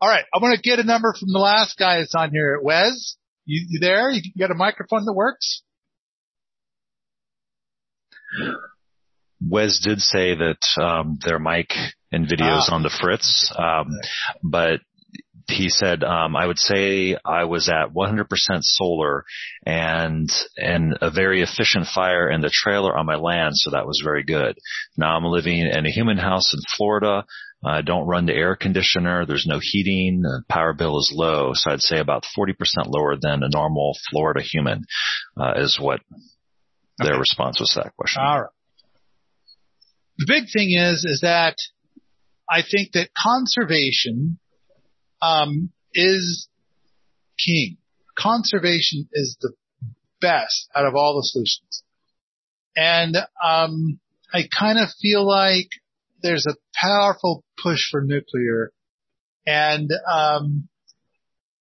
All 0.00 0.08
right. 0.08 0.24
I'm 0.34 0.40
going 0.40 0.56
to 0.56 0.62
get 0.62 0.78
a 0.78 0.84
number 0.84 1.14
from 1.18 1.28
the 1.32 1.38
last 1.38 1.78
guy 1.78 1.98
that's 1.98 2.14
on 2.14 2.30
here. 2.30 2.58
Wes, 2.62 3.16
you, 3.44 3.64
you 3.68 3.78
there? 3.80 4.10
You 4.10 4.22
got 4.38 4.50
a 4.50 4.54
microphone 4.54 5.04
that 5.04 5.12
works? 5.12 5.62
Wes 9.46 9.80
did 9.80 10.00
say 10.00 10.34
that 10.34 10.82
um, 10.82 11.18
their 11.24 11.38
mic 11.38 11.72
and 12.10 12.26
videos 12.26 12.68
Ah. 12.68 12.74
on 12.74 12.82
the 12.82 12.90
fritz, 13.00 13.52
um, 13.56 13.88
but 14.42 14.80
he 15.48 15.68
said 15.68 16.02
um, 16.02 16.36
I 16.36 16.46
would 16.46 16.58
say 16.58 17.16
I 17.24 17.44
was 17.44 17.68
at 17.68 17.94
100% 17.94 18.26
solar 18.60 19.24
and 19.64 20.28
and 20.56 20.98
a 21.00 21.10
very 21.10 21.42
efficient 21.42 21.86
fire 21.86 22.30
in 22.30 22.40
the 22.40 22.50
trailer 22.52 22.96
on 22.96 23.06
my 23.06 23.16
land, 23.16 23.52
so 23.56 23.70
that 23.70 23.86
was 23.86 24.00
very 24.04 24.24
good. 24.24 24.56
Now 24.96 25.16
I'm 25.16 25.24
living 25.24 25.58
in 25.58 25.86
a 25.86 25.90
human 25.90 26.18
house 26.18 26.54
in 26.54 26.60
Florida. 26.76 27.24
I 27.64 27.82
don't 27.82 28.08
run 28.08 28.26
the 28.26 28.34
air 28.34 28.56
conditioner. 28.56 29.24
There's 29.24 29.46
no 29.46 29.60
heating. 29.60 30.22
The 30.22 30.42
power 30.48 30.72
bill 30.72 30.98
is 30.98 31.12
low, 31.14 31.52
so 31.54 31.70
I'd 31.70 31.80
say 31.80 31.98
about 31.98 32.24
40% 32.36 32.54
lower 32.86 33.16
than 33.20 33.44
a 33.44 33.48
normal 33.48 33.96
Florida 34.10 34.42
human 34.42 34.84
uh, 35.40 35.52
is 35.56 35.78
what 35.80 36.00
their 36.98 37.18
response 37.18 37.60
was 37.60 37.70
to 37.74 37.82
that 37.84 37.96
question. 37.96 38.22
All 38.22 38.42
right. 38.42 38.50
The 40.18 40.26
big 40.26 40.44
thing 40.52 40.72
is, 40.72 41.04
is 41.04 41.20
that 41.22 41.56
I 42.50 42.62
think 42.62 42.92
that 42.92 43.10
conservation, 43.16 44.38
um, 45.22 45.70
is 45.94 46.48
king. 47.44 47.78
Conservation 48.18 49.08
is 49.12 49.36
the 49.40 49.52
best 50.20 50.68
out 50.74 50.84
of 50.84 50.94
all 50.94 51.16
the 51.16 51.24
solutions. 51.24 51.82
And, 52.76 53.16
um, 53.42 54.00
I 54.34 54.42
kind 54.58 54.78
of 54.78 54.88
feel 55.00 55.26
like 55.26 55.68
there's 56.22 56.46
a 56.46 56.56
powerful 56.74 57.44
push 57.62 57.80
for 57.90 58.02
nuclear 58.02 58.72
and, 59.46 59.90
um, 60.10 60.68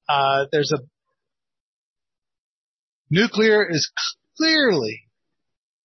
uh, 0.08 0.46
there's 0.52 0.72
a, 0.72 0.80
nuclear 3.10 3.68
is 3.70 3.92
clearly 4.38 5.04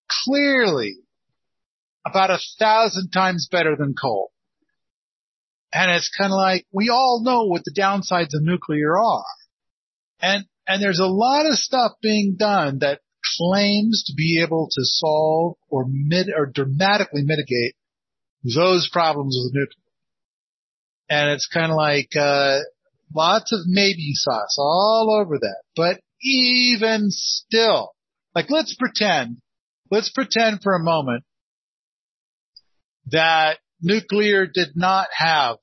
clearly 0.07 0.97
about 2.05 2.31
a 2.31 2.39
thousand 2.57 3.11
times 3.11 3.47
better 3.51 3.75
than 3.77 3.93
coal. 3.93 4.31
And 5.73 5.91
it's 5.91 6.09
kind 6.17 6.31
of 6.31 6.37
like, 6.37 6.65
we 6.71 6.89
all 6.89 7.21
know 7.23 7.45
what 7.45 7.63
the 7.65 7.75
downsides 7.77 8.33
of 8.33 8.41
nuclear 8.41 8.97
are. 8.97 9.23
And, 10.21 10.45
and 10.67 10.81
there's 10.81 10.99
a 10.99 11.05
lot 11.05 11.45
of 11.45 11.57
stuff 11.57 11.93
being 12.01 12.35
done 12.39 12.79
that 12.79 13.01
claims 13.37 14.05
to 14.07 14.13
be 14.15 14.41
able 14.41 14.69
to 14.71 14.81
solve 14.83 15.55
or 15.69 15.85
mid, 15.87 16.27
or 16.35 16.45
dramatically 16.45 17.23
mitigate 17.23 17.75
those 18.43 18.89
problems 18.91 19.37
with 19.37 19.53
nuclear. 19.53 19.83
And 21.09 21.31
it's 21.31 21.47
kind 21.47 21.71
of 21.71 21.77
like, 21.77 22.09
uh, 22.15 22.59
lots 23.13 23.51
of 23.51 23.59
maybe 23.65 24.11
sauce 24.13 24.57
all 24.59 25.19
over 25.21 25.37
that. 25.39 25.61
But 25.75 26.01
even 26.21 27.07
still, 27.09 27.91
like 28.35 28.49
let's 28.49 28.75
pretend 28.75 29.37
let's 29.89 30.09
pretend 30.09 30.61
for 30.61 30.73
a 30.73 30.83
moment 30.83 31.23
that 33.07 33.59
nuclear 33.81 34.45
did 34.45 34.69
not 34.75 35.07
have 35.15 35.57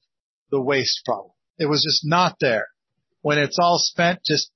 the 0.50 0.60
waste 0.60 1.02
problem. 1.04 1.32
It 1.58 1.66
was 1.66 1.82
just 1.82 2.02
not 2.04 2.36
there. 2.40 2.68
When 3.22 3.38
it's 3.38 3.58
all 3.58 3.78
spent, 3.78 4.20
just, 4.24 4.50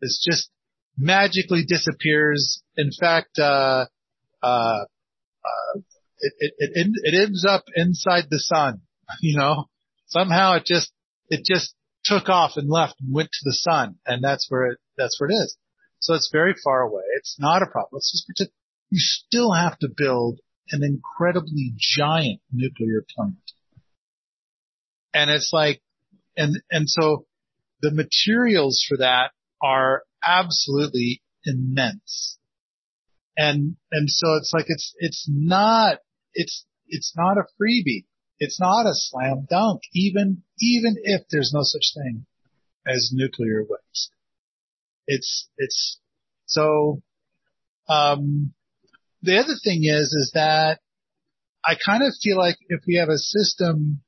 it's 0.00 0.24
just 0.24 0.50
magically 0.96 1.64
disappears. 1.66 2.62
In 2.76 2.90
fact, 2.98 3.38
uh, 3.38 3.86
uh, 4.42 4.84
uh, 5.44 5.78
it, 6.18 6.32
it, 6.38 6.52
it, 6.58 6.86
it 7.02 7.22
ends 7.22 7.44
up 7.48 7.64
inside 7.74 8.24
the 8.30 8.38
sun, 8.38 8.82
you 9.20 9.36
know, 9.36 9.68
somehow 10.06 10.54
it 10.54 10.64
just, 10.64 10.92
it 11.28 11.44
just 11.44 11.74
took 12.04 12.28
off 12.28 12.52
and 12.56 12.68
left 12.68 12.94
and 13.00 13.12
went 13.12 13.30
to 13.32 13.40
the 13.44 13.54
sun 13.54 13.96
and 14.06 14.22
that's 14.22 14.46
where 14.50 14.72
it, 14.72 14.78
that's 14.96 15.18
where 15.18 15.30
it 15.30 15.34
is. 15.34 15.56
So 16.00 16.14
it's 16.14 16.28
very 16.30 16.54
far 16.62 16.82
away. 16.82 17.02
It's 17.16 17.36
not 17.38 17.62
a 17.62 17.66
problem. 17.66 17.88
Let's 17.92 18.12
just 18.12 18.50
you 18.90 18.98
still 19.00 19.52
have 19.52 19.78
to 19.78 19.88
build 19.88 20.38
an 20.70 20.82
incredibly 20.82 21.72
giant 21.76 22.40
nuclear 22.52 23.04
plant. 23.14 23.36
And 25.12 25.30
it's 25.30 25.50
like, 25.52 25.80
and, 26.36 26.56
and 26.70 26.88
so 26.88 27.26
the 27.80 27.92
materials 27.92 28.84
for 28.88 28.98
that 28.98 29.30
are 29.62 30.02
absolutely 30.22 31.22
immense. 31.44 32.38
And, 33.36 33.76
and 33.92 34.08
so 34.08 34.34
it's 34.36 34.52
like, 34.52 34.66
it's, 34.68 34.94
it's 34.98 35.26
not, 35.28 35.98
it's, 36.32 36.64
it's 36.88 37.14
not 37.16 37.36
a 37.38 37.44
freebie. 37.60 38.06
It's 38.38 38.60
not 38.60 38.86
a 38.86 38.94
slam 38.94 39.46
dunk, 39.48 39.82
even, 39.92 40.42
even 40.60 40.96
if 41.02 41.22
there's 41.30 41.52
no 41.54 41.60
such 41.62 41.92
thing 41.94 42.26
as 42.86 43.10
nuclear 43.12 43.62
waste. 43.62 44.10
It's, 45.06 45.48
it's, 45.56 46.00
so, 46.46 47.02
um, 47.88 48.54
the 49.24 49.38
other 49.38 49.54
thing 49.62 49.84
is, 49.84 50.12
is 50.12 50.32
that 50.34 50.80
I 51.64 51.74
kind 51.74 52.02
of 52.02 52.12
feel 52.22 52.36
like 52.36 52.56
if 52.68 52.82
we 52.86 52.96
have 52.96 53.08
a 53.08 53.18
system 53.18 54.02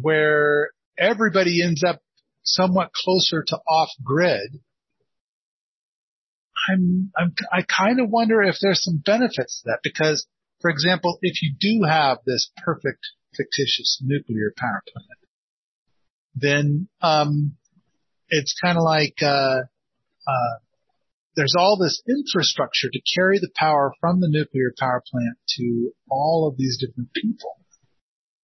where 0.00 0.70
everybody 0.96 1.62
ends 1.62 1.82
up 1.82 2.00
somewhat 2.44 2.92
closer 2.92 3.42
to 3.48 3.58
off 3.68 3.90
grid, 4.02 4.60
I'm, 6.70 7.10
I'm, 7.18 7.34
I 7.52 7.62
kind 7.62 8.00
of 8.00 8.10
wonder 8.10 8.42
if 8.42 8.56
there's 8.60 8.82
some 8.82 9.02
benefits 9.04 9.62
to 9.62 9.70
that. 9.70 9.80
Because, 9.82 10.26
for 10.60 10.70
example, 10.70 11.18
if 11.20 11.42
you 11.42 11.54
do 11.58 11.84
have 11.88 12.18
this 12.24 12.50
perfect 12.64 13.00
fictitious 13.36 14.00
nuclear 14.02 14.52
power 14.56 14.82
plant, 14.92 15.20
then, 16.36 16.88
um, 17.02 17.56
it's 18.28 18.54
kind 18.62 18.78
of 18.78 18.84
like, 18.84 19.16
uh, 19.20 19.62
uh, 20.26 20.54
there's 21.36 21.54
all 21.58 21.76
this 21.76 22.02
infrastructure 22.08 22.88
to 22.90 23.00
carry 23.14 23.38
the 23.38 23.50
power 23.56 23.92
from 24.00 24.20
the 24.20 24.28
nuclear 24.28 24.72
power 24.78 25.02
plant 25.10 25.36
to 25.56 25.90
all 26.08 26.48
of 26.48 26.56
these 26.56 26.78
different 26.78 27.12
people. 27.12 27.56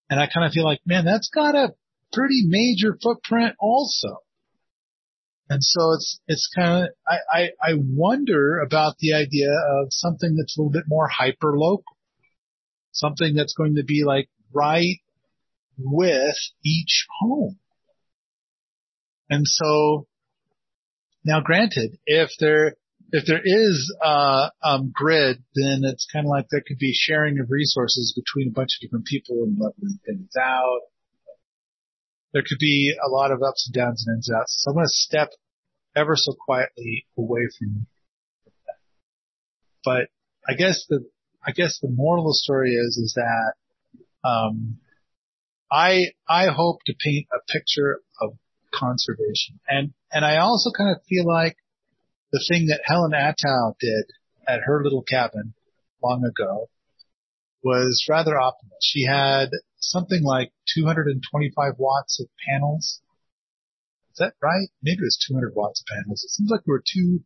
And 0.09 0.19
I 0.19 0.27
kind 0.27 0.45
of 0.45 0.51
feel 0.51 0.65
like, 0.65 0.81
man, 0.85 1.05
that's 1.05 1.29
got 1.33 1.55
a 1.55 1.73
pretty 2.11 2.43
major 2.45 2.97
footprint 3.01 3.55
also. 3.59 4.17
And 5.49 5.63
so 5.63 5.93
it's, 5.93 6.19
it's 6.27 6.49
kind 6.55 6.85
of, 6.85 6.89
I, 7.07 7.17
I, 7.31 7.49
I 7.61 7.73
wonder 7.77 8.59
about 8.59 8.97
the 8.99 9.13
idea 9.13 9.51
of 9.51 9.87
something 9.89 10.35
that's 10.37 10.57
a 10.57 10.61
little 10.61 10.71
bit 10.71 10.85
more 10.87 11.07
hyper 11.07 11.57
local. 11.57 11.97
Something 12.93 13.35
that's 13.35 13.53
going 13.53 13.75
to 13.75 13.83
be 13.83 14.03
like 14.05 14.29
right 14.53 14.97
with 15.77 16.35
each 16.63 17.05
home. 17.21 17.57
And 19.29 19.47
so 19.47 20.07
now 21.23 21.39
granted, 21.39 21.97
if 22.05 22.31
there, 22.39 22.75
if 23.11 23.25
there 23.25 23.41
is 23.43 23.93
a 24.01 24.51
um, 24.63 24.91
grid, 24.93 25.43
then 25.53 25.81
it's 25.83 26.07
kind 26.11 26.25
of 26.25 26.29
like 26.29 26.47
there 26.49 26.63
could 26.65 26.77
be 26.77 26.93
sharing 26.95 27.39
of 27.39 27.47
resources 27.49 28.13
between 28.15 28.49
a 28.49 28.53
bunch 28.53 28.69
of 28.77 28.81
different 28.81 29.05
people 29.05 29.43
and 29.43 29.57
leveling 29.59 29.99
things 30.05 30.31
out. 30.39 30.81
There 32.33 32.43
could 32.43 32.59
be 32.59 32.95
a 32.95 33.09
lot 33.09 33.31
of 33.31 33.43
ups 33.43 33.67
and 33.67 33.73
downs 33.73 34.05
and 34.07 34.17
ins 34.17 34.29
and 34.29 34.37
outs. 34.37 34.55
So 34.59 34.71
I'm 34.71 34.75
going 34.75 34.85
to 34.85 34.89
step 34.89 35.29
ever 35.95 36.15
so 36.15 36.33
quietly 36.33 37.05
away 37.17 37.41
from 37.59 37.87
that. 38.65 38.75
But 39.83 40.07
I 40.47 40.55
guess 40.55 40.85
the, 40.87 41.03
I 41.45 41.51
guess 41.51 41.79
the 41.81 41.89
moral 41.89 42.25
of 42.25 42.29
the 42.29 42.35
story 42.35 42.75
is, 42.75 42.95
is 42.95 43.13
that, 43.15 43.53
um, 44.23 44.77
I, 45.69 46.11
I 46.29 46.47
hope 46.47 46.79
to 46.85 46.93
paint 46.97 47.27
a 47.33 47.39
picture 47.51 47.99
of 48.21 48.37
conservation. 48.73 49.59
And, 49.67 49.93
and 50.11 50.23
I 50.23 50.37
also 50.37 50.71
kind 50.71 50.95
of 50.95 51.01
feel 51.09 51.25
like 51.25 51.57
the 52.31 52.43
thing 52.47 52.67
that 52.67 52.81
Helen 52.85 53.11
Atthowe 53.11 53.75
did 53.79 54.05
at 54.47 54.61
her 54.65 54.83
little 54.83 55.03
cabin 55.03 55.53
long 56.03 56.23
ago 56.23 56.69
was 57.63 58.05
rather 58.09 58.33
optimal. 58.33 58.77
She 58.81 59.05
had 59.05 59.49
something 59.79 60.23
like 60.23 60.51
225 60.75 61.73
watts 61.77 62.19
of 62.19 62.27
panels. 62.47 63.01
Is 64.11 64.17
that 64.17 64.33
right? 64.41 64.67
Maybe 64.81 64.99
it 64.99 65.03
was 65.03 65.23
200 65.27 65.53
watts 65.55 65.81
of 65.81 65.95
panels. 65.95 66.23
It 66.23 66.31
seems 66.31 66.49
like 66.49 66.61
there 66.65 66.73
were 66.73 66.83
two, 66.85 67.19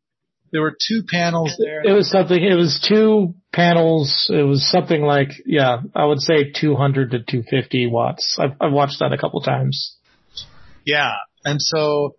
there 0.51 0.61
were 0.61 0.75
two 0.87 1.03
panels 1.09 1.55
there. 1.57 1.83
It 1.83 1.93
was 1.93 2.09
something, 2.09 2.41
it 2.41 2.55
was 2.55 2.83
two 2.87 3.35
panels. 3.53 4.29
It 4.29 4.43
was 4.43 4.69
something 4.69 5.01
like, 5.01 5.29
yeah, 5.45 5.81
I 5.95 6.05
would 6.05 6.19
say 6.19 6.51
200 6.51 7.11
to 7.11 7.19
250 7.19 7.87
watts. 7.87 8.37
I've, 8.39 8.55
I've 8.59 8.73
watched 8.73 8.99
that 8.99 9.13
a 9.13 9.17
couple 9.17 9.41
times. 9.41 9.95
Yeah. 10.85 11.13
And 11.43 11.61
so 11.61 12.15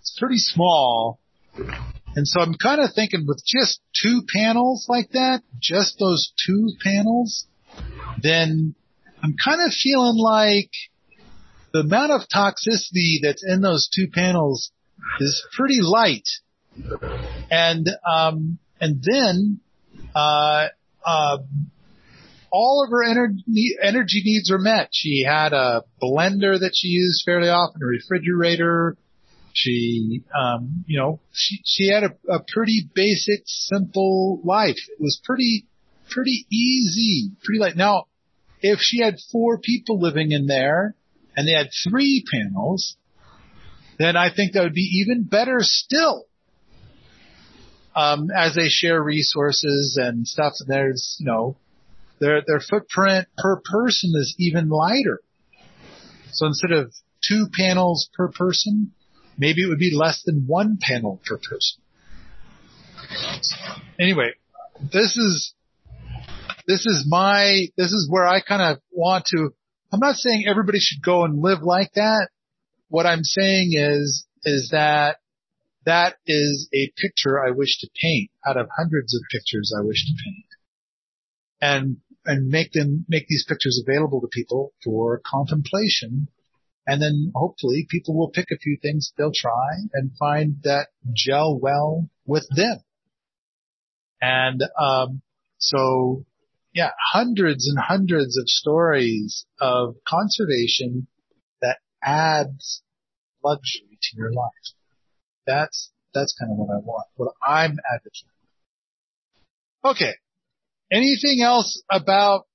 it's 0.00 0.16
pretty 0.18 0.38
small. 0.38 1.18
And 2.16 2.28
so 2.28 2.40
I'm 2.40 2.54
kind 2.54 2.80
of 2.80 2.90
thinking 2.94 3.24
with 3.26 3.42
just 3.44 3.80
two 4.00 4.22
panels 4.32 4.86
like 4.88 5.10
that, 5.12 5.42
just 5.60 5.98
those 5.98 6.32
two 6.46 6.70
panels, 6.82 7.46
then 8.22 8.74
I'm 9.22 9.34
kind 9.42 9.60
of 9.66 9.72
feeling 9.72 10.16
like 10.16 10.70
the 11.72 11.80
amount 11.80 12.12
of 12.12 12.22
toxicity 12.32 13.18
that's 13.22 13.44
in 13.44 13.60
those 13.62 13.88
two 13.94 14.08
panels 14.12 14.70
is 15.18 15.44
pretty 15.56 15.80
light. 15.80 16.28
And, 17.50 17.88
um, 18.08 18.58
and 18.80 19.02
then, 19.02 19.60
uh, 20.14 20.68
uh, 21.04 21.38
all 22.50 22.84
of 22.84 22.90
her 22.92 23.02
energy, 23.02 23.74
energy 23.82 24.22
needs 24.24 24.52
are 24.52 24.58
met. 24.58 24.90
She 24.92 25.24
had 25.26 25.52
a 25.52 25.82
blender 26.00 26.60
that 26.60 26.70
she 26.72 26.86
used 26.86 27.24
fairly 27.24 27.48
often, 27.48 27.82
a 27.82 27.86
refrigerator. 27.86 28.96
She, 29.54 30.24
um, 30.36 30.84
you 30.86 30.98
know, 30.98 31.20
she, 31.32 31.60
she 31.64 31.88
had 31.88 32.02
a, 32.02 32.10
a 32.28 32.40
pretty 32.52 32.90
basic, 32.92 33.44
simple 33.46 34.40
life. 34.42 34.76
It 34.76 35.00
was 35.00 35.20
pretty, 35.22 35.68
pretty 36.10 36.46
easy, 36.50 37.30
pretty 37.44 37.60
light. 37.60 37.76
Now, 37.76 38.06
if 38.60 38.80
she 38.80 39.00
had 39.00 39.14
four 39.30 39.58
people 39.58 40.00
living 40.00 40.32
in 40.32 40.46
there 40.46 40.96
and 41.36 41.46
they 41.46 41.52
had 41.52 41.68
three 41.88 42.24
panels, 42.32 42.96
then 43.96 44.16
I 44.16 44.34
think 44.34 44.52
that 44.52 44.64
would 44.64 44.74
be 44.74 45.04
even 45.06 45.22
better 45.22 45.58
still. 45.60 46.24
Um, 47.94 48.26
as 48.36 48.56
they 48.56 48.68
share 48.68 49.00
resources 49.00 49.96
and 50.02 50.26
stuff, 50.26 50.54
and 50.58 50.68
there's, 50.68 51.16
you 51.20 51.26
know, 51.26 51.56
their, 52.18 52.42
their 52.44 52.58
footprint 52.58 53.28
per 53.38 53.60
person 53.64 54.10
is 54.16 54.34
even 54.36 54.68
lighter. 54.68 55.20
So 56.32 56.46
instead 56.46 56.72
of 56.72 56.92
two 57.22 57.46
panels 57.56 58.10
per 58.14 58.32
person, 58.32 58.92
maybe 59.38 59.62
it 59.62 59.68
would 59.68 59.78
be 59.78 59.94
less 59.94 60.22
than 60.24 60.44
one 60.46 60.78
panel 60.80 61.20
per 61.26 61.38
person. 61.38 61.82
Anyway, 63.98 64.30
this 64.92 65.16
is, 65.16 65.54
this 66.66 66.86
is 66.86 67.04
my, 67.08 67.66
this 67.76 67.92
is 67.92 68.08
where 68.10 68.24
I 68.24 68.40
kind 68.40 68.62
of 68.62 68.80
want 68.90 69.26
to, 69.26 69.50
I'm 69.92 70.00
not 70.00 70.16
saying 70.16 70.44
everybody 70.48 70.78
should 70.80 71.02
go 71.02 71.24
and 71.24 71.40
live 71.40 71.62
like 71.62 71.92
that. 71.94 72.28
What 72.88 73.06
I'm 73.06 73.22
saying 73.22 73.72
is, 73.74 74.26
is 74.44 74.70
that 74.72 75.18
that 75.84 76.16
is 76.26 76.68
a 76.74 76.92
picture 76.96 77.44
I 77.44 77.50
wish 77.50 77.78
to 77.80 77.88
paint 78.00 78.30
out 78.46 78.56
of 78.56 78.68
hundreds 78.76 79.14
of 79.14 79.22
pictures 79.30 79.72
I 79.76 79.82
wish 79.82 80.04
to 80.06 80.12
paint. 80.24 80.46
And, 81.60 81.96
and 82.26 82.48
make 82.48 82.72
them, 82.72 83.04
make 83.08 83.26
these 83.28 83.44
pictures 83.46 83.82
available 83.86 84.20
to 84.22 84.28
people 84.28 84.72
for 84.82 85.20
contemplation. 85.24 86.28
And 86.86 87.00
then 87.00 87.32
hopefully 87.34 87.86
people 87.88 88.14
will 88.16 88.30
pick 88.30 88.46
a 88.52 88.58
few 88.58 88.78
things 88.80 89.12
they'll 89.16 89.32
try 89.34 89.76
and 89.92 90.16
find 90.18 90.56
that 90.64 90.88
gel 91.14 91.58
well 91.58 92.08
with 92.26 92.46
them. 92.54 92.78
And, 94.20 94.62
um, 94.78 95.22
so 95.58 96.24
yeah, 96.74 96.90
hundreds 97.12 97.68
and 97.68 97.78
hundreds 97.78 98.36
of 98.36 98.44
stories 98.46 99.46
of 99.60 99.96
conservation 100.06 101.06
that 101.62 101.78
adds 102.02 102.82
luxury 103.42 103.98
to 104.02 104.16
your 104.16 104.32
life. 104.32 104.50
That's, 105.46 105.90
that's 106.12 106.34
kind 106.38 106.52
of 106.52 106.58
what 106.58 106.74
I 106.74 106.78
want, 106.78 107.06
what 107.16 107.34
I'm 107.46 107.78
advocating. 107.92 108.28
Okay. 109.84 110.14
Anything 110.90 111.42
else 111.42 111.82
about 111.90 112.46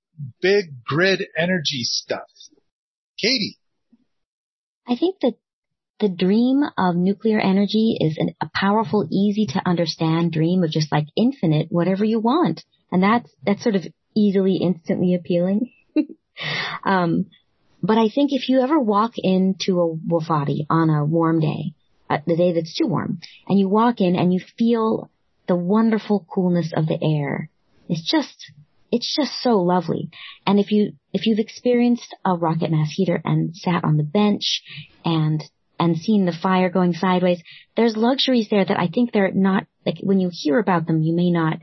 big 0.41 0.83
grid 0.83 1.23
energy 1.37 1.83
stuff? 1.83 2.29
Katie. 3.17 3.58
I 4.89 4.95
think 4.95 5.17
that 5.21 5.35
the 5.99 6.09
dream 6.09 6.63
of 6.77 6.95
nuclear 6.95 7.39
energy 7.39 7.97
is 7.99 8.17
an, 8.17 8.33
a 8.41 8.49
powerful, 8.53 9.07
easy 9.11 9.45
to 9.47 9.61
understand 9.67 10.31
dream 10.31 10.63
of 10.63 10.71
just 10.71 10.91
like 10.91 11.05
infinite, 11.15 11.67
whatever 11.69 12.05
you 12.05 12.19
want. 12.19 12.63
And 12.91 13.03
that's, 13.03 13.29
that's 13.45 13.61
sort 13.61 13.75
of 13.75 13.85
easily, 14.15 14.55
instantly 14.55 15.13
appealing. 15.13 15.71
um, 16.85 17.27
but 17.83 17.97
I 17.97 18.09
think 18.13 18.31
if 18.33 18.49
you 18.49 18.61
ever 18.61 18.79
walk 18.79 19.13
into 19.17 19.81
a 19.81 19.95
Wofati 19.95 20.65
on 20.69 20.89
a 20.89 21.05
warm 21.05 21.39
day, 21.39 21.73
uh, 22.09 22.19
the 22.25 22.35
day 22.35 22.53
that's 22.53 22.75
too 22.75 22.87
warm, 22.87 23.19
and 23.47 23.59
you 23.59 23.69
walk 23.69 24.01
in 24.01 24.15
and 24.15 24.33
you 24.33 24.41
feel 24.57 25.11
the 25.47 25.55
wonderful 25.55 26.25
coolness 26.33 26.73
of 26.75 26.87
the 26.87 26.97
air, 27.01 27.49
it's 27.87 28.09
just, 28.09 28.51
it's 28.91 29.15
just 29.15 29.41
so 29.41 29.57
lovely. 29.57 30.09
And 30.47 30.59
if 30.59 30.71
you, 30.71 30.93
if 31.13 31.25
you've 31.25 31.39
experienced 31.39 32.15
a 32.25 32.35
rocket 32.35 32.71
mass 32.71 32.91
heater 32.91 33.21
and 33.23 33.55
sat 33.55 33.83
on 33.83 33.97
the 33.97 34.03
bench 34.03 34.61
and, 35.03 35.43
and 35.79 35.97
seen 35.97 36.25
the 36.25 36.31
fire 36.31 36.69
going 36.69 36.93
sideways, 36.93 37.41
there's 37.75 37.97
luxuries 37.97 38.47
there 38.49 38.65
that 38.65 38.79
I 38.79 38.87
think 38.87 39.11
they're 39.11 39.31
not, 39.31 39.65
like 39.85 39.97
when 40.01 40.19
you 40.19 40.29
hear 40.31 40.59
about 40.59 40.87
them, 40.87 41.01
you 41.01 41.15
may 41.15 41.31
not 41.31 41.59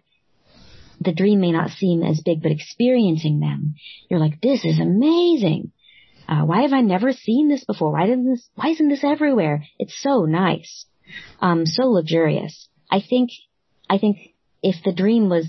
the 1.00 1.12
dream 1.12 1.40
may 1.40 1.52
not 1.52 1.70
seem 1.70 2.02
as 2.02 2.22
big, 2.24 2.42
but 2.42 2.52
experiencing 2.52 3.40
them, 3.40 3.74
you're 4.10 4.20
like, 4.20 4.40
this 4.40 4.64
is 4.64 4.80
amazing. 4.80 5.72
Uh, 6.28 6.42
why 6.42 6.62
have 6.62 6.72
I 6.72 6.80
never 6.80 7.12
seen 7.12 7.48
this 7.48 7.64
before? 7.64 7.92
Why 7.92 8.06
didn't 8.06 8.30
this, 8.30 8.48
why 8.54 8.70
isn't 8.70 8.88
this 8.88 9.04
everywhere? 9.04 9.64
It's 9.78 10.00
so 10.00 10.24
nice. 10.24 10.86
Um, 11.40 11.66
so 11.66 11.84
luxurious. 11.84 12.68
I 12.90 13.00
think, 13.06 13.30
I 13.88 13.98
think 13.98 14.34
if 14.62 14.76
the 14.84 14.92
dream 14.92 15.28
was 15.28 15.46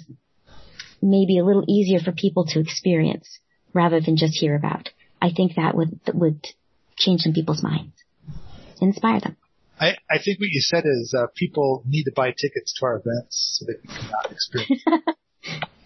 maybe 1.01 1.39
a 1.39 1.45
little 1.45 1.63
easier 1.67 1.99
for 1.99 2.11
people 2.11 2.45
to 2.47 2.59
experience 2.59 3.39
rather 3.77 4.01
than 4.01 4.17
just 4.17 4.37
hear 4.37 4.55
about, 4.55 4.89
I 5.21 5.31
think 5.35 5.55
that 5.55 5.75
would, 5.75 5.99
that 6.05 6.15
would 6.15 6.45
change 6.97 7.21
some 7.21 7.33
people's 7.33 7.63
minds. 7.63 7.93
Inspire 8.81 9.21
them. 9.21 9.37
I, 9.79 9.95
I 10.09 10.17
think 10.17 10.39
what 10.39 10.49
you 10.49 10.61
said 10.61 10.83
is 10.85 11.13
uh, 11.17 11.27
people 11.35 11.83
need 11.85 12.05
to 12.05 12.11
buy 12.15 12.29
tickets 12.31 12.73
to 12.79 12.85
our 12.85 12.95
events 12.95 13.59
so 13.59 13.65
they 13.65 13.79
can 13.79 13.95
come 13.95 14.13
out 14.13 14.25
and 14.25 14.33
experience. 14.33 14.83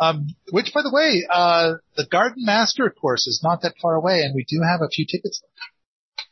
Um, 0.00 0.34
which, 0.50 0.72
by 0.74 0.82
the 0.82 0.92
way, 0.92 1.22
uh, 1.30 1.74
the 1.96 2.06
Garden 2.06 2.44
Master 2.44 2.90
course 2.90 3.26
is 3.26 3.40
not 3.42 3.62
that 3.62 3.74
far 3.80 3.94
away, 3.94 4.22
and 4.22 4.34
we 4.34 4.44
do 4.44 4.60
have 4.60 4.80
a 4.82 4.88
few 4.88 5.06
tickets 5.06 5.40
left. 5.42 6.28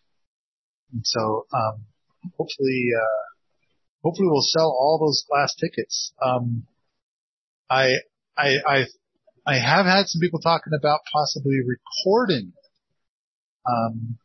And 0.92 1.02
so, 1.04 1.46
um, 1.54 1.86
hopefully, 2.36 2.88
uh, 3.00 3.22
hopefully 4.02 4.28
we'll 4.28 4.42
sell 4.42 4.66
all 4.66 4.98
those 4.98 5.24
last 5.30 5.58
tickets. 5.60 6.12
Um, 6.20 6.66
I, 7.70 7.98
I, 8.36 8.56
I, 8.66 8.84
I 9.46 9.58
have 9.58 9.86
had 9.86 10.06
some 10.06 10.20
people 10.20 10.40
talking 10.40 10.72
about 10.78 11.00
possibly 11.12 11.58
recording 11.66 12.52
it. 12.56 12.70
Um, 13.66 14.18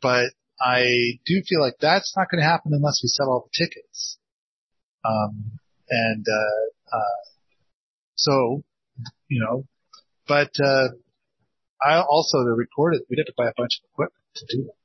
but 0.00 0.30
I 0.60 1.18
do 1.26 1.42
feel 1.48 1.60
like 1.60 1.76
that's 1.80 2.14
not 2.16 2.28
going 2.30 2.42
to 2.42 2.48
happen 2.48 2.72
unless 2.72 3.00
we 3.02 3.08
sell 3.08 3.30
all 3.30 3.48
the 3.50 3.64
tickets. 3.64 4.18
Um, 5.04 5.58
and, 5.88 6.24
uh, 6.28 6.96
uh, 6.96 7.20
so 8.14 8.62
you 9.28 9.40
know, 9.40 9.64
but, 10.28 10.50
uh, 10.62 10.88
I 11.82 12.02
also 12.02 12.44
to 12.44 12.50
record 12.50 12.94
it, 12.94 13.06
we'd 13.08 13.18
have 13.18 13.26
to 13.26 13.32
buy 13.36 13.48
a 13.48 13.54
bunch 13.56 13.80
of 13.82 13.88
equipment 13.90 14.24
to 14.36 14.56
do 14.56 14.62
it. 14.64 14.76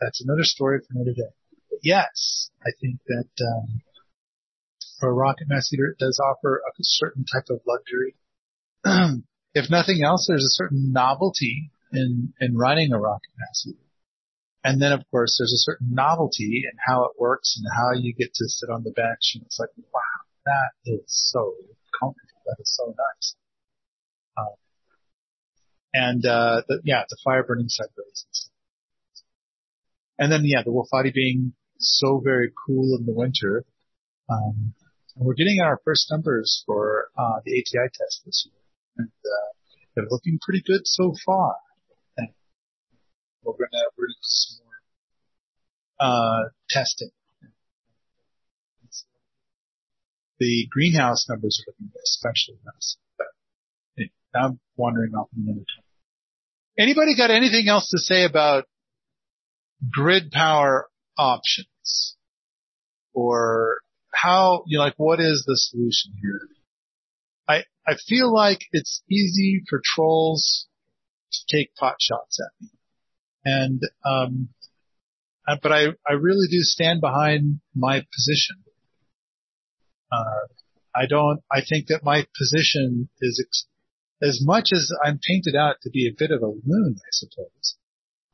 That's 0.00 0.22
another 0.22 0.42
story 0.42 0.80
for 0.80 0.94
another 0.94 1.14
day. 1.14 1.32
But 1.70 1.78
yes, 1.82 2.50
I 2.62 2.70
think 2.80 2.98
that, 3.06 3.28
um, 3.40 3.82
for 4.98 5.08
a 5.08 5.12
rocket 5.12 5.48
mass 5.48 5.68
heater, 5.70 5.86
it 5.86 5.98
does 5.98 6.20
offer 6.20 6.62
a 6.66 6.72
certain 6.80 7.24
type 7.24 7.46
of 7.50 7.60
luxury. 7.66 8.16
if 9.54 9.70
nothing 9.70 10.02
else, 10.02 10.26
there's 10.28 10.44
a 10.44 10.50
certain 10.50 10.92
novelty 10.92 11.70
in, 11.92 12.32
in 12.40 12.56
running 12.56 12.92
a 12.92 12.98
rocket 12.98 13.30
mass 13.38 13.62
heater. 13.64 13.78
And 14.64 14.82
then 14.82 14.92
of 14.92 15.02
course 15.10 15.36
there's 15.38 15.52
a 15.52 15.62
certain 15.70 15.94
novelty 15.94 16.64
in 16.64 16.76
how 16.86 17.04
it 17.04 17.12
works 17.18 17.56
and 17.56 17.66
how 17.72 17.92
you 17.98 18.12
get 18.12 18.34
to 18.34 18.48
sit 18.48 18.68
on 18.68 18.82
the 18.82 18.90
bench 18.90 19.32
and 19.34 19.44
it's 19.44 19.58
like, 19.60 19.70
wow, 19.76 20.00
that 20.44 20.90
is 20.90 21.02
so 21.06 21.54
comfortable. 22.00 22.42
That 22.46 22.56
is 22.60 22.76
so 22.76 22.86
nice. 22.86 23.36
Um, 24.36 24.54
and 25.94 26.26
uh, 26.26 26.62
the, 26.68 26.80
yeah, 26.84 27.04
the 27.08 27.16
fire 27.22 27.44
burning 27.44 27.68
side 27.68 27.86
sideways. 27.96 28.50
And 30.18 30.32
then 30.32 30.42
yeah, 30.44 30.62
the 30.64 30.70
Wofati 30.70 31.12
being 31.12 31.52
so 31.78 32.20
very 32.24 32.52
cool 32.66 32.96
in 32.98 33.06
the 33.06 33.12
winter. 33.12 33.64
Um, 34.28 34.74
and 35.16 35.26
we're 35.26 35.34
getting 35.34 35.60
our 35.62 35.80
first 35.84 36.10
numbers 36.10 36.62
for 36.66 37.08
uh, 37.16 37.40
the 37.44 37.52
ATI 37.52 37.88
test 37.92 38.22
this 38.24 38.46
year, 38.46 38.60
and 38.98 39.08
uh, 39.08 39.50
they're 39.94 40.06
looking 40.10 40.38
pretty 40.40 40.62
good 40.66 40.82
so 40.84 41.14
far. 41.24 41.56
And 42.16 42.28
we're 43.42 43.52
we're 43.52 43.68
gonna 43.72 43.84
do 43.96 44.14
some 44.20 44.64
more 44.64 46.08
uh, 46.08 46.48
testing 46.68 47.10
the 50.38 50.66
greenhouse 50.70 51.26
numbers 51.28 51.62
are 51.66 51.72
looking 51.72 51.92
especially 52.04 52.58
nice. 52.64 52.96
But 53.16 53.26
anyway, 53.98 54.10
I'm 54.34 54.60
wandering 54.76 55.12
off 55.14 55.28
another 55.36 55.60
time. 55.60 55.84
Anybody 56.78 57.16
got 57.16 57.30
anything 57.30 57.68
else 57.68 57.88
to 57.90 57.98
say 57.98 58.24
about 58.24 58.64
grid 59.90 60.30
power 60.30 60.88
options? 61.16 62.16
Or 63.14 63.78
how, 64.16 64.64
you 64.66 64.78
know, 64.78 64.84
like 64.84 64.94
what 64.96 65.20
is 65.20 65.44
the 65.46 65.56
solution 65.56 66.12
here? 66.20 66.48
I, 67.48 67.64
I 67.86 67.96
feel 68.08 68.32
like 68.32 68.60
it's 68.72 69.02
easy 69.10 69.62
for 69.68 69.80
trolls 69.84 70.66
to 71.32 71.56
take 71.56 71.74
pot 71.74 71.96
shots 72.00 72.40
at 72.40 72.52
me. 72.60 72.70
And, 73.44 73.80
um, 74.04 74.48
but 75.62 75.70
I, 75.70 75.86
I 76.08 76.14
really 76.14 76.48
do 76.50 76.60
stand 76.60 77.00
behind 77.00 77.60
my 77.74 78.04
position. 78.12 78.56
Uh, 80.10 80.48
I 80.94 81.06
don't, 81.06 81.40
I 81.52 81.60
think 81.68 81.88
that 81.88 82.02
my 82.02 82.26
position 82.36 83.08
is 83.20 83.44
ex- 83.46 83.66
as 84.22 84.40
much 84.42 84.70
as 84.72 84.90
I'm 85.04 85.20
painted 85.28 85.54
out 85.54 85.76
to 85.82 85.90
be 85.90 86.08
a 86.08 86.16
bit 86.16 86.30
of 86.30 86.42
a 86.42 86.46
loon, 86.46 86.96
I 86.96 87.10
suppose. 87.10 87.76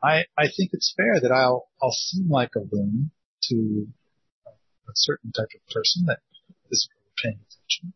I, 0.03 0.25
I 0.39 0.45
think 0.45 0.71
it's 0.73 0.95
fair 0.97 1.21
that 1.21 1.33
I'll, 1.33 1.69
I'll 1.83 1.93
seem 1.93 2.29
like 2.31 2.53
a 2.57 2.61
loon 2.61 3.11
to 3.51 3.87
a 4.93 4.97
certain 4.97 5.33
type 5.33 5.49
of 5.55 5.63
person 5.73 6.05
that 6.07 6.21
is 6.71 6.89
paying 7.23 7.41
attention. 7.41 7.95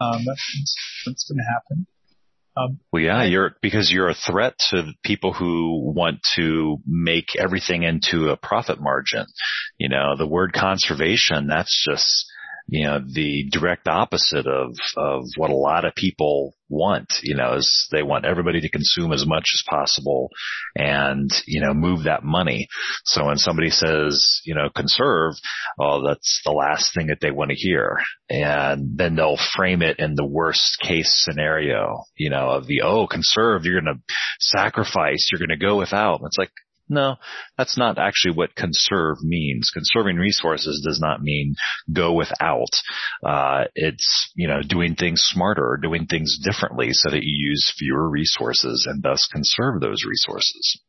Um, 0.00 0.24
that's, 0.26 0.76
that's 1.06 1.24
going 1.28 1.38
to 1.38 1.52
happen. 1.52 1.86
Um, 2.54 2.80
well, 2.92 3.02
yeah, 3.02 3.24
you're 3.24 3.56
because 3.62 3.90
you're 3.90 4.10
a 4.10 4.14
threat 4.14 4.54
to 4.70 4.92
people 5.02 5.32
who 5.32 5.92
want 5.94 6.20
to 6.36 6.78
make 6.86 7.28
everything 7.38 7.82
into 7.82 8.28
a 8.28 8.36
profit 8.36 8.78
margin. 8.78 9.24
You 9.78 9.88
know, 9.88 10.16
the 10.18 10.26
word 10.26 10.52
conservation, 10.52 11.46
that's 11.46 11.86
just 11.88 12.26
you 12.68 12.84
know, 12.84 13.00
the 13.00 13.48
direct 13.50 13.88
opposite 13.88 14.46
of, 14.46 14.76
of 14.96 15.24
what 15.36 15.50
a 15.50 15.56
lot 15.56 15.84
of 15.84 15.94
people 15.94 16.54
want, 16.68 17.12
you 17.22 17.34
know, 17.34 17.54
is 17.54 17.88
they 17.92 18.02
want 18.02 18.24
everybody 18.24 18.60
to 18.60 18.68
consume 18.70 19.12
as 19.12 19.26
much 19.26 19.50
as 19.54 19.62
possible 19.68 20.30
and, 20.74 21.30
you 21.46 21.60
know, 21.60 21.74
move 21.74 22.04
that 22.04 22.24
money. 22.24 22.68
So 23.04 23.26
when 23.26 23.36
somebody 23.36 23.70
says, 23.70 24.40
you 24.44 24.54
know, 24.54 24.70
conserve, 24.74 25.34
oh, 25.78 26.06
that's 26.06 26.40
the 26.44 26.52
last 26.52 26.94
thing 26.94 27.08
that 27.08 27.18
they 27.20 27.30
want 27.30 27.50
to 27.50 27.56
hear. 27.56 27.98
And 28.30 28.96
then 28.96 29.16
they'll 29.16 29.38
frame 29.54 29.82
it 29.82 29.98
in 29.98 30.14
the 30.14 30.26
worst 30.26 30.78
case 30.80 31.22
scenario, 31.24 32.04
you 32.16 32.30
know, 32.30 32.50
of 32.50 32.66
the, 32.66 32.82
oh, 32.82 33.06
conserve, 33.06 33.64
you're 33.64 33.80
going 33.80 33.96
to 33.96 34.14
sacrifice, 34.40 35.28
you're 35.30 35.46
going 35.46 35.58
to 35.58 35.64
go 35.64 35.76
without. 35.76 36.20
It's 36.24 36.38
like, 36.38 36.52
no, 36.92 37.16
that's 37.56 37.76
not 37.76 37.98
actually 37.98 38.34
what 38.34 38.54
conserve 38.54 39.22
means. 39.22 39.70
Conserving 39.72 40.16
resources 40.16 40.82
does 40.84 41.00
not 41.00 41.22
mean 41.22 41.54
go 41.92 42.12
without. 42.12 42.70
Uh, 43.24 43.64
it's, 43.74 44.30
you 44.36 44.46
know, 44.46 44.60
doing 44.62 44.94
things 44.94 45.22
smarter, 45.22 45.78
doing 45.82 46.06
things 46.06 46.38
differently 46.42 46.88
so 46.92 47.10
that 47.10 47.22
you 47.22 47.50
use 47.50 47.74
fewer 47.76 48.08
resources 48.08 48.86
and 48.88 49.02
thus 49.02 49.28
conserve 49.32 49.80
those 49.80 50.04
resources. 50.04 50.80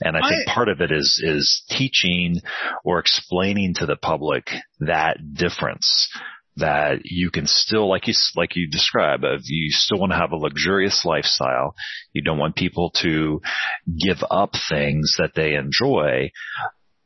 And 0.00 0.16
I 0.16 0.28
think 0.28 0.48
I, 0.48 0.54
part 0.54 0.68
of 0.68 0.80
it 0.80 0.90
is, 0.90 1.20
is 1.22 1.62
teaching 1.68 2.40
or 2.84 2.98
explaining 2.98 3.74
to 3.74 3.86
the 3.86 3.96
public 3.96 4.46
that 4.80 5.18
difference 5.34 6.08
that 6.56 7.00
you 7.04 7.30
can 7.30 7.46
still, 7.46 7.88
like 7.88 8.06
you, 8.08 8.14
like 8.36 8.56
you 8.56 8.68
describe, 8.68 9.22
you 9.44 9.70
still 9.70 9.98
want 9.98 10.12
to 10.12 10.18
have 10.18 10.32
a 10.32 10.36
luxurious 10.36 11.04
lifestyle, 11.04 11.74
you 12.12 12.22
don't 12.22 12.38
want 12.38 12.56
people 12.56 12.92
to 13.02 13.40
give 13.98 14.18
up 14.30 14.52
things 14.68 15.16
that 15.18 15.32
they 15.34 15.54
enjoy, 15.54 16.30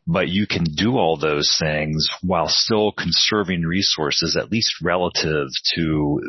but 0.07 0.29
you 0.29 0.47
can 0.47 0.65
do 0.65 0.97
all 0.97 1.17
those 1.17 1.57
things 1.61 2.09
while 2.23 2.49
still 2.49 2.93
conserving 2.93 3.63
resources, 3.63 4.37
at 4.37 4.51
least 4.51 4.75
relative 4.83 5.49
to 5.75 6.21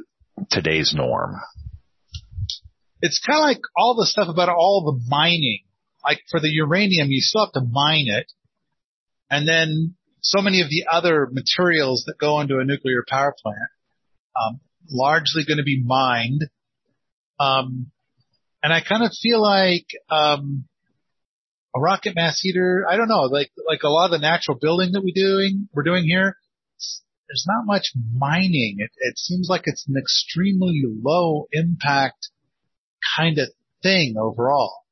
today's 0.51 0.93
norm. 0.95 1.36
It's 3.01 3.22
kind 3.26 3.39
of 3.39 3.43
like 3.43 3.61
all 3.76 3.95
the 3.95 4.07
stuff 4.07 4.28
about 4.30 4.49
all 4.49 4.84
the 4.86 5.09
mining. 5.09 5.63
Like 6.03 6.22
for 6.30 6.39
the 6.39 6.49
uranium, 6.49 7.09
you 7.09 7.22
still 7.22 7.45
have 7.45 7.53
to 7.53 7.68
mine 7.70 8.05
it. 8.07 8.32
And 9.30 9.47
then 9.47 9.96
so 10.28 10.41
many 10.41 10.59
of 10.59 10.69
the 10.69 10.86
other 10.91 11.30
materials 11.32 12.03
that 12.07 12.17
go 12.19 12.41
into 12.41 12.59
a 12.59 12.65
nuclear 12.65 13.05
power 13.07 13.34
plant, 13.41 13.71
um, 14.36 14.59
largely 14.89 15.45
going 15.47 15.57
to 15.57 15.63
be 15.63 15.82
mined. 15.82 16.41
Um, 17.39 17.91
and 18.61 18.73
I 18.73 18.82
kind 18.82 19.03
of 19.03 19.11
feel 19.21 19.41
like, 19.41 19.86
um, 20.09 20.65
a 21.73 21.80
rocket 21.80 22.13
mass 22.15 22.39
heater, 22.41 22.86
I 22.89 22.97
don't 22.97 23.07
know, 23.07 23.21
like, 23.21 23.51
like 23.65 23.84
a 23.84 23.89
lot 23.89 24.05
of 24.05 24.11
the 24.11 24.28
natural 24.28 24.57
building 24.59 24.91
that 24.93 25.03
we 25.03 25.13
doing, 25.13 25.69
we're 25.73 25.84
doing 25.84 26.03
here, 26.03 26.36
there's 27.30 27.45
not 27.47 27.65
much 27.65 27.93
mining. 28.13 28.78
It, 28.80 28.91
it 28.97 29.17
seems 29.17 29.47
like 29.49 29.61
it's 29.65 29.86
an 29.88 29.95
extremely 29.97 30.82
low 30.86 31.47
impact 31.53 32.30
kind 33.15 33.38
of 33.38 33.47
thing 33.82 34.15
overall. 34.19 34.84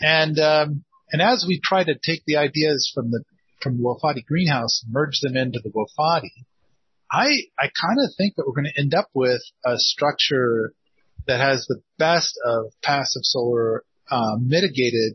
And, 0.00 0.38
um, 0.40 0.84
and 1.12 1.22
as 1.22 1.44
we 1.46 1.60
try 1.62 1.84
to 1.84 1.94
take 1.94 2.22
the 2.26 2.36
ideas 2.36 2.90
from 2.92 3.10
the 3.12 3.22
from 3.66 3.78
the 3.78 3.82
Wofati 3.82 4.24
greenhouse, 4.24 4.84
merge 4.88 5.18
them 5.20 5.36
into 5.36 5.58
the 5.62 5.70
Wofati, 5.70 6.44
I, 7.10 7.26
I 7.58 7.64
kind 7.64 7.98
of 8.02 8.14
think 8.16 8.36
that 8.36 8.44
we're 8.46 8.54
going 8.54 8.70
to 8.72 8.80
end 8.80 8.94
up 8.94 9.08
with 9.14 9.42
a 9.64 9.74
structure 9.76 10.72
that 11.26 11.40
has 11.40 11.66
the 11.66 11.80
best 11.98 12.38
of 12.44 12.66
passive 12.82 13.22
solar 13.22 13.84
uh, 14.10 14.36
mitigated, 14.40 15.14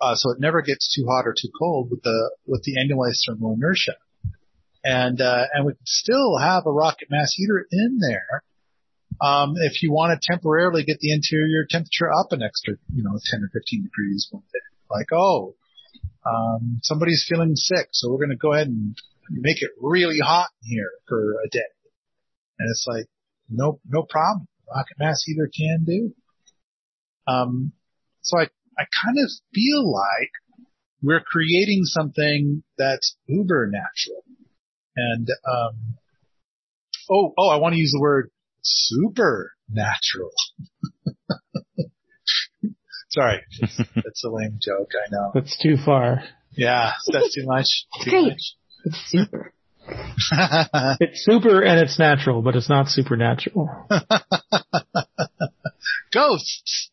uh, 0.00 0.14
so 0.16 0.32
it 0.32 0.40
never 0.40 0.62
gets 0.62 0.92
too 0.94 1.06
hot 1.08 1.26
or 1.26 1.34
too 1.40 1.50
cold 1.56 1.90
with 1.90 2.02
the 2.02 2.30
with 2.46 2.64
the 2.64 2.74
annualized 2.74 3.20
thermal 3.26 3.54
inertia, 3.54 3.94
and 4.82 5.20
uh, 5.20 5.44
and 5.52 5.66
we 5.66 5.74
still 5.84 6.38
have 6.38 6.64
a 6.66 6.72
rocket 6.72 7.08
mass 7.10 7.32
heater 7.36 7.66
in 7.70 8.00
there. 8.00 8.42
Um, 9.20 9.54
if 9.56 9.82
you 9.82 9.92
want 9.92 10.18
to 10.18 10.32
temporarily 10.32 10.82
get 10.82 10.98
the 10.98 11.12
interior 11.12 11.66
temperature 11.68 12.10
up 12.10 12.32
an 12.32 12.42
extra, 12.42 12.74
you 12.92 13.02
know, 13.02 13.18
10 13.30 13.42
or 13.42 13.50
15 13.52 13.82
degrees 13.82 14.28
one 14.30 14.42
day, 14.50 14.60
like, 14.90 15.12
oh, 15.12 15.54
um, 16.26 16.80
somebody's 16.82 17.24
feeling 17.28 17.56
sick, 17.56 17.88
so 17.92 18.10
we're 18.10 18.18
going 18.18 18.30
to 18.30 18.36
go 18.36 18.52
ahead 18.52 18.68
and 18.68 18.96
make 19.30 19.62
it 19.62 19.70
really 19.80 20.18
hot 20.18 20.48
here 20.62 20.90
for 21.08 21.36
a 21.44 21.48
day. 21.50 21.60
And 22.58 22.68
it's 22.70 22.84
like, 22.86 23.06
no, 23.48 23.80
no 23.88 24.02
problem. 24.02 24.46
Rocket 24.68 24.98
mass 24.98 25.22
heater 25.24 25.50
can 25.54 25.84
do. 25.84 26.14
Um, 27.26 27.72
so 28.22 28.38
I, 28.38 28.44
I 28.78 28.84
kind 29.04 29.16
of 29.18 29.30
feel 29.54 29.90
like 29.90 30.30
we're 31.02 31.22
creating 31.24 31.82
something 31.84 32.62
that's 32.76 33.16
uber 33.26 33.70
natural. 33.70 34.24
And, 34.94 35.28
um, 35.48 35.96
oh, 37.10 37.32
oh, 37.38 37.48
I 37.48 37.56
want 37.56 37.72
to 37.74 37.78
use 37.78 37.92
the 37.92 38.00
word 38.00 38.30
supernatural. 38.62 40.32
Sorry. 43.10 43.40
It's, 43.96 44.24
a 44.24 44.28
lame 44.28 44.58
joke, 44.60 44.90
I 44.94 45.08
know. 45.10 45.32
That's 45.34 45.58
too 45.58 45.76
far. 45.84 46.22
Yeah, 46.52 46.92
that's 47.12 47.34
too 47.34 47.44
much. 47.44 47.66
Too 48.04 48.10
Great. 48.10 48.28
Much. 48.28 48.54
It's 48.84 48.98
super. 49.06 49.52
it's 51.00 51.24
super 51.24 51.62
and 51.62 51.80
it's 51.80 51.98
natural, 51.98 52.42
but 52.42 52.54
it's 52.56 52.68
not 52.68 52.88
supernatural. 52.88 53.68
Ghosts. 56.12 56.90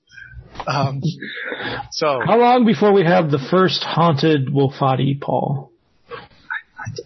Um, 0.66 1.02
so. 1.92 2.22
How 2.26 2.40
long 2.40 2.66
before 2.66 2.94
we 2.94 3.04
have 3.04 3.30
the 3.30 3.46
first 3.52 3.84
haunted 3.84 4.48
Wofati, 4.48 5.20
Paul? 5.20 5.72
I, 6.10 6.16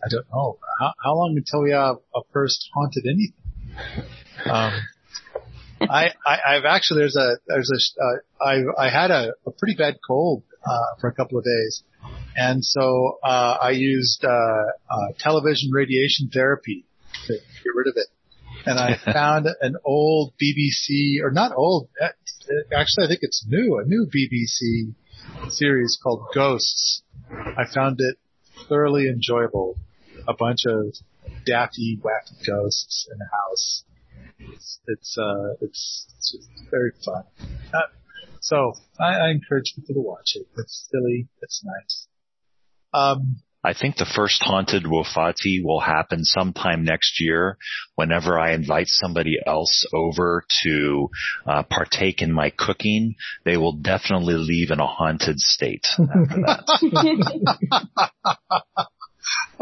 I 0.06 0.10
don't 0.10 0.26
know. 0.34 0.58
How, 0.80 0.94
how, 1.04 1.16
long 1.16 1.34
until 1.38 1.64
we 1.64 1.72
have 1.72 1.98
a 2.16 2.22
first 2.32 2.70
haunted 2.74 3.06
anything? 3.06 3.34
Um, 4.46 4.72
I, 5.90 6.10
I, 6.26 6.56
have 6.56 6.66
actually, 6.66 7.02
there's 7.02 7.16
a, 7.16 7.38
there's 7.48 7.72
a, 7.72 8.04
uh, 8.04 8.46
I, 8.46 8.86
I 8.86 8.90
had 8.90 9.12
a, 9.12 9.34
a 9.46 9.52
pretty 9.52 9.76
bad 9.78 9.98
cold, 10.06 10.44
uh, 10.66 11.00
for 11.00 11.08
a 11.10 11.14
couple 11.14 11.38
of 11.38 11.44
days. 11.44 11.84
And 12.36 12.64
so, 12.64 13.20
uh, 13.24 13.58
I 13.62 13.72
used, 13.72 14.24
uh, 14.24 14.28
uh, 14.30 15.14
television 15.20 15.72
radiation 15.72 16.30
therapy 16.32 16.86
to 17.28 17.34
get 17.34 17.76
rid 17.76 17.88
of 17.88 17.94
it. 17.96 18.08
And 18.66 18.80
I 18.80 18.98
found 19.14 19.48
an 19.62 19.76
old 19.84 20.34
BBC, 20.42 21.22
or 21.24 21.32
not 21.32 21.52
old, 21.56 21.90
uh, 22.02 22.10
actually 22.76 23.06
I 23.06 23.08
think 23.08 23.20
it's 23.24 23.46
new, 23.48 23.80
a 23.80 23.86
new 23.86 24.08
BBC 24.08 24.94
series 25.50 26.00
called 26.02 26.26
Ghosts. 26.34 27.04
I 27.32 27.66
found 27.74 28.00
it 28.00 28.18
thoroughly 28.68 29.08
enjoyable. 29.08 29.78
A 30.28 30.34
bunch 30.34 30.66
of 30.68 30.94
daffy, 31.46 32.00
wacky 32.04 32.46
ghosts 32.46 33.08
in 33.12 33.20
a 33.20 33.26
house 33.26 33.84
it's 34.54 34.80
it's 34.88 35.18
uh 35.18 35.54
it's, 35.62 36.06
it's 36.18 36.38
very 36.70 36.92
fun. 37.06 37.24
Uh, 37.74 37.80
so 38.40 38.74
I, 39.00 39.28
I 39.28 39.30
encourage 39.30 39.74
people 39.76 39.96
to 39.96 40.02
watch 40.02 40.36
it. 40.36 40.48
It's 40.58 40.90
silly. 40.92 41.30
It's 41.42 41.64
nice. 41.64 42.08
Um, 42.94 43.38
I 43.64 43.74
think 43.74 43.96
the 43.96 44.12
first 44.16 44.42
haunted 44.44 44.86
Wofati 44.86 45.64
will 45.64 45.80
happen 45.80 46.26
sometime 46.26 46.84
next 46.84 47.22
year 47.22 47.58
whenever 47.94 48.40
I 48.40 48.54
invite 48.54 48.88
somebody 48.88 49.38
else 49.46 49.86
over 49.94 50.44
to 50.64 51.10
uh, 51.46 51.62
partake 51.64 52.24
in 52.24 52.32
my 52.32 52.50
cooking. 52.50 53.14
They 53.46 53.58
will 53.58 53.74
definitely 53.74 54.34
leave 54.34 54.72
in 54.72 54.80
a 54.80 54.88
haunted 54.88 55.40
state 55.40 55.86
after 55.92 56.42
that. 56.48 56.64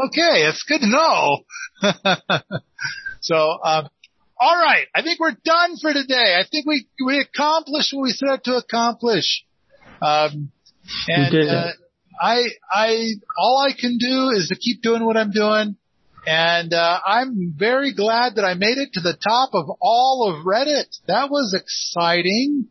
okay, 0.00 0.48
it's 0.48 0.62
good 0.62 0.80
to 0.80 0.88
know. 0.88 1.44
so, 3.20 3.58
um, 3.62 3.90
All 4.42 4.56
right. 4.56 4.86
I 4.94 5.02
think 5.02 5.20
we're 5.20 5.36
done 5.44 5.76
for 5.76 5.92
today. 5.92 6.34
I 6.38 6.44
think 6.50 6.64
we, 6.66 6.86
we 7.04 7.20
accomplished 7.20 7.92
what 7.92 8.04
we 8.04 8.10
set 8.12 8.30
out 8.30 8.44
to 8.44 8.56
accomplish. 8.56 9.44
Um, 10.00 10.50
and, 11.08 11.30
we 11.30 11.40
did 11.40 11.48
uh, 11.50 11.72
I, 12.18 12.44
I, 12.72 13.12
all 13.38 13.66
I 13.68 13.78
can 13.78 13.98
do 13.98 14.30
is 14.30 14.48
to 14.48 14.56
keep 14.56 14.80
doing 14.80 15.04
what 15.04 15.18
I'm 15.18 15.30
doing. 15.30 15.76
And, 16.26 16.72
uh, 16.72 17.00
I'm 17.06 17.54
very 17.54 17.92
glad 17.92 18.36
that 18.36 18.44
I 18.46 18.54
made 18.54 18.78
it 18.78 18.94
to 18.94 19.00
the 19.00 19.12
top 19.12 19.50
of 19.52 19.66
all 19.78 20.32
of 20.32 20.46
Reddit. 20.46 20.88
That 21.06 21.30
was 21.30 21.54
exciting. 21.54 22.66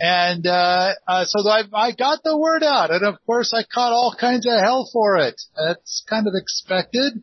And, 0.00 0.46
uh, 0.46 0.90
uh, 1.06 1.24
so 1.24 1.48
I, 1.48 1.62
I 1.72 1.92
got 1.92 2.22
the 2.22 2.36
word 2.36 2.62
out. 2.62 2.90
And 2.90 3.02
of 3.02 3.16
course 3.24 3.54
I 3.54 3.64
caught 3.64 3.92
all 3.92 4.14
kinds 4.18 4.46
of 4.46 4.60
hell 4.60 4.88
for 4.92 5.16
it. 5.16 5.40
That's 5.56 6.04
kind 6.06 6.26
of 6.26 6.34
expected. 6.36 7.22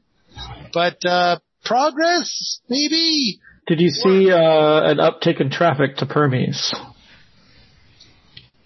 But, 0.74 1.06
uh, 1.06 1.38
progress, 1.64 2.62
maybe. 2.68 3.40
Did 3.68 3.82
you 3.82 3.90
see 3.90 4.32
uh, 4.32 4.84
an 4.84 4.98
uptick 4.98 5.42
in 5.42 5.50
traffic 5.50 5.98
to 5.98 6.06
Permies? 6.06 6.72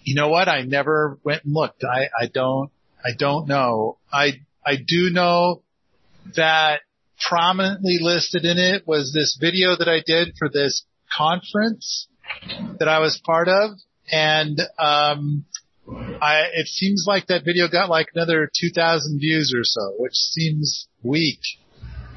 You 0.02 0.14
know 0.14 0.28
what? 0.28 0.46
I 0.46 0.62
never 0.62 1.18
went 1.24 1.44
and 1.44 1.54
looked. 1.54 1.84
I, 1.84 2.08
I 2.18 2.26
don't, 2.26 2.70
I 3.02 3.10
don't 3.18 3.48
know. 3.48 3.96
I, 4.12 4.40
I 4.64 4.76
do 4.76 5.08
know 5.10 5.62
that 6.36 6.80
prominently 7.28 7.96
listed 7.98 8.44
in 8.44 8.58
it 8.58 8.86
was 8.86 9.12
this 9.14 9.38
video 9.40 9.74
that 9.74 9.88
I 9.88 10.02
did 10.04 10.34
for 10.38 10.50
this 10.50 10.84
conference 11.16 12.06
that 12.78 12.88
I 12.88 12.98
was 12.98 13.20
part 13.24 13.48
of. 13.48 13.70
And, 14.12 14.60
um, 14.78 15.46
I, 16.20 16.42
it 16.52 16.66
seems 16.66 17.04
like 17.06 17.28
that 17.28 17.44
video 17.44 17.68
got 17.68 17.88
like 17.88 18.08
another 18.14 18.50
2000 18.54 19.18
views 19.18 19.54
or 19.56 19.64
so, 19.64 19.94
which 19.98 20.14
seems 20.14 20.88
weak. 21.02 21.40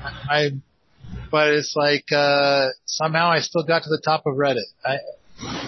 I, 0.03 0.51
but 1.33 1.47
it's 1.47 1.73
like, 1.75 2.05
uh, 2.15 2.67
somehow 2.85 3.31
I 3.31 3.39
still 3.39 3.63
got 3.63 3.81
to 3.81 3.89
the 3.89 3.99
top 4.05 4.27
of 4.27 4.35
Reddit. 4.35 4.69
I, 4.85 4.97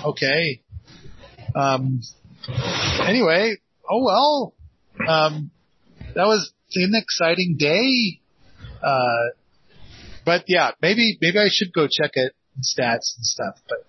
okay. 0.05 0.61
Um, 1.55 2.01
anyway, 3.01 3.55
oh 3.89 4.03
well. 4.03 4.53
Um, 5.07 5.49
that 6.13 6.27
was 6.27 6.53
an 6.75 6.91
exciting 6.93 7.55
day. 7.57 8.19
Uh, 8.83 9.33
but 10.23 10.43
yeah, 10.47 10.73
maybe, 10.83 11.17
maybe 11.19 11.39
I 11.39 11.47
should 11.49 11.73
go 11.73 11.87
check 11.89 12.11
it 12.13 12.33
stats 12.59 13.15
and 13.17 13.25
stuff, 13.25 13.55
but. 13.67 13.79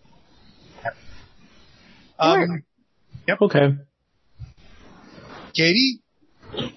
Um, 2.19 2.63
yep. 3.29 3.43
Okay. 3.43 3.75
Katie? 5.55 6.01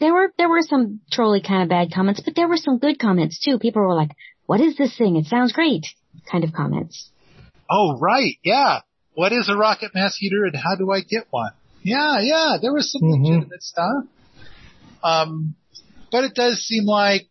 There 0.02 0.14
were 0.14 0.34
there 0.38 0.50
were 0.50 0.62
some 0.62 1.00
trolly 1.10 1.42
kind 1.42 1.64
of 1.64 1.70
bad 1.70 1.94
comments, 1.94 2.22
but 2.26 2.36
there 2.36 2.50
were 2.50 2.58
some 2.58 2.80
good 2.80 3.00
comments 3.00 3.40
too. 3.40 3.60
People 3.60 3.82
were 3.84 3.96
like, 3.96 4.12
"What 4.50 4.62
is 4.62 4.76
this 4.78 4.98
thing? 4.98 5.16
It 5.16 5.26
sounds 5.28 5.52
great." 5.54 5.86
Kind 6.32 6.44
of 6.44 6.52
comments. 6.54 7.12
Oh 7.70 8.00
right, 8.00 8.36
yeah. 8.44 8.80
What 9.14 9.32
is 9.32 9.48
a 9.48 9.56
rocket 9.56 9.92
mass 9.94 10.16
heater 10.18 10.44
and 10.46 10.56
how 10.56 10.76
do 10.76 10.92
I 10.92 11.02
get 11.02 11.28
one? 11.30 11.52
Yeah, 11.84 12.20
yeah. 12.20 12.58
There 12.60 12.74
was 12.74 12.92
some 12.92 13.04
Mhm. 13.04 13.24
legitimate 13.24 13.62
stuff. 13.62 14.06
Um, 15.04 15.54
but 16.12 16.24
it 16.24 16.34
does 16.34 16.58
seem 16.70 16.86
like 16.86 17.28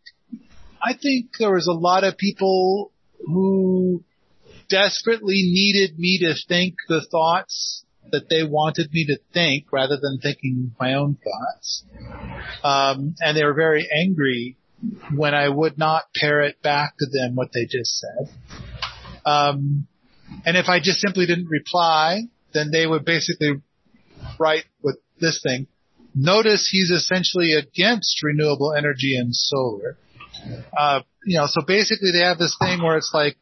I 0.81 0.93
think 0.93 1.31
there 1.39 1.51
was 1.53 1.67
a 1.67 1.73
lot 1.73 2.05
of 2.05 2.17
people 2.17 2.93
who 3.25 4.01
desperately 4.69 5.41
needed 5.43 5.99
me 5.99 6.19
to 6.19 6.35
think 6.47 6.75
the 6.87 7.01
thoughts 7.01 7.83
that 8.13 8.29
they 8.29 8.43
wanted 8.43 8.93
me 8.93 9.03
to 9.07 9.17
think 9.33 9.73
rather 9.73 9.97
than 10.01 10.19
thinking 10.19 10.71
my 10.79 10.93
own 10.93 11.17
thoughts. 11.27 11.83
Um, 12.63 13.15
and 13.19 13.35
they 13.35 13.43
were 13.43 13.53
very 13.67 13.85
angry 14.03 14.55
when 15.15 15.33
I 15.33 15.49
would 15.49 15.77
not 15.77 16.03
parrot 16.15 16.61
back 16.61 16.93
to 16.99 17.05
them 17.11 17.35
what 17.35 17.49
they 17.53 17.65
just 17.65 17.99
said. 17.99 18.33
Um, 19.25 19.87
and 20.45 20.55
if 20.57 20.67
I 20.67 20.79
just 20.79 20.99
simply 20.99 21.25
didn't 21.25 21.47
reply, 21.47 22.21
then 22.53 22.69
they 22.71 22.85
would 22.85 23.05
basically 23.05 23.61
write 24.39 24.65
with 24.81 24.97
this 25.19 25.41
thing. 25.43 25.67
Notice 26.15 26.69
he's 26.71 26.89
essentially 26.89 27.53
against 27.53 28.23
renewable 28.23 28.73
energy 28.73 29.15
and 29.17 29.35
solar. 29.35 29.97
Uh, 30.77 31.01
you 31.25 31.37
know, 31.37 31.45
so 31.47 31.61
basically 31.65 32.11
they 32.11 32.23
have 32.23 32.37
this 32.37 32.55
thing 32.59 32.81
where 32.81 32.97
it's 32.97 33.11
like, 33.13 33.37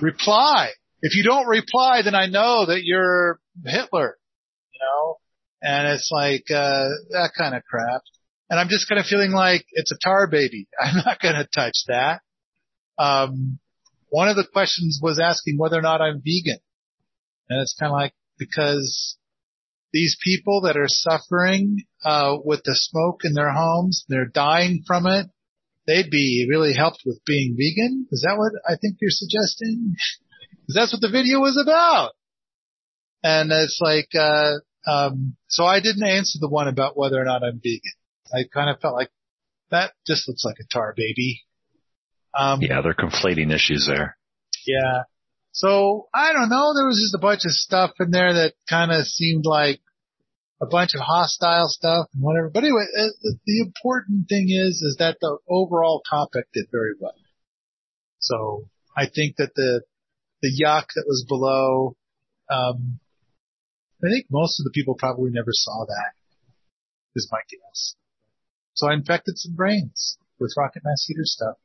reply. 0.00 0.70
If 1.02 1.16
you 1.16 1.22
don't 1.22 1.46
reply, 1.46 2.02
then 2.02 2.14
I 2.14 2.26
know 2.26 2.66
that 2.66 2.84
you're 2.84 3.40
Hitler, 3.64 4.16
you 4.72 4.80
know? 4.80 5.16
And 5.62 5.88
it's 5.88 6.10
like, 6.12 6.44
uh, 6.50 6.88
that 7.10 7.30
kind 7.36 7.54
of 7.54 7.62
crap. 7.64 8.02
And 8.50 8.60
I'm 8.60 8.68
just 8.68 8.88
kind 8.88 8.98
of 8.98 9.06
feeling 9.06 9.32
like 9.32 9.64
it's 9.72 9.92
a 9.92 9.98
tar 10.02 10.28
baby. 10.28 10.68
I'm 10.80 10.96
not 11.04 11.20
going 11.20 11.34
to 11.34 11.48
touch 11.54 11.76
that. 11.88 12.20
Um, 12.98 13.58
one 14.08 14.28
of 14.28 14.36
the 14.36 14.46
questions 14.52 15.00
was 15.02 15.18
asking 15.18 15.56
whether 15.58 15.78
or 15.78 15.82
not 15.82 16.00
I'm 16.00 16.22
vegan. 16.24 16.60
And 17.48 17.60
it's 17.60 17.76
kind 17.78 17.90
of 17.90 17.96
like, 17.96 18.14
because 18.38 19.16
these 19.92 20.16
people 20.22 20.62
that 20.62 20.76
are 20.76 20.88
suffering, 20.88 21.84
uh, 22.04 22.36
with 22.44 22.62
the 22.64 22.74
smoke 22.74 23.20
in 23.24 23.34
their 23.34 23.52
homes, 23.52 24.04
they're 24.08 24.26
dying 24.26 24.82
from 24.86 25.06
it. 25.06 25.26
They'd 25.86 26.10
be 26.10 26.46
really 26.48 26.74
helped 26.74 27.02
with 27.04 27.20
being 27.26 27.56
vegan. 27.56 28.06
Is 28.10 28.22
that 28.26 28.38
what 28.38 28.52
I 28.66 28.76
think 28.76 28.98
you're 29.00 29.10
suggesting? 29.10 29.94
Because 30.66 30.76
that's 30.76 30.92
what 30.94 31.02
the 31.02 31.10
video 31.10 31.40
was 31.40 31.58
about. 31.58 32.12
And 33.22 33.52
it's 33.52 33.80
like, 33.82 34.08
uh, 34.18 34.52
um, 34.86 35.36
so 35.46 35.66
I 35.66 35.80
didn't 35.80 36.06
answer 36.06 36.38
the 36.40 36.48
one 36.48 36.68
about 36.68 36.96
whether 36.96 37.20
or 37.20 37.24
not 37.26 37.42
I'm 37.42 37.60
vegan. 37.62 37.92
I 38.32 38.44
kind 38.52 38.70
of 38.70 38.80
felt 38.80 38.94
like 38.94 39.10
that 39.70 39.92
just 40.06 40.28
looks 40.28 40.44
like 40.44 40.56
a 40.60 40.66
tar 40.72 40.94
baby. 40.96 41.42
Um, 42.36 42.60
Yeah, 42.62 42.80
they're 42.82 42.94
conflating 42.94 43.52
issues 43.52 43.86
there. 43.86 44.16
yeah. 44.66 45.02
So 45.52 46.08
I 46.12 46.32
don't 46.32 46.48
know. 46.48 46.72
There 46.74 46.86
was 46.86 46.98
just 46.98 47.14
a 47.14 47.22
bunch 47.22 47.44
of 47.44 47.52
stuff 47.52 47.92
in 48.00 48.10
there 48.10 48.32
that 48.34 48.54
kind 48.68 48.90
of 48.90 49.06
seemed 49.06 49.44
like 49.46 49.80
a 50.60 50.66
bunch 50.66 50.94
of 50.94 51.00
hostile 51.00 51.68
stuff 51.68 52.06
and 52.12 52.22
whatever. 52.22 52.50
But 52.50 52.64
anyway, 52.64 52.86
uh, 52.98 53.14
the, 53.22 53.38
the 53.46 53.60
important 53.60 54.28
thing 54.28 54.48
is, 54.50 54.82
is 54.82 54.96
that 54.98 55.18
the 55.20 55.38
overall 55.48 56.02
topic 56.08 56.46
did 56.52 56.66
very 56.72 56.94
well. 56.98 57.14
So 58.18 58.68
I 58.96 59.06
think 59.06 59.36
that 59.36 59.54
the, 59.54 59.82
the 60.42 60.48
yuck 60.48 60.86
that 60.96 61.04
was 61.06 61.24
below, 61.28 61.96
um, 62.50 62.98
I 64.02 64.08
think 64.10 64.26
most 64.30 64.58
of 64.58 64.64
the 64.64 64.72
people 64.74 64.96
probably 64.98 65.30
never 65.30 65.50
saw 65.52 65.84
that 65.86 66.12
is 67.14 67.28
my 67.30 67.40
guess. 67.48 67.94
So 68.74 68.88
I 68.88 68.94
infected 68.94 69.38
some 69.38 69.54
brains 69.54 70.18
with 70.38 70.54
rocket 70.56 70.82
mass 70.84 71.04
heater 71.06 71.24
stuff. 71.24 71.56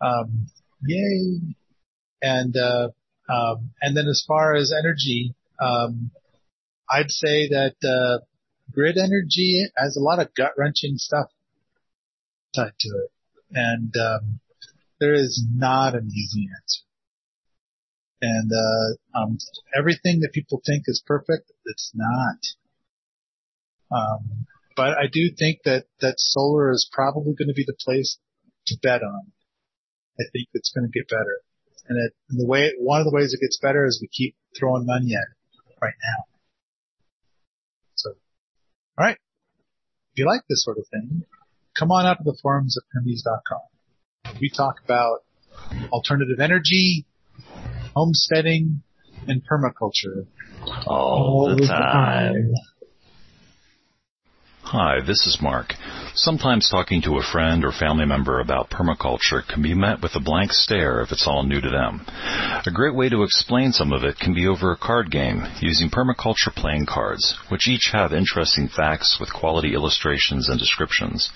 Um, 0.00 0.46
yay. 0.82 1.40
And, 2.22 2.54
uh, 2.56 2.90
um, 3.28 3.70
and 3.80 3.96
then 3.96 4.06
as 4.06 4.24
far 4.26 4.54
as 4.54 4.72
energy, 4.72 5.34
um, 5.60 6.10
I'd 6.90 7.10
say 7.10 7.48
that, 7.48 7.76
uh, 7.82 8.24
grid 8.70 8.98
energy 8.98 9.64
has 9.76 9.96
a 9.96 10.00
lot 10.00 10.18
of 10.18 10.34
gut 10.34 10.52
wrenching 10.56 10.96
stuff 10.96 11.30
tied 12.54 12.72
to 12.80 12.88
it. 12.88 13.10
And, 13.52 13.94
um, 13.96 14.40
there 15.00 15.14
is 15.14 15.42
not 15.50 15.94
an 15.94 16.10
easy 16.14 16.48
answer. 16.54 16.84
And, 18.20 18.52
uh, 18.52 19.18
um, 19.18 19.38
everything 19.74 20.20
that 20.20 20.32
people 20.32 20.60
think 20.66 20.84
is 20.86 21.02
perfect, 21.06 21.50
it's 21.64 21.92
not. 21.94 22.36
Um, 23.90 24.46
but 24.76 24.98
I 24.98 25.06
do 25.10 25.30
think 25.36 25.60
that, 25.64 25.86
that 26.00 26.14
solar 26.18 26.70
is 26.70 26.88
probably 26.92 27.34
going 27.34 27.48
to 27.48 27.54
be 27.54 27.64
the 27.66 27.76
place 27.78 28.18
to 28.66 28.76
bet 28.82 29.02
on. 29.02 29.32
I 30.18 30.24
think 30.32 30.48
it's 30.52 30.72
going 30.74 30.90
to 30.90 30.98
get 30.98 31.08
better. 31.08 31.40
And, 31.88 31.98
it, 31.98 32.12
and 32.28 32.40
the 32.40 32.46
way, 32.46 32.72
one 32.78 33.00
of 33.00 33.06
the 33.06 33.14
ways 33.14 33.32
it 33.32 33.40
gets 33.40 33.58
better 33.58 33.86
is 33.86 33.98
we 34.00 34.08
keep 34.08 34.36
throwing 34.58 34.86
money 34.86 35.14
at 35.14 35.22
it 35.22 35.74
right 35.82 35.94
now. 36.02 36.24
So, 37.94 38.10
alright. 38.98 39.18
If 40.12 40.18
you 40.18 40.26
like 40.26 40.42
this 40.48 40.62
sort 40.64 40.78
of 40.78 40.86
thing, 40.90 41.22
come 41.76 41.90
on 41.90 42.06
out 42.06 42.18
to 42.18 42.24
the 42.24 42.36
forums 42.42 42.76
at 42.76 42.84
Permies.com. 42.94 44.36
We 44.40 44.50
talk 44.54 44.76
about 44.84 45.24
alternative 45.90 46.40
energy, 46.40 47.06
homesteading, 47.94 48.82
and 49.26 49.42
permaculture. 49.44 50.26
All 50.86 51.54
the 51.56 51.66
time. 51.66 52.52
Hi, 54.72 55.00
this 55.04 55.26
is 55.26 55.42
Mark. 55.42 55.74
Sometimes 56.14 56.70
talking 56.70 57.02
to 57.02 57.18
a 57.18 57.24
friend 57.24 57.64
or 57.64 57.72
family 57.72 58.06
member 58.06 58.38
about 58.38 58.70
permaculture 58.70 59.44
can 59.44 59.62
be 59.62 59.74
met 59.74 60.00
with 60.00 60.14
a 60.14 60.20
blank 60.20 60.52
stare 60.52 61.00
if 61.00 61.10
it's 61.10 61.26
all 61.26 61.42
new 61.42 61.60
to 61.60 61.70
them. 61.70 62.06
A 62.64 62.70
great 62.72 62.94
way 62.94 63.08
to 63.08 63.24
explain 63.24 63.72
some 63.72 63.92
of 63.92 64.04
it 64.04 64.20
can 64.20 64.32
be 64.32 64.46
over 64.46 64.70
a 64.70 64.76
card 64.76 65.10
game 65.10 65.42
using 65.60 65.90
permaculture 65.90 66.54
playing 66.54 66.86
cards, 66.86 67.36
which 67.48 67.66
each 67.66 67.90
have 67.92 68.12
interesting 68.12 68.68
facts 68.68 69.18
with 69.18 69.34
quality 69.34 69.74
illustrations 69.74 70.48
and 70.48 70.60
descriptions. 70.60 71.32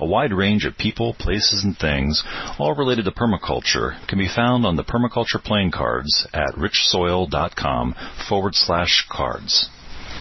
A 0.00 0.06
wide 0.06 0.32
range 0.32 0.64
of 0.64 0.78
people, 0.78 1.12
places, 1.12 1.64
and 1.64 1.76
things, 1.76 2.24
all 2.58 2.74
related 2.74 3.04
to 3.04 3.10
permaculture, 3.10 3.98
can 4.08 4.18
be 4.18 4.32
found 4.34 4.64
on 4.64 4.76
the 4.76 4.82
permaculture 4.82 5.44
playing 5.44 5.72
cards 5.72 6.26
at 6.32 6.54
richsoil.com 6.54 7.94
forward 8.26 8.54
slash 8.54 9.04
cards. 9.10 9.68